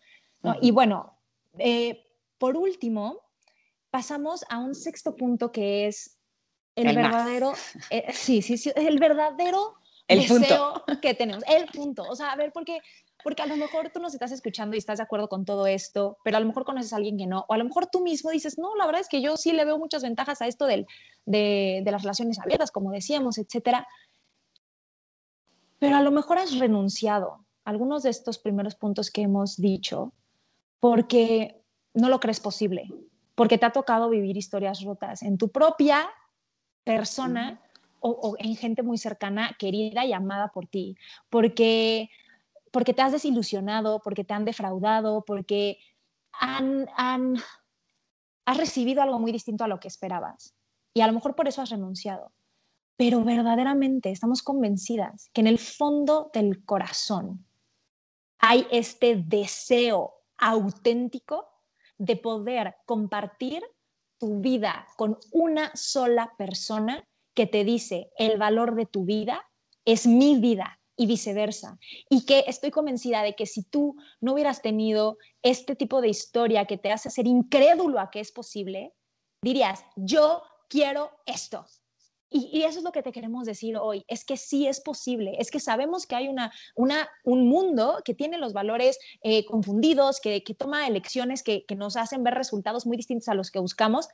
Y 0.62 0.70
bueno, 0.70 1.18
eh, 1.58 2.06
por 2.38 2.56
último, 2.56 3.20
pasamos 3.90 4.44
a 4.48 4.58
un 4.58 4.74
sexto 4.74 5.14
punto 5.14 5.52
que 5.52 5.86
es 5.86 6.18
el, 6.74 6.96
verdadero, 6.96 7.52
eh, 7.90 8.06
sí, 8.12 8.40
sí, 8.40 8.56
sí, 8.56 8.72
el 8.74 8.98
verdadero 8.98 9.74
el 10.10 10.26
deseo 10.26 10.84
que 11.00 11.14
tenemos, 11.14 11.44
el 11.46 11.66
punto. 11.66 12.02
O 12.08 12.16
sea, 12.16 12.32
a 12.32 12.36
ver, 12.36 12.52
porque 12.52 12.80
porque 13.22 13.42
a 13.42 13.46
lo 13.46 13.56
mejor 13.56 13.90
tú 13.90 14.00
nos 14.00 14.14
estás 14.14 14.32
escuchando 14.32 14.76
y 14.76 14.78
estás 14.78 14.98
de 14.98 15.04
acuerdo 15.04 15.28
con 15.28 15.44
todo 15.44 15.66
esto, 15.66 16.18
pero 16.24 16.36
a 16.36 16.40
lo 16.40 16.46
mejor 16.46 16.64
conoces 16.64 16.92
a 16.92 16.96
alguien 16.96 17.16
que 17.16 17.26
no, 17.26 17.44
o 17.48 17.54
a 17.54 17.58
lo 17.58 17.64
mejor 17.64 17.86
tú 17.86 18.00
mismo 18.00 18.30
dices, 18.30 18.58
no, 18.58 18.74
la 18.76 18.86
verdad 18.86 19.00
es 19.00 19.08
que 19.08 19.22
yo 19.22 19.36
sí 19.36 19.52
le 19.52 19.64
veo 19.64 19.78
muchas 19.78 20.02
ventajas 20.02 20.42
a 20.42 20.46
esto 20.46 20.66
del, 20.66 20.86
de, 21.26 21.82
de 21.84 21.90
las 21.90 22.02
relaciones 22.02 22.38
abiertas, 22.38 22.70
como 22.70 22.90
decíamos, 22.92 23.38
etcétera. 23.38 23.86
Pero 25.78 25.96
a 25.96 26.02
lo 26.02 26.10
mejor 26.10 26.38
has 26.38 26.58
renunciado 26.58 27.44
a 27.64 27.70
algunos 27.70 28.02
de 28.02 28.10
estos 28.10 28.38
primeros 28.38 28.74
puntos 28.74 29.10
que 29.10 29.22
hemos 29.22 29.56
dicho 29.56 30.12
porque 30.78 31.62
no 31.94 32.08
lo 32.08 32.20
crees 32.20 32.40
posible, 32.40 32.88
porque 33.34 33.58
te 33.58 33.66
ha 33.66 33.72
tocado 33.72 34.08
vivir 34.08 34.36
historias 34.36 34.82
rotas 34.82 35.22
en 35.22 35.38
tu 35.38 35.48
propia 35.48 36.08
persona 36.84 37.60
o, 38.00 38.10
o, 38.10 38.36
en 38.38 38.56
gente 38.56 38.82
muy 38.82 38.98
cercana, 38.98 39.56
querida 39.58 40.04
y 40.04 40.12
amada 40.12 40.48
por 40.48 40.66
ti, 40.66 40.96
porque 41.28 42.10
porque 42.70 42.94
te 42.94 43.02
has 43.02 43.12
desilusionado, 43.12 44.00
porque 44.00 44.24
te 44.24 44.34
han 44.34 44.44
defraudado, 44.44 45.24
porque 45.24 45.78
han, 46.32 46.88
han, 46.96 47.36
has 48.44 48.56
recibido 48.56 49.02
algo 49.02 49.18
muy 49.18 49.32
distinto 49.32 49.64
a 49.64 49.68
lo 49.68 49.80
que 49.80 49.88
esperabas. 49.88 50.54
Y 50.94 51.00
a 51.00 51.06
lo 51.06 51.12
mejor 51.12 51.34
por 51.34 51.48
eso 51.48 51.62
has 51.62 51.70
renunciado. 51.70 52.32
Pero 52.96 53.24
verdaderamente 53.24 54.10
estamos 54.10 54.42
convencidas 54.42 55.30
que 55.32 55.40
en 55.40 55.46
el 55.46 55.58
fondo 55.58 56.30
del 56.34 56.64
corazón 56.64 57.46
hay 58.38 58.66
este 58.70 59.16
deseo 59.16 60.14
auténtico 60.36 61.48
de 61.98 62.16
poder 62.16 62.76
compartir 62.86 63.62
tu 64.18 64.40
vida 64.40 64.86
con 64.96 65.18
una 65.32 65.70
sola 65.74 66.32
persona 66.36 67.06
que 67.34 67.46
te 67.46 67.64
dice 67.64 68.10
el 68.16 68.38
valor 68.38 68.74
de 68.74 68.86
tu 68.86 69.04
vida 69.04 69.46
es 69.84 70.06
mi 70.06 70.38
vida 70.38 70.79
y 71.00 71.06
viceversa. 71.06 71.78
Y 72.10 72.26
que 72.26 72.44
estoy 72.46 72.70
convencida 72.70 73.22
de 73.22 73.34
que 73.34 73.46
si 73.46 73.62
tú 73.62 73.96
no 74.20 74.34
hubieras 74.34 74.60
tenido 74.60 75.16
este 75.42 75.74
tipo 75.74 76.02
de 76.02 76.08
historia 76.08 76.66
que 76.66 76.76
te 76.76 76.92
hace 76.92 77.08
ser 77.08 77.26
incrédulo 77.26 77.98
a 77.98 78.10
que 78.10 78.20
es 78.20 78.30
posible, 78.30 78.92
dirías, 79.42 79.82
yo 79.96 80.42
quiero 80.68 81.10
esto. 81.24 81.64
Y, 82.28 82.64
eso 82.64 82.80
es 82.80 82.84
lo 82.84 82.92
que 82.92 83.02
te 83.02 83.12
queremos 83.12 83.46
decir 83.46 83.78
hoy, 83.78 84.04
es 84.08 84.26
que 84.26 84.36
sí 84.36 84.66
es 84.66 84.80
posible, 84.80 85.36
es 85.38 85.50
que 85.50 85.58
sabemos 85.58 86.06
que 86.06 86.16
hay 86.16 86.28
una, 86.28 86.52
una, 86.76 87.08
un 87.24 87.48
mundo 87.48 88.02
que 88.04 88.14
tiene 88.14 88.36
los 88.36 88.52
valores 88.52 88.98
eh, 89.22 89.46
confundidos, 89.46 90.20
que, 90.20 90.44
que, 90.44 90.54
toma 90.54 90.86
elecciones 90.86 91.42
que, 91.42 91.64
que 91.64 91.76
nos 91.76 91.96
hacen 91.96 92.22
ver 92.22 92.34
resultados 92.34 92.86
muy 92.86 92.98
distintos 92.98 93.28
a 93.28 93.34
los 93.34 93.50
que 93.50 93.58
buscamos, 93.58 94.06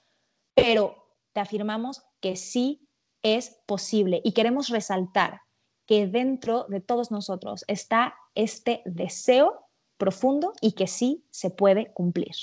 pero 0.55 0.95
te 1.35 1.41
afirmamos 1.41 2.05
que 2.21 2.37
sí 2.37 2.89
es 3.23 3.61
posible 3.67 4.23
y 4.25 4.33
queremos 4.33 4.69
resaltar 4.69 5.41
que 5.87 6.07
dentro 6.07 6.67
de 6.69 6.81
todos 6.81 7.11
nosotros 7.11 7.65
está 7.69 8.15
este 8.35 8.83
deseo 8.85 9.67
profundo 9.97 10.53
y 10.61 10.73
que 10.73 10.87
sí 10.87 11.25
se 11.31 11.51
puede 11.51 11.93
cumplir. 11.93 12.35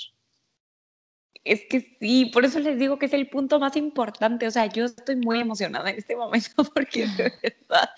Es 1.46 1.64
que 1.70 1.98
sí, 2.00 2.28
por 2.28 2.46
eso 2.46 2.60
les 2.60 2.80
digo 2.80 2.98
que 2.98 3.08
es 3.08 3.14
el 3.14 3.28
punto 3.28 3.60
más 3.60 3.76
importante. 3.76 4.48
O 4.48 4.52
sea, 4.52 4.68
yo 4.68 4.86
estoy 4.86 5.18
muy 5.18 5.41
emocionada 5.41 5.89
en 5.89 5.98
este 5.98 6.16
momento 6.16 6.64
porque 6.74 7.06
de 7.06 7.34
verdad, 7.41 7.89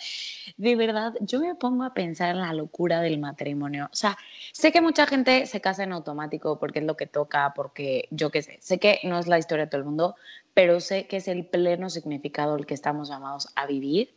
de 0.58 0.76
verdad, 0.76 1.14
yo 1.22 1.39
me 1.39 1.54
pongo 1.54 1.84
a 1.84 1.93
pensar 1.93 2.32
en 2.32 2.41
la 2.41 2.54
locura 2.54 3.02
del 3.02 3.20
matrimonio. 3.20 3.88
O 3.91 3.96
sea, 3.96 4.18
sé 4.52 4.72
que 4.72 4.82
mucha 4.82 5.06
gente 5.06 5.46
se 5.46 5.62
casa 5.62 5.84
en 5.84 5.93
automático 5.93 6.58
porque 6.58 6.80
es 6.80 6.86
lo 6.86 6.98
que 6.98 7.06
toca, 7.06 7.54
porque 7.56 8.08
yo 8.10 8.32
qué 8.32 8.41
sé, 8.41 8.58
sé 8.62 8.80
que 8.80 9.00
no 9.04 9.20
es 9.20 9.28
la 9.28 9.38
historia 9.38 9.66
de 9.66 9.70
todo 9.70 9.82
el 9.82 9.86
mundo, 9.86 10.16
pero 10.56 10.80
sé 10.80 11.06
que 11.06 11.18
es 11.18 11.28
el 11.28 11.46
pleno 11.46 11.91
significado 11.91 12.56
el 12.56 12.66
que 12.66 12.74
estamos 12.74 13.10
llamados 13.10 13.50
a 13.56 13.68
vivir. 13.68 14.14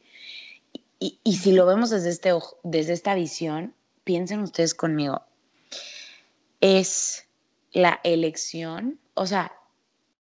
Y, 1.00 1.20
si 1.36 1.52
lo 1.52 1.64
vemos 1.66 1.90
desde, 1.90 2.10
este, 2.10 2.32
desde 2.64 2.92
esta 2.92 3.14
visión, 3.14 3.74
piensen 4.02 4.40
ustedes 4.40 4.74
conmigo, 4.74 5.22
es 6.60 7.28
la 7.72 8.00
elección 8.02 8.98
o 9.18 9.26
sea, 9.26 9.52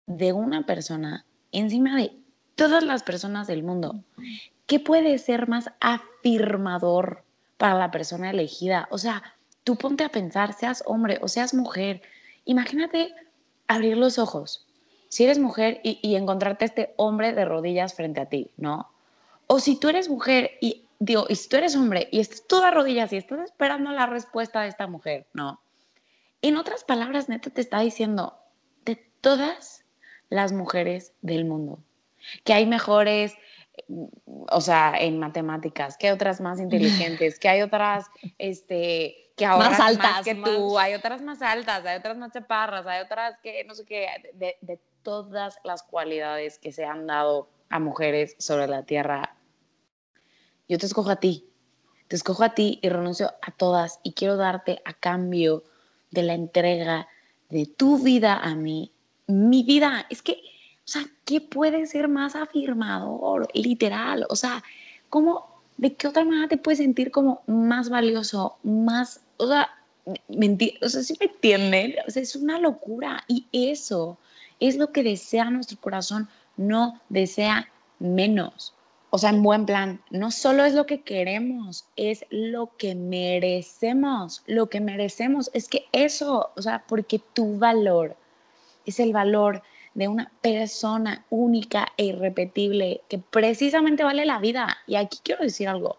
de 0.06 0.32
una 0.32 0.64
persona 0.64 1.26
encima 1.52 1.94
de 1.94 2.12
todas 2.54 2.82
las 2.82 3.02
personas 3.02 3.46
del 3.46 3.62
mundo. 3.62 4.02
¿Qué 4.66 4.80
puede 4.80 5.18
ser 5.18 5.46
más 5.46 5.70
afirmador 5.80 7.22
para 7.58 7.74
la 7.74 7.90
persona 7.90 8.30
elegida? 8.30 8.88
O 8.90 8.96
sea, 8.96 9.22
tú 9.62 9.76
ponte 9.76 10.04
a 10.04 10.08
pensar, 10.08 10.54
seas 10.54 10.82
hombre 10.86 11.18
o 11.20 11.28
seas 11.28 11.52
mujer, 11.52 12.00
imagínate 12.46 13.12
abrir 13.66 13.98
los 13.98 14.18
ojos, 14.18 14.66
si 15.10 15.24
eres 15.24 15.38
mujer 15.38 15.80
y, 15.82 16.16
encontrarte 16.16 16.64
este 16.64 16.94
hombre 16.96 17.34
de 17.34 17.44
rodillas 17.44 17.94
frente 17.94 18.22
a 18.22 18.26
ti, 18.26 18.50
¿no? 18.56 18.90
O 19.48 19.58
si 19.58 19.78
tú 19.78 19.88
eres 19.88 20.08
mujer 20.08 20.52
y 20.60 20.86
digo, 21.00 21.26
y 21.28 21.34
si 21.34 21.48
tú 21.48 21.56
eres 21.56 21.74
hombre 21.74 22.08
y 22.12 22.20
estás 22.20 22.46
toda 22.46 22.70
rodillas 22.70 23.12
y 23.12 23.16
estás 23.16 23.40
esperando 23.40 23.90
la 23.90 24.06
respuesta 24.06 24.62
de 24.62 24.68
esta 24.68 24.86
mujer, 24.86 25.26
¿no? 25.32 25.60
En 26.40 26.56
otras 26.56 26.84
palabras, 26.84 27.28
neta 27.28 27.50
te 27.50 27.60
está 27.60 27.80
diciendo, 27.80 28.38
todas 29.20 29.84
las 30.28 30.52
mujeres 30.52 31.12
del 31.22 31.44
mundo. 31.44 31.82
Que 32.44 32.52
hay 32.52 32.66
mejores, 32.66 33.34
o 34.50 34.60
sea, 34.60 34.94
en 34.98 35.18
matemáticas, 35.18 35.96
que 35.96 36.08
hay 36.08 36.12
otras 36.12 36.40
más 36.40 36.60
inteligentes, 36.60 37.38
que 37.38 37.48
hay 37.48 37.62
otras, 37.62 38.06
este, 38.38 39.30
que 39.36 39.46
ahora 39.46 39.70
más 39.70 39.80
altas 39.80 40.24
que 40.24 40.34
tú, 40.34 40.78
hay 40.78 40.94
otras 40.94 41.22
más 41.22 41.42
altas, 41.42 41.84
hay 41.86 41.98
otras 41.98 42.16
más 42.16 42.32
chaparras, 42.32 42.86
hay 42.86 43.02
otras 43.02 43.38
que 43.38 43.64
no 43.64 43.74
sé 43.74 43.84
qué, 43.84 44.06
de, 44.34 44.56
de 44.60 44.80
todas 45.02 45.58
las 45.64 45.82
cualidades 45.82 46.58
que 46.58 46.72
se 46.72 46.84
han 46.84 47.06
dado 47.06 47.48
a 47.70 47.78
mujeres 47.78 48.34
sobre 48.38 48.66
la 48.66 48.82
tierra. 48.82 49.34
Yo 50.68 50.78
te 50.78 50.86
escojo 50.86 51.10
a 51.10 51.16
ti, 51.16 51.46
te 52.08 52.16
escojo 52.16 52.44
a 52.44 52.54
ti 52.54 52.78
y 52.82 52.88
renuncio 52.88 53.32
a 53.42 53.50
todas 53.50 54.00
y 54.02 54.12
quiero 54.12 54.36
darte 54.36 54.80
a 54.84 54.92
cambio 54.94 55.64
de 56.10 56.22
la 56.22 56.34
entrega 56.34 57.08
de 57.50 57.66
tu 57.66 57.98
vida 57.98 58.34
a 58.36 58.54
mí 58.54 58.92
mi 59.28 59.62
vida. 59.62 60.06
Es 60.10 60.22
que, 60.22 60.32
o 60.32 60.86
sea, 60.90 61.02
¿qué 61.24 61.40
puede 61.40 61.86
ser 61.86 62.08
más 62.08 62.34
afirmador? 62.34 63.48
Literal, 63.54 64.26
o 64.28 64.34
sea, 64.34 64.64
¿cómo, 65.08 65.62
de 65.76 65.94
qué 65.94 66.08
otra 66.08 66.24
manera 66.24 66.48
te 66.48 66.56
puedes 66.56 66.78
sentir 66.78 67.12
como 67.12 67.42
más 67.46 67.88
valioso, 67.88 68.56
más, 68.64 69.20
o 69.36 69.46
sea, 69.46 69.70
mentir, 70.28 70.78
o 70.82 70.88
sea, 70.88 71.02
si 71.02 71.14
me 71.20 71.26
entienden? 71.26 71.94
O 72.06 72.10
sea, 72.10 72.22
es 72.22 72.34
una 72.34 72.58
locura 72.58 73.22
y 73.28 73.46
eso 73.52 74.18
es 74.58 74.76
lo 74.76 74.90
que 74.90 75.04
desea 75.04 75.50
nuestro 75.50 75.78
corazón, 75.78 76.28
no 76.56 77.00
desea 77.08 77.70
menos. 78.00 78.74
O 79.10 79.18
sea, 79.18 79.30
en 79.30 79.42
buen 79.42 79.64
plan, 79.64 80.02
no 80.10 80.30
solo 80.30 80.64
es 80.64 80.74
lo 80.74 80.84
que 80.84 81.00
queremos, 81.00 81.86
es 81.96 82.26
lo 82.28 82.76
que 82.76 82.94
merecemos. 82.94 84.42
Lo 84.46 84.68
que 84.68 84.80
merecemos 84.80 85.50
es 85.54 85.68
que 85.68 85.86
eso, 85.92 86.50
o 86.56 86.62
sea, 86.62 86.84
porque 86.86 87.18
tu 87.32 87.58
valor 87.58 88.16
es 88.84 89.00
el 89.00 89.12
valor 89.12 89.62
de 89.94 90.08
una 90.08 90.30
persona 90.42 91.24
única 91.30 91.88
e 91.96 92.04
irrepetible 92.04 93.00
que 93.08 93.18
precisamente 93.18 94.04
vale 94.04 94.26
la 94.26 94.38
vida. 94.38 94.76
Y 94.86 94.96
aquí 94.96 95.18
quiero 95.22 95.42
decir 95.42 95.68
algo. 95.68 95.96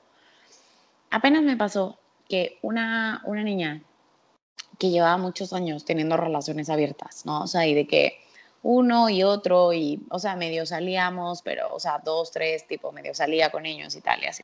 Apenas 1.10 1.42
me 1.42 1.58
pasó 1.58 1.98
que 2.28 2.60
una, 2.62 3.24
una 3.26 3.44
niña 3.44 3.82
que 4.78 4.92
llevaba 4.92 5.18
muchos 5.18 5.52
años 5.52 5.84
teniendo 5.84 6.16
relaciones 6.16 6.70
abiertas, 6.70 7.26
¿no? 7.26 7.42
O 7.42 7.48
sea, 7.48 7.66
y 7.68 7.74
de 7.74 7.88
que 7.88 8.20
uno 8.64 9.10
y 9.10 9.24
otro, 9.24 9.74
y, 9.74 10.02
o 10.10 10.20
sea, 10.20 10.36
medio 10.36 10.66
salíamos, 10.66 11.42
pero, 11.42 11.74
o 11.74 11.80
sea, 11.80 12.00
dos, 12.04 12.32
tres, 12.32 12.68
tipo, 12.68 12.92
medio 12.92 13.14
salía 13.14 13.50
con 13.52 13.66
ellos 13.66 13.96
y 13.96 14.02
tal, 14.02 14.24
y 14.24 14.28
así. 14.28 14.44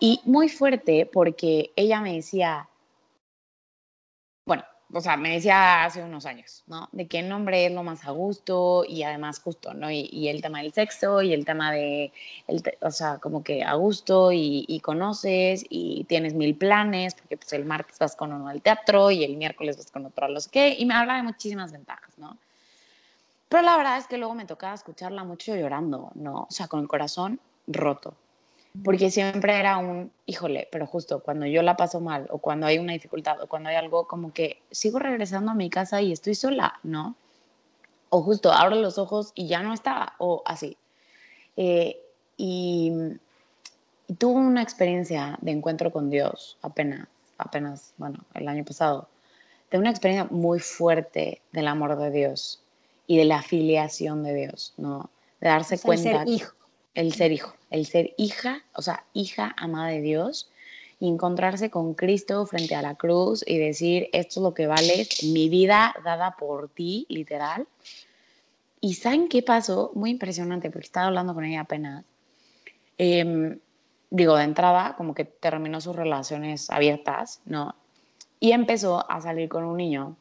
Y 0.00 0.20
muy 0.24 0.48
fuerte 0.48 1.06
porque 1.06 1.72
ella 1.76 2.00
me 2.00 2.14
decía, 2.14 2.68
bueno, 4.46 4.64
o 4.92 5.00
sea, 5.00 5.16
me 5.16 5.30
decía 5.30 5.84
hace 5.84 6.02
unos 6.02 6.26
años, 6.26 6.62
¿no? 6.66 6.88
De 6.92 7.08
qué 7.08 7.22
nombre 7.22 7.66
es 7.66 7.72
lo 7.72 7.82
más 7.82 8.04
a 8.04 8.10
gusto 8.10 8.84
y 8.86 9.02
además 9.02 9.40
justo, 9.40 9.74
¿no? 9.74 9.90
Y, 9.90 10.28
el 10.28 10.42
tema 10.42 10.62
del 10.62 10.72
sexo 10.72 11.22
y 11.22 11.32
el 11.32 11.44
tema 11.44 11.72
de, 11.72 12.12
el 12.46 12.62
o 12.80 12.90
sea, 12.90 13.18
como 13.18 13.42
que 13.42 13.64
a 13.64 13.74
gusto 13.74 14.30
y, 14.32 14.80
conoces 14.82 15.64
y 15.68 16.04
tienes 16.04 16.34
mil 16.34 16.56
planes, 16.56 17.14
porque 17.14 17.36
pues 17.36 17.52
el 17.54 17.64
martes 17.64 17.98
vas 17.98 18.14
con 18.16 18.32
uno 18.32 18.48
al 18.48 18.62
teatro 18.62 19.10
y 19.10 19.24
el 19.24 19.36
miércoles 19.36 19.76
vas 19.76 19.90
con 19.90 20.06
otro 20.06 20.26
a 20.26 20.28
los 20.28 20.48
que, 20.48 20.76
y 20.78 20.84
me 20.86 20.94
habla 20.94 21.16
de 21.16 21.22
muchísimas 21.22 21.72
ventajas, 21.72 22.16
¿no? 22.18 22.38
Pero 23.54 23.66
la 23.66 23.76
verdad 23.76 23.98
es 23.98 24.08
que 24.08 24.18
luego 24.18 24.34
me 24.34 24.46
tocaba 24.46 24.74
escucharla 24.74 25.22
mucho 25.22 25.54
llorando, 25.54 26.10
¿no? 26.16 26.48
O 26.48 26.50
sea, 26.50 26.66
con 26.66 26.80
el 26.80 26.88
corazón 26.88 27.38
roto 27.68 28.16
porque 28.82 29.12
siempre 29.12 29.60
era 29.60 29.76
un, 29.76 30.10
híjole, 30.26 30.66
pero 30.72 30.86
justo 30.86 31.20
cuando 31.20 31.46
yo 31.46 31.62
la 31.62 31.76
paso 31.76 32.00
mal 32.00 32.26
o 32.30 32.38
cuando 32.38 32.66
hay 32.66 32.78
una 32.78 32.92
dificultad 32.92 33.40
o 33.40 33.46
cuando 33.46 33.68
hay 33.68 33.76
algo 33.76 34.08
como 34.08 34.32
que 34.32 34.60
sigo 34.72 34.98
regresando 34.98 35.52
a 35.52 35.54
mi 35.54 35.70
casa 35.70 36.02
y 36.02 36.10
estoy 36.10 36.34
sola, 36.34 36.80
¿no? 36.82 37.14
O 38.08 38.22
justo 38.22 38.52
abro 38.52 38.74
los 38.74 38.98
ojos 38.98 39.30
y 39.36 39.46
ya 39.46 39.62
no 39.62 39.72
está, 39.72 40.14
o 40.18 40.42
así. 40.44 40.76
Eh, 41.56 42.00
y, 42.36 42.92
y 44.08 44.14
tuve 44.14 44.40
una 44.40 44.62
experiencia 44.62 45.38
de 45.40 45.52
encuentro 45.52 45.92
con 45.92 46.10
Dios 46.10 46.58
apenas, 46.60 47.06
apenas, 47.38 47.94
bueno, 47.98 48.24
el 48.34 48.48
año 48.48 48.64
pasado, 48.64 49.08
de 49.70 49.78
una 49.78 49.90
experiencia 49.90 50.28
muy 50.36 50.58
fuerte 50.58 51.42
del 51.52 51.68
amor 51.68 51.96
de 51.96 52.10
Dios 52.10 52.63
y 53.06 53.18
de 53.18 53.24
la 53.24 53.38
afiliación 53.38 54.22
de 54.22 54.34
Dios, 54.34 54.74
¿no? 54.76 55.10
De 55.40 55.48
darse 55.48 55.78
cuenta. 55.78 56.24
hijo 56.26 56.54
el 56.94 57.12
ser 57.12 57.32
hijo, 57.32 57.54
el 57.70 57.86
ser 57.86 58.14
hija, 58.16 58.62
o 58.74 58.82
sea, 58.82 59.04
hija 59.12 59.54
amada 59.58 59.88
de 59.88 60.00
Dios, 60.00 60.50
y 61.00 61.08
encontrarse 61.08 61.70
con 61.70 61.94
Cristo 61.94 62.46
frente 62.46 62.74
a 62.74 62.82
la 62.82 62.94
cruz 62.94 63.44
y 63.46 63.58
decir, 63.58 64.08
esto 64.12 64.40
es 64.40 64.44
lo 64.44 64.54
que 64.54 64.66
vale, 64.66 65.06
mi 65.24 65.48
vida 65.48 65.94
dada 66.04 66.36
por 66.36 66.68
ti, 66.68 67.04
literal. 67.08 67.66
Y 68.80 68.94
¿saben 68.94 69.28
qué 69.28 69.42
pasó? 69.42 69.90
Muy 69.94 70.10
impresionante, 70.10 70.70
porque 70.70 70.86
estaba 70.86 71.08
hablando 71.08 71.34
con 71.34 71.44
ella 71.44 71.62
apenas. 71.62 72.04
Em, 72.96 73.58
digo, 74.10 74.36
de 74.36 74.44
entrada, 74.44 74.94
como 74.96 75.14
que 75.14 75.24
terminó 75.24 75.80
sus 75.80 75.96
relaciones 75.96 76.70
abiertas, 76.70 77.40
¿no? 77.44 77.74
Y 78.38 78.52
empezó 78.52 79.10
a 79.10 79.20
salir 79.20 79.48
con 79.48 79.64
un 79.64 79.76
niño, 79.76 80.16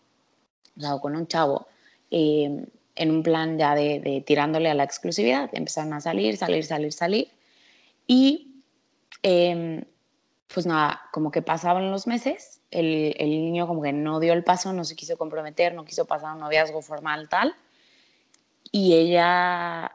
o 0.76 0.82
sea, 0.82 0.98
con 1.00 1.16
un 1.16 1.28
chavo, 1.28 1.68
eh, 2.12 2.66
en 2.96 3.12
un 3.12 3.24
plan 3.24 3.58
ya 3.58 3.76
de, 3.76 4.24
tirándole 4.26 4.70
a 4.70 4.74
la 4.74 4.84
exclusividad. 4.84 5.50
Empezaron 5.54 5.94
a 5.94 6.02
salir, 6.02 6.38
salir, 6.38 6.64
salir, 6.64 6.94
salir. 6.94 7.32
Y 8.08 8.62
em, 9.24 9.84
pues 10.54 10.66
nada, 10.66 11.02
como 11.12 11.32
que 11.32 11.42
pasaban 11.42 11.92
los 11.92 12.06
meses, 12.06 12.62
el, 12.72 13.16
el, 13.18 13.30
niño 13.30 13.68
como 13.68 13.82
que 13.82 13.94
no 13.94 14.20
dio 14.20 14.34
el 14.34 14.44
paso, 14.44 14.74
no 14.74 14.84
se 14.84 14.96
quiso 14.96 15.18
comprometer, 15.18 15.74
no 15.74 15.86
quiso 15.86 16.06
pasar 16.06 16.34
un 16.34 16.42
noviazgo 16.42 16.82
formal 16.82 17.30
tal. 17.30 17.56
Y 18.72 18.94
ella 18.94 19.92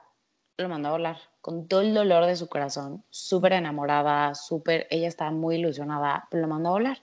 lo 0.57 0.69
mandó 0.69 0.89
a 0.89 0.93
volar 0.93 1.19
con 1.41 1.67
todo 1.67 1.81
el 1.81 1.95
dolor 1.95 2.27
de 2.27 2.37
su 2.37 2.47
corazón, 2.49 3.05
súper 3.09 3.55
enamorada, 3.55 4.35
súper, 4.35 4.87
ella 4.91 5.09
estaba 5.09 5.31
muy 5.31 5.57
ilusionada, 5.57 6.27
pero 6.31 6.43
lo 6.43 6.49
mandó 6.49 6.69
a 6.69 6.73
volar. 6.73 6.99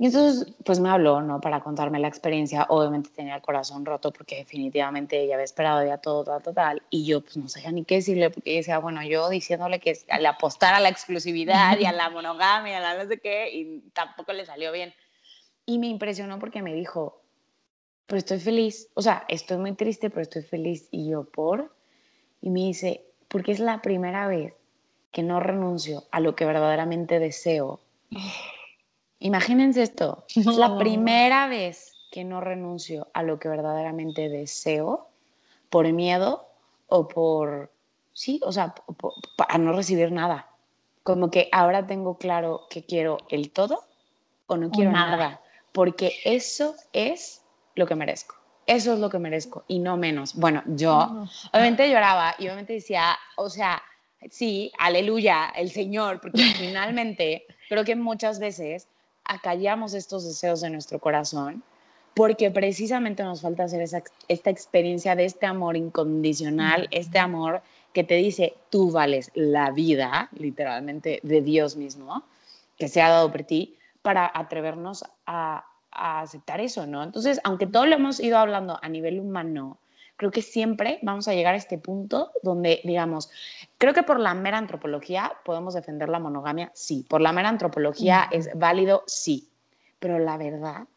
Y 0.00 0.06
entonces, 0.06 0.54
pues 0.64 0.78
me 0.78 0.90
habló, 0.90 1.20
¿no? 1.22 1.40
Para 1.40 1.60
contarme 1.60 1.98
la 1.98 2.06
experiencia. 2.06 2.66
Obviamente 2.68 3.10
tenía 3.10 3.34
el 3.34 3.42
corazón 3.42 3.84
roto 3.84 4.12
porque 4.12 4.36
definitivamente 4.36 5.20
ella 5.20 5.34
había 5.34 5.44
esperado 5.44 5.84
ya 5.84 5.98
todo, 5.98 6.22
todo, 6.22 6.38
total. 6.38 6.82
Y 6.88 7.04
yo, 7.04 7.20
pues 7.20 7.36
no 7.36 7.48
sabía 7.48 7.72
ni 7.72 7.84
qué 7.84 7.96
decirle 7.96 8.30
porque 8.30 8.54
decía, 8.54 8.78
bueno, 8.78 9.02
yo 9.02 9.28
diciéndole 9.28 9.80
que 9.80 9.98
le 10.20 10.28
apostara 10.28 10.76
a 10.76 10.80
la 10.80 10.88
exclusividad 10.88 11.76
y 11.80 11.86
a 11.86 11.92
la 11.92 12.10
monogamia, 12.10 12.78
a 12.78 12.80
la 12.80 13.02
no 13.02 13.08
sé 13.08 13.18
qué, 13.18 13.50
y 13.52 13.80
tampoco 13.92 14.32
le 14.32 14.46
salió 14.46 14.70
bien. 14.70 14.94
Y 15.66 15.80
me 15.80 15.88
impresionó 15.88 16.38
porque 16.38 16.62
me 16.62 16.74
dijo, 16.74 17.20
pero 18.06 18.18
estoy 18.18 18.38
feliz. 18.38 18.88
O 18.94 19.02
sea, 19.02 19.24
estoy 19.26 19.56
muy 19.56 19.72
triste, 19.72 20.10
pero 20.10 20.22
estoy 20.22 20.42
feliz. 20.42 20.86
Y 20.92 21.10
yo, 21.10 21.24
¿por? 21.24 21.74
Y 22.40 22.50
me 22.50 22.60
dice, 22.60 23.04
porque 23.26 23.50
es 23.50 23.58
la 23.58 23.82
primera 23.82 24.28
vez 24.28 24.54
que 25.10 25.24
no 25.24 25.40
renuncio 25.40 26.04
a 26.12 26.20
lo 26.20 26.36
que 26.36 26.44
verdaderamente 26.44 27.18
deseo. 27.18 27.80
Imagínense 29.20 29.82
esto, 29.82 30.24
es 30.34 30.46
la 30.46 30.78
primera 30.78 31.48
vez 31.48 31.94
que 32.10 32.24
no 32.24 32.40
renuncio 32.40 33.08
a 33.14 33.22
lo 33.22 33.38
que 33.38 33.48
verdaderamente 33.48 34.28
deseo 34.28 35.08
por 35.70 35.90
miedo 35.92 36.46
o 36.86 37.08
por, 37.08 37.70
sí, 38.12 38.40
o 38.44 38.52
sea, 38.52 38.74
a 39.48 39.58
no 39.58 39.72
recibir 39.72 40.12
nada. 40.12 40.48
Como 41.02 41.30
que 41.30 41.48
ahora 41.52 41.86
tengo 41.86 42.16
claro 42.16 42.66
que 42.70 42.84
quiero 42.84 43.18
el 43.28 43.50
todo 43.50 43.84
o 44.46 44.56
no 44.56 44.70
quiero 44.70 44.92
nada. 44.92 45.40
porque 45.72 46.14
eso 46.24 46.74
es 46.92 47.42
lo 47.74 47.86
que 47.86 47.94
merezco. 47.94 48.36
Eso 48.66 48.92
es 48.92 48.98
lo 48.98 49.08
que 49.08 49.18
merezco 49.18 49.64
y 49.66 49.78
no 49.78 49.96
menos. 49.96 50.34
Bueno, 50.34 50.62
yo 50.66 51.26
obviamente 51.52 51.90
lloraba 51.90 52.34
y 52.38 52.44
obviamente 52.44 52.74
decía, 52.74 53.18
o 53.36 53.48
sea, 53.48 53.82
sí, 54.30 54.70
aleluya, 54.78 55.52
el 55.56 55.70
Señor, 55.70 56.20
porque 56.20 56.42
finalmente 56.58 57.46
creo 57.68 57.84
que 57.84 57.96
muchas 57.96 58.38
veces 58.38 58.88
acallamos 59.28 59.94
estos 59.94 60.24
deseos 60.24 60.60
de 60.60 60.70
nuestro 60.70 60.98
corazón 60.98 61.62
porque 62.14 62.50
precisamente 62.50 63.22
nos 63.22 63.42
falta 63.42 63.62
hacer 63.62 63.80
esta 64.26 64.50
experiencia 64.50 65.14
de 65.14 65.24
este 65.24 65.46
amor 65.46 65.76
incondicional, 65.76 66.88
este 66.90 67.20
amor 67.20 67.62
que 67.92 68.02
te 68.02 68.16
dice, 68.16 68.56
tú 68.70 68.90
vales 68.90 69.30
la 69.34 69.70
vida, 69.70 70.28
literalmente, 70.32 71.20
de 71.22 71.42
Dios 71.42 71.76
mismo, 71.76 72.24
que 72.76 72.88
se 72.88 73.00
ha 73.00 73.08
dado 73.08 73.30
por 73.30 73.44
ti, 73.44 73.76
para 74.02 74.28
atrevernos 74.34 75.04
a, 75.26 75.64
a 75.92 76.20
aceptar 76.20 76.60
eso, 76.60 76.86
¿no? 76.86 77.04
Entonces, 77.04 77.40
aunque 77.44 77.68
todo 77.68 77.86
lo 77.86 77.94
hemos 77.94 78.18
ido 78.18 78.36
hablando 78.38 78.80
a 78.82 78.88
nivel 78.88 79.20
humano, 79.20 79.78
creo 80.18 80.32
que 80.32 80.42
siempre 80.42 80.98
vamos 81.02 81.28
a 81.28 81.32
llegar 81.32 81.54
a 81.54 81.56
este 81.56 81.78
punto 81.78 82.32
donde, 82.42 82.80
digamos, 82.84 83.30
creo 83.78 83.94
que 83.94 84.02
por 84.02 84.18
la 84.18 84.34
mera 84.34 84.58
antropología 84.58 85.32
podemos 85.44 85.74
defender 85.74 86.08
la 86.08 86.18
monogamia, 86.18 86.72
sí, 86.74 87.06
por 87.08 87.20
la 87.20 87.32
mera 87.32 87.48
antropología 87.48 88.28
es 88.32 88.50
válido, 88.58 89.04
sí, 89.06 89.48
pero 90.00 90.18
la 90.18 90.36
verdad 90.36 90.88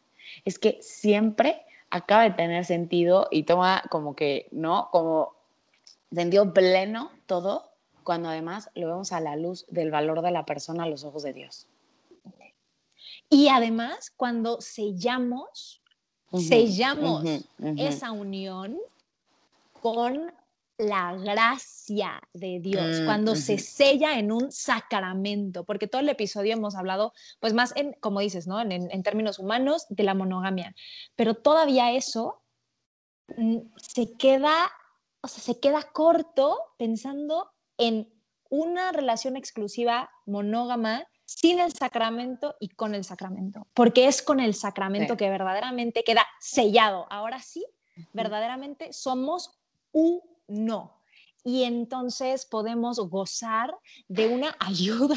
es 0.44 0.58
que 0.58 0.78
siempre 0.82 1.62
acaba 1.88 2.24
de 2.24 2.32
tener 2.32 2.64
sentido 2.64 3.28
y 3.30 3.44
toma 3.44 3.84
como 3.90 4.16
que, 4.16 4.48
¿no? 4.50 4.88
Como 4.90 5.34
sentido 6.10 6.52
pleno 6.52 7.12
todo 7.26 7.70
cuando 8.02 8.28
además 8.28 8.70
lo 8.74 8.88
vemos 8.88 9.12
a 9.12 9.20
la 9.20 9.36
luz 9.36 9.66
del 9.68 9.92
valor 9.92 10.22
de 10.22 10.32
la 10.32 10.44
persona 10.44 10.82
a 10.82 10.88
los 10.88 11.04
ojos 11.04 11.22
de 11.22 11.32
Dios. 11.32 11.68
Y 13.30 13.48
además, 13.48 14.10
cuando 14.10 14.60
sellamos, 14.60 15.80
sellamos 16.32 17.24
esa 17.76 18.10
unión 18.10 18.78
con 19.82 20.32
la 20.78 21.12
gracia 21.16 22.20
de 22.32 22.60
Dios, 22.60 23.00
mm, 23.00 23.04
cuando 23.04 23.34
se 23.34 23.58
sella 23.58 24.16
en 24.16 24.30
un 24.30 24.52
sacramento, 24.52 25.64
porque 25.64 25.88
todo 25.88 26.00
el 26.00 26.08
episodio 26.08 26.52
hemos 26.52 26.76
hablado, 26.76 27.12
pues 27.40 27.52
más 27.52 27.74
en, 27.74 27.92
como 27.94 28.20
dices, 28.20 28.46
¿no? 28.46 28.60
En, 28.60 29.02
términos 29.02 29.40
humanos, 29.40 29.86
de 29.88 30.04
la 30.04 30.14
monogamia, 30.14 30.72
pero 31.16 31.34
todavía 31.34 31.90
eso 31.92 32.42
mm, 33.36 33.58
se 33.76 34.16
queda, 34.16 34.70
o 35.20 35.26
sea, 35.26 35.42
se 35.42 35.58
queda 35.58 35.82
corto 35.82 36.58
pensando 36.78 37.50
en 37.76 38.08
una 38.48 38.92
relación 38.92 39.36
exclusiva 39.36 40.10
monógama 40.26 41.08
sin 41.24 41.58
el 41.58 41.72
sacramento 41.72 42.54
y 42.60 42.68
con 42.68 42.94
el 42.94 43.02
sacramento, 43.02 43.66
porque 43.74 44.06
es 44.06 44.22
con 44.22 44.38
el 44.38 44.54
sacramento 44.54 45.16
que 45.16 45.28
verdaderamente 45.28 46.04
queda 46.04 46.24
sellado. 46.38 47.08
Ahora 47.10 47.40
sí, 47.40 47.66
verdaderamente 48.12 48.92
somos 48.92 49.58
uno. 49.92 50.98
Y 51.44 51.64
entonces 51.64 52.46
podemos 52.46 52.98
gozar 53.00 53.74
de 54.08 54.28
una 54.28 54.56
ayuda. 54.60 55.16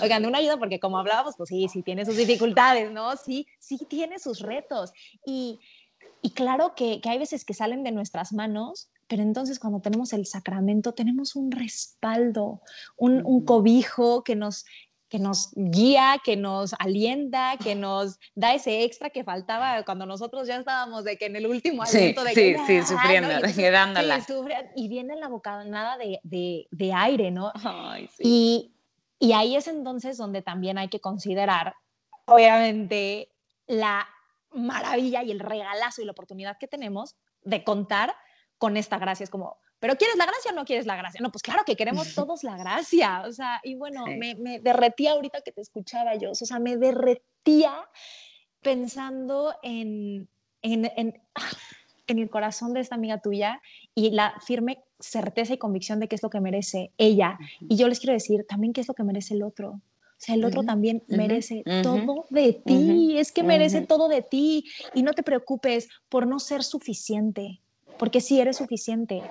Oigan, 0.00 0.22
de 0.22 0.28
una 0.28 0.38
ayuda 0.38 0.58
porque 0.58 0.80
como 0.80 0.98
hablábamos, 0.98 1.34
pues 1.36 1.48
sí, 1.48 1.68
sí 1.68 1.82
tiene 1.82 2.04
sus 2.04 2.16
dificultades, 2.16 2.90
¿no? 2.90 3.16
Sí, 3.16 3.46
sí 3.58 3.78
tiene 3.88 4.18
sus 4.18 4.40
retos. 4.40 4.92
Y, 5.26 5.60
claro 6.34 6.74
que, 6.74 7.00
hay 7.04 7.18
veces 7.18 7.44
que 7.44 7.54
salen 7.54 7.84
de 7.84 7.92
nuestras 7.92 8.32
manos, 8.32 8.90
pero 9.08 9.22
entonces 9.22 9.58
cuando 9.58 9.80
tenemos 9.80 10.12
el 10.14 10.24
sacramento 10.24 10.94
tenemos 10.94 11.36
un 11.36 11.50
respaldo, 11.50 12.62
un, 12.96 13.20
un 13.26 13.44
cobijo 13.44 14.24
que 14.24 14.36
nos, 14.36 14.64
que 15.12 15.18
nos 15.18 15.50
guía, 15.54 16.16
que 16.24 16.38
nos 16.38 16.74
alienta, 16.78 17.58
que 17.62 17.74
nos 17.74 18.18
da 18.34 18.54
ese 18.54 18.82
extra 18.82 19.10
que 19.10 19.24
faltaba 19.24 19.82
cuando 19.84 20.06
nosotros 20.06 20.48
ya 20.48 20.56
estábamos 20.56 21.04
de 21.04 21.18
que 21.18 21.26
en 21.26 21.36
el 21.36 21.46
último 21.46 21.82
aliento 21.82 22.24
de 22.24 22.32
que, 22.32 22.56
sí, 22.56 22.62
sí, 22.66 22.82
sufriendo, 22.82 23.28
quedándola. 23.54 24.24
y 24.74 24.88
viene 24.88 25.16
la 25.16 25.28
bocanada 25.28 25.98
de, 25.98 26.18
de, 26.22 26.66
de 26.70 26.92
aire, 26.94 27.30
¿no? 27.30 27.52
y, 28.20 28.74
y 29.18 29.32
ahí 29.34 29.54
es 29.54 29.68
entonces 29.68 30.16
donde 30.16 30.40
también 30.40 30.78
hay 30.78 30.88
que 30.88 31.00
considerar, 31.00 31.74
obviamente, 32.24 33.28
la 33.66 34.08
maravilla 34.50 35.22
y 35.22 35.30
el 35.30 35.40
regalazo 35.40 36.00
y 36.00 36.06
la 36.06 36.12
oportunidad 36.12 36.56
que 36.56 36.68
tenemos 36.68 37.16
de 37.42 37.64
contar 37.64 38.14
con 38.56 38.78
esta 38.78 38.96
gracia. 38.96 39.24
Es 39.24 39.30
como, 39.30 39.58
pero 39.82 39.96
¿quieres 39.96 40.16
la 40.16 40.26
gracia 40.26 40.52
o 40.52 40.54
no 40.54 40.64
quieres 40.64 40.86
la 40.86 40.94
gracia? 40.94 41.20
No, 41.20 41.32
pues 41.32 41.42
claro 41.42 41.64
que 41.66 41.74
queremos 41.74 42.14
todos 42.14 42.44
la 42.44 42.56
gracia. 42.56 43.24
O 43.26 43.32
sea, 43.32 43.60
y 43.64 43.74
bueno, 43.74 44.04
me, 44.06 44.36
me, 44.36 44.60
derretía 44.60 45.10
ahorita 45.10 45.40
que 45.40 45.50
te 45.50 45.60
escuchaba 45.60 46.14
yo. 46.14 46.30
O 46.30 46.34
sea, 46.36 46.60
me 46.60 46.76
derretía 46.76 47.74
pensando 48.60 49.52
en, 49.60 50.28
en, 50.62 50.84
en, 50.96 51.20
en 52.06 52.18
el 52.20 52.30
corazón 52.30 52.74
de 52.74 52.80
esta 52.80 52.94
amiga 52.94 53.18
tuya 53.18 53.60
y 53.92 54.12
la 54.12 54.34
firme 54.46 54.84
certeza 55.00 55.54
y 55.54 55.58
convicción 55.58 55.98
de 55.98 56.06
qué 56.06 56.14
es 56.14 56.22
lo 56.22 56.30
que 56.30 56.40
merece 56.40 56.92
ella. 56.96 57.36
Y 57.68 57.74
yo 57.74 57.88
les 57.88 57.98
quiero 57.98 58.12
decir 58.12 58.46
también 58.48 58.72
qué 58.72 58.82
es 58.82 58.86
lo 58.86 58.94
que 58.94 59.02
merece 59.02 59.34
el 59.34 59.42
otro. 59.42 59.70
O 59.70 60.24
sea, 60.24 60.36
el 60.36 60.44
otro 60.44 60.62
también 60.62 61.02
merece 61.08 61.64
todo 61.82 62.26
de 62.30 62.52
ti, 62.52 63.18
es 63.18 63.32
que 63.32 63.42
merece 63.42 63.80
todo 63.80 64.06
de 64.06 64.22
ti 64.22 64.66
y 64.94 65.02
no 65.02 65.12
te 65.12 65.24
preocupes 65.24 65.88
por 66.08 66.28
no 66.28 66.38
ser 66.38 66.62
suficiente, 66.62 67.60
porque 67.98 68.20
sí 68.20 68.38
eres 68.40 68.58
suficiente, 68.58 69.24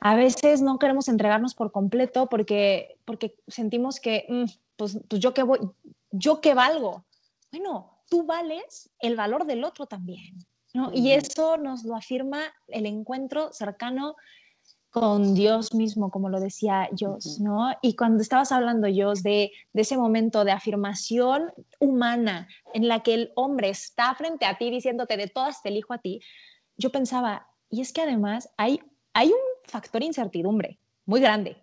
a 0.00 0.14
veces 0.16 0.60
no 0.60 0.78
queremos 0.78 1.08
entregarnos 1.08 1.54
por 1.54 1.72
completo 1.72 2.28
porque, 2.28 2.98
porque 3.04 3.36
sentimos 3.48 4.00
que, 4.00 4.26
mm, 4.28 4.44
pues, 4.76 4.98
pues, 5.08 5.20
yo 5.20 5.34
qué 5.34 5.42
voy, 5.42 5.60
yo 6.10 6.40
qué 6.40 6.54
valgo. 6.54 7.04
Bueno, 7.50 7.98
tú 8.08 8.24
vales 8.24 8.90
el 9.00 9.16
valor 9.16 9.46
del 9.46 9.64
otro 9.64 9.86
también, 9.86 10.38
¿no? 10.72 10.90
Y 10.92 11.12
eso 11.12 11.56
nos 11.56 11.84
lo 11.84 11.96
afirma 11.96 12.40
el 12.68 12.86
encuentro 12.86 13.52
cercano 13.52 14.16
con 14.90 15.34
Dios 15.34 15.74
mismo, 15.74 16.10
como 16.10 16.28
lo 16.28 16.38
decía 16.38 16.88
Jos, 16.96 17.40
¿no? 17.40 17.72
Y 17.82 17.96
cuando 17.96 18.22
estabas 18.22 18.52
hablando, 18.52 18.86
Jos, 18.94 19.24
de, 19.24 19.50
de, 19.72 19.82
ese 19.82 19.96
momento 19.96 20.44
de 20.44 20.52
afirmación 20.52 21.52
humana 21.80 22.46
en 22.72 22.86
la 22.86 23.02
que 23.02 23.14
el 23.14 23.32
hombre 23.34 23.70
está 23.70 24.14
frente 24.14 24.44
a 24.44 24.56
ti 24.56 24.70
diciéndote 24.70 25.16
de 25.16 25.26
todas 25.26 25.62
te 25.62 25.70
elijo 25.70 25.94
a 25.94 25.98
ti, 25.98 26.20
yo 26.76 26.90
pensaba, 26.90 27.48
y 27.70 27.80
es 27.80 27.92
que 27.92 28.02
además 28.02 28.50
hay, 28.56 28.80
hay 29.14 29.28
un 29.28 29.53
factor 29.66 30.02
incertidumbre 30.02 30.78
muy 31.06 31.20
grande. 31.20 31.56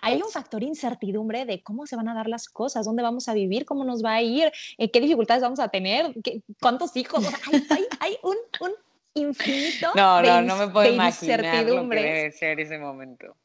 Hay 0.00 0.22
un 0.22 0.30
factor 0.30 0.62
incertidumbre 0.62 1.44
de 1.44 1.62
cómo 1.62 1.86
se 1.86 1.96
van 1.96 2.08
a 2.08 2.14
dar 2.14 2.28
las 2.28 2.48
cosas, 2.48 2.86
dónde 2.86 3.02
vamos 3.02 3.28
a 3.28 3.34
vivir, 3.34 3.64
cómo 3.64 3.84
nos 3.84 4.04
va 4.04 4.14
a 4.14 4.22
ir, 4.22 4.52
eh, 4.76 4.90
qué 4.90 5.00
dificultades 5.00 5.42
vamos 5.42 5.58
a 5.58 5.68
tener, 5.68 6.14
cuántos 6.60 6.96
hijos. 6.96 7.24
hay, 7.98 8.16
un, 8.22 8.36
infinito 9.14 9.88
no, 9.96 10.22
no, 10.22 10.42
no 10.42 10.56
me 10.56 10.68
puedo 10.68 10.92
imaginar 10.92 11.40
lo 11.64 11.88
que 11.88 11.96
debe 11.96 12.32
ser 12.32 12.60
ese 12.60 12.78
momento. 12.78 13.36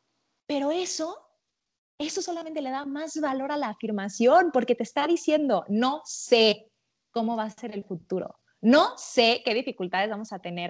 Pero 0.45 0.69
eso, 0.69 1.17
eso 1.97 2.21
solamente 2.21 2.61
le 2.61 2.69
da 2.69 2.85
más 2.85 3.19
valor 3.19 3.51
a 3.51 3.57
la 3.57 3.69
afirmación 3.69 4.51
porque 4.51 4.75
te 4.75 4.83
está 4.83 5.07
diciendo, 5.07 5.65
no 5.69 6.01
sé 6.05 6.69
cómo 7.09 7.35
va 7.35 7.45
a 7.45 7.49
ser 7.49 7.71
el 7.71 7.83
futuro, 7.83 8.39
no 8.61 8.95
sé 8.97 9.41
qué 9.43 9.55
dificultades 9.55 10.11
vamos 10.11 10.31
a 10.31 10.39
tener, 10.39 10.69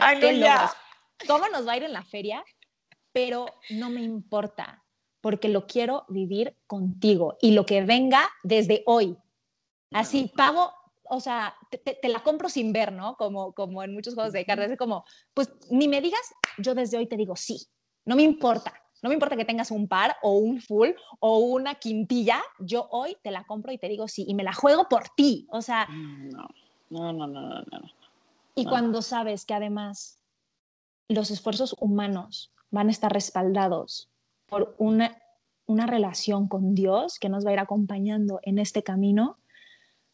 cómo 1.27 1.49
nos 1.49 1.67
va 1.67 1.73
a 1.73 1.77
ir 1.77 1.83
en 1.83 1.93
la 1.93 2.03
feria, 2.03 2.41
pero 3.13 3.45
no 3.69 3.89
me 3.89 4.01
importa 4.01 4.83
porque 5.21 5.47
lo 5.47 5.65
quiero 5.67 6.05
vivir 6.09 6.57
contigo 6.67 7.37
y 7.41 7.51
lo 7.51 7.65
que 7.65 7.85
venga 7.85 8.29
desde 8.43 8.83
hoy. 8.85 9.15
Así 9.91 10.29
pago, 10.35 10.73
o 11.03 11.21
sea, 11.21 11.55
te, 11.69 12.09
la 12.09 12.21
compro 12.23 12.49
sin 12.49 12.73
ver, 12.73 12.91
¿no? 12.91 13.15
Como, 13.15 13.53
como 13.53 13.83
en 13.83 13.93
muchos 13.93 14.15
juegos 14.15 14.33
de 14.33 14.43
cartas, 14.43 14.71
es 14.71 14.77
como, 14.77 15.05
pues 15.33 15.49
ni 15.69 15.87
me 15.87 16.01
digas, 16.01 16.19
yo 16.57 16.75
desde 16.75 16.97
hoy 16.97 17.07
te 17.07 17.15
digo 17.15 17.37
sí, 17.37 17.67
no 18.03 18.17
me 18.17 18.23
importa. 18.23 18.73
No 19.01 19.09
me 19.09 19.15
importa 19.15 19.35
que 19.35 19.43
tengas 19.43 19.69
un 19.69 19.89
par 19.89 20.15
o 20.21 20.37
un 20.37 20.61
full 20.61 20.89
o 21.19 21.39
una 21.39 21.75
quintilla, 21.75 22.41
yo 22.59 22.87
hoy 22.89 23.17
te 23.21 23.31
la 23.31 23.43
compro 23.43 23.73
y 23.73 23.77
te 23.77 23.89
digo 23.89 24.07
sí, 24.07 24.25
y 24.27 24.33
me 24.33 24.43
la 24.43 24.53
juego 24.53 24.87
por 24.87 25.09
ti. 25.09 25.45
O 25.51 25.61
sea, 25.61 25.87
mm, 25.89 26.29
No, 26.29 26.47
no, 26.89 27.13
no, 27.13 27.27
no, 27.27 27.61
no. 27.61 27.81
Y 28.55 28.63
No. 28.63 28.69
cuando 28.69 29.01
sabes 29.01 29.45
que 29.45 29.53
además 29.53 30.19
los 31.09 31.31
esfuerzos 31.31 31.75
humanos 31.79 32.53
van 32.73 32.87
a 32.87 32.91
estar 32.91 33.13
respaldados 33.13 34.09
por 34.47 34.75
una, 34.79 35.17
una 35.67 35.85
relación 35.85 36.47
con 36.47 36.73
Dios 36.75 37.19
que 37.19 37.29
nos 37.29 37.45
va 37.45 37.51
a 37.51 37.53
ir 37.53 37.59
acompañando 37.59 38.39
en 38.43 38.57
este 38.59 38.83
camino, 38.83 39.37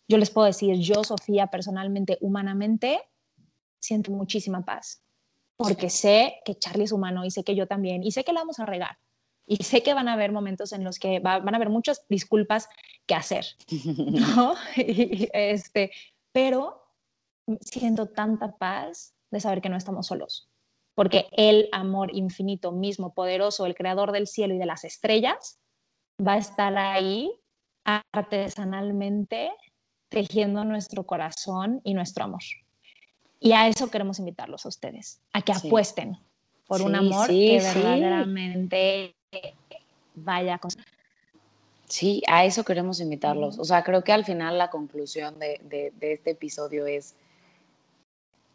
yo 0.07 0.18
les 0.18 0.30
puedo 0.30 0.45
decir, 0.45 0.76
yo, 0.78 1.03
Sofía, 1.03 1.47
personalmente, 1.47 2.18
humanamente, 2.22 3.01
siento 3.80 4.12
muchísima 4.12 4.66
paz. 4.66 5.01
Porque 5.55 5.89
sé 5.89 6.36
que 6.45 6.55
Charlie 6.55 6.86
es 6.86 6.91
humano 6.91 7.26
y 7.26 7.32
sé 7.32 7.43
que 7.43 7.55
yo 7.55 7.68
también, 7.68 8.03
y 8.03 8.12
sé 8.12 8.24
que 8.24 8.34
la 8.34 8.41
vamos 8.41 8.60
a 8.60 8.66
regar. 8.66 8.97
Y 9.45 9.64
sé 9.64 9.82
que 9.84 9.93
van 9.93 10.07
a 10.07 10.14
haber 10.14 10.32
momentos 10.32 10.74
en 10.74 10.84
los 10.84 10.99
que 10.99 11.20
va- 11.20 11.39
van 11.39 11.53
a 11.53 11.57
haber 11.57 11.70
muchas 11.70 12.05
disculpas 12.10 12.68
que 13.05 13.16
hacer, 13.16 13.45
¿no? 13.95 14.55
Y, 14.78 15.30
este, 15.34 15.91
pero 16.32 16.84
siento 17.62 18.07
tanta 18.07 18.57
paz 18.57 19.14
de 19.32 19.39
saber 19.39 19.62
que 19.62 19.70
no 19.70 19.78
estamos 19.78 20.07
solos, 20.07 20.49
porque 21.00 21.28
el 21.32 21.70
amor 21.72 22.14
infinito 22.14 22.74
mismo, 22.74 23.14
poderoso, 23.14 23.66
el 23.66 23.74
creador 23.74 24.12
del 24.12 24.28
cielo 24.28 24.54
y 24.54 24.58
de 24.58 24.66
las 24.66 24.84
estrellas, 24.84 25.58
va 26.20 26.34
a 26.34 26.38
estar 26.39 26.78
ahí 26.78 27.32
artesanalmente 28.12 29.50
tejiendo 30.10 30.66
nuestro 30.66 31.06
corazón 31.06 31.80
y 31.86 31.93
nuestro 31.93 32.26
amor. 32.26 32.41
Y 33.39 33.54
a 33.54 33.70
eso 33.70 33.89
queremos 33.89 34.20
invitarlos 34.20 34.66
a 34.66 34.68
ustedes, 34.68 35.22
a 35.32 35.41
que 35.41 35.54
Sí. 35.54 35.68
apuesten 35.68 36.18
por 36.68 36.82
un 36.82 36.93
amor 36.95 37.28
sí, 37.28 37.47
que 37.47 37.62
verdaderamente 37.64 39.16
vaya 40.16 40.58
con... 40.58 40.70
Sí, 41.86 42.22
a 42.28 42.43
eso 42.43 42.66
queremos 42.66 43.00
invitarlos. 43.00 43.58
O 43.58 43.64
sea, 43.64 43.86
creo 43.86 44.04
que 44.04 44.12
al 44.12 44.26
final 44.26 44.58
la 44.58 44.70
conclusión 44.70 45.39
de, 45.39 45.62
de- 45.64 45.93
de 45.97 46.12
este 46.12 46.32
episodio 46.32 46.86
es 46.88 47.16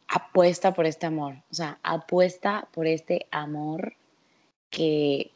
apuesta 0.09 0.75
por 0.75 0.87
este 0.87 1.07
amor. 1.07 1.37
O 1.51 1.55
sea, 1.55 1.79
apuesta 1.83 2.69
por 2.73 2.87
este 2.87 3.27
amor 3.31 3.95
que, 4.71 5.31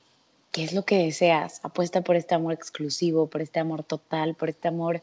que 0.52 0.64
es 0.64 0.72
lo 0.72 0.84
que 0.84 0.98
deseas. 0.98 1.60
Apuesta 1.64 2.02
por 2.02 2.16
este 2.16 2.34
amor 2.34 2.52
exclusivo, 2.52 3.26
por 3.28 3.42
este 3.42 3.60
amor 3.60 3.82
total, 3.82 4.34
por 4.34 4.48
este 4.48 4.68
amor 4.68 5.02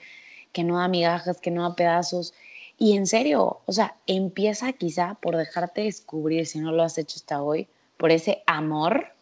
que 0.51 0.63
no 0.63 0.77
da 0.77 0.87
migajas, 0.87 1.41
que 1.41 1.51
no 1.51 1.67
da 1.67 1.75
pedazos. 1.75 2.33
Y 2.77 2.97
en 2.97 3.07
serio, 3.07 3.61
o 3.65 3.71
sea, 3.71 3.95
empieza 4.07 4.73
quizá 4.73 5.15
por 5.21 5.37
dejarte 5.37 5.81
descubrir, 5.81 6.45
si 6.45 6.59
no 6.59 6.71
lo 6.71 6.83
has 6.83 6.97
hecho 6.97 7.15
hasta 7.17 7.41
hoy, 7.41 7.67
por 7.97 8.11
ese 8.11 8.43
amor, 8.47 9.13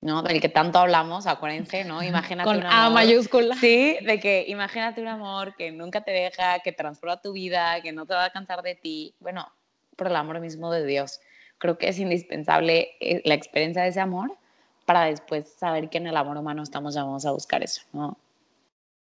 ¿no? 0.00 0.22
Del 0.22 0.40
que 0.40 0.48
tanto 0.48 0.78
hablamos, 0.78 1.26
acuérdense, 1.26 1.84
¿no? 1.84 2.02
Imagínate 2.02 2.48
con 2.48 2.58
un 2.58 2.66
A 2.66 2.86
amor. 2.86 2.94
mayúscula. 2.94 3.54
Sí, 3.56 3.96
de 4.02 4.18
que 4.20 4.44
imagínate 4.48 5.00
un 5.00 5.08
amor 5.08 5.54
que 5.56 5.70
nunca 5.70 6.02
te 6.02 6.10
deja, 6.10 6.58
que 6.60 6.72
transforma 6.72 7.20
tu 7.20 7.32
vida, 7.32 7.80
que 7.80 7.92
no 7.92 8.06
te 8.06 8.14
va 8.14 8.24
a 8.24 8.30
cansar 8.30 8.62
de 8.62 8.74
ti. 8.74 9.14
Bueno, 9.20 9.48
por 9.96 10.06
el 10.08 10.16
amor 10.16 10.40
mismo 10.40 10.70
de 10.70 10.84
Dios. 10.84 11.20
Creo 11.58 11.78
que 11.78 11.88
es 11.88 11.98
indispensable 11.98 12.90
eh, 13.00 13.22
la 13.24 13.34
experiencia 13.34 13.82
de 13.82 13.88
ese 13.88 14.00
amor 14.00 14.36
para 14.84 15.04
después 15.04 15.52
saber 15.52 15.90
que 15.90 15.98
en 15.98 16.06
el 16.06 16.16
amor 16.16 16.36
humano 16.36 16.62
estamos 16.62 16.94
llamados 16.94 17.26
a 17.26 17.32
buscar 17.32 17.62
eso, 17.62 17.82
¿no? 17.92 18.18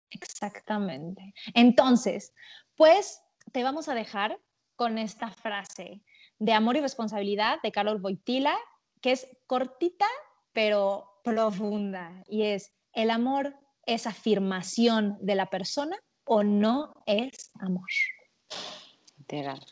Exactamente. 0.10 1.34
Entonces, 1.54 2.34
pues 2.76 3.22
te 3.52 3.64
vamos 3.64 3.88
a 3.88 3.94
dejar 3.94 4.40
con 4.76 4.98
esta 4.98 5.30
frase 5.30 6.02
de 6.40 6.54
amor 6.54 6.78
y 6.78 6.82
responsabilidad 6.82 7.62
de 7.62 7.72
Carol 7.72 8.00
Boitila, 8.00 8.58
que 9.02 9.12
es 9.12 9.28
cortita 9.46 10.08
pero 10.54 11.22
profunda 11.24 12.24
y 12.28 12.44
es, 12.44 12.74
¿el 12.94 13.12
amor 13.12 13.56
es 13.86 14.08
afirmación 14.08 15.18
de 15.22 15.36
la 15.36 15.48
persona 15.48 15.98
o 16.26 16.44
no 16.44 17.04
es 17.06 17.52
amor? 17.60 17.88
Literal, 19.18 19.64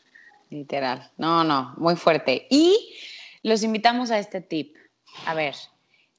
literal. 0.50 1.12
No, 1.18 1.43
no, 1.43 1.74
muy 1.78 1.95
fuerte. 1.95 2.48
Y 2.50 2.95
los 3.43 3.64
invitamos 3.64 4.12
a 4.12 4.20
este 4.20 4.41
tip. 4.41 4.76
A 5.26 5.34
ver, 5.34 5.56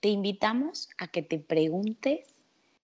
te 0.00 0.08
invitamos 0.08 0.88
a 0.98 1.08
que 1.08 1.22
te 1.22 1.38
preguntes 1.38 2.34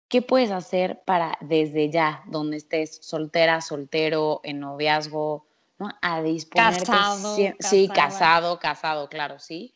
qué 0.09 0.23
puedes 0.23 0.51
hacer 0.51 1.03
para 1.05 1.37
desde 1.41 1.91
ya, 1.91 2.23
donde 2.27 2.57
estés 2.57 2.99
soltera, 3.03 3.61
soltero, 3.61 4.41
en 4.45 4.61
noviazgo, 4.61 5.47
¿no? 5.79 5.91
A 6.01 6.23
disponerte. 6.23 6.87
Casado, 6.87 7.37
sie- 7.37 7.57
Sí, 7.61 7.89
casado, 7.89 8.59
casado, 8.59 9.09
claro, 9.09 9.39
sí. 9.39 9.75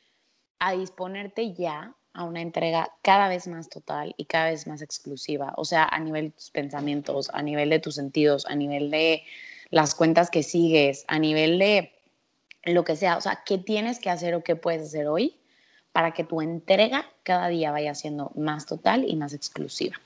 A 0.58 0.72
disponerte 0.72 1.52
ya 1.54 1.94
a 2.12 2.24
una 2.24 2.40
entrega 2.40 2.92
cada 3.02 3.28
vez 3.28 3.46
más 3.46 3.68
total 3.68 4.14
y 4.16 4.24
cada 4.24 4.50
vez 4.50 4.66
más 4.66 4.82
exclusiva. 4.82 5.52
O 5.56 5.64
sea, 5.64 5.84
a 5.84 5.98
nivel 6.00 6.26
de 6.26 6.30
tus 6.32 6.50
pensamientos, 6.50 7.30
a 7.32 7.42
nivel 7.42 7.70
de 7.70 7.78
tus 7.78 7.94
sentidos, 7.94 8.46
a 8.46 8.54
nivel 8.56 8.90
de 8.90 9.22
las 9.70 9.94
cuentas 9.94 10.30
que 10.30 10.42
sigues, 10.42 11.04
a 11.08 11.18
nivel 11.18 11.58
de 11.58 11.92
lo 12.64 12.84
que 12.84 12.96
sea. 12.96 13.16
O 13.16 13.20
sea, 13.20 13.42
¿qué 13.44 13.58
tienes 13.58 13.98
que 14.00 14.10
hacer 14.10 14.34
o 14.34 14.42
qué 14.42 14.56
puedes 14.56 14.82
hacer 14.82 15.06
hoy 15.06 15.36
para 15.92 16.12
que 16.12 16.24
tu 16.24 16.40
entrega 16.40 17.06
cada 17.22 17.48
día 17.48 17.70
vaya 17.70 17.94
siendo 17.94 18.32
más 18.36 18.66
total 18.66 19.04
y 19.08 19.16
más 19.16 19.32
exclusiva? 19.32 19.96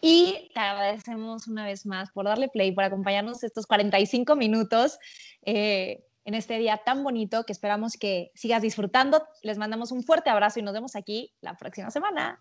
Y 0.00 0.50
te 0.52 0.58
agradecemos 0.58 1.46
una 1.46 1.64
vez 1.64 1.86
más 1.86 2.10
por 2.10 2.24
darle 2.24 2.48
play, 2.48 2.72
por 2.72 2.82
acompañarnos 2.82 3.44
estos 3.44 3.68
45 3.68 4.34
minutos 4.34 4.98
eh, 5.42 6.04
en 6.24 6.34
este 6.34 6.58
día 6.58 6.78
tan 6.84 7.04
bonito 7.04 7.44
que 7.44 7.52
esperamos 7.52 7.96
que 7.96 8.32
sigas 8.34 8.62
disfrutando. 8.62 9.24
Les 9.42 9.58
mandamos 9.58 9.92
un 9.92 10.02
fuerte 10.02 10.28
abrazo 10.28 10.58
y 10.58 10.62
nos 10.62 10.74
vemos 10.74 10.96
aquí 10.96 11.32
la 11.40 11.56
próxima 11.56 11.90
semana. 11.90 12.40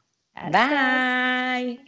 Bye. 0.52 1.80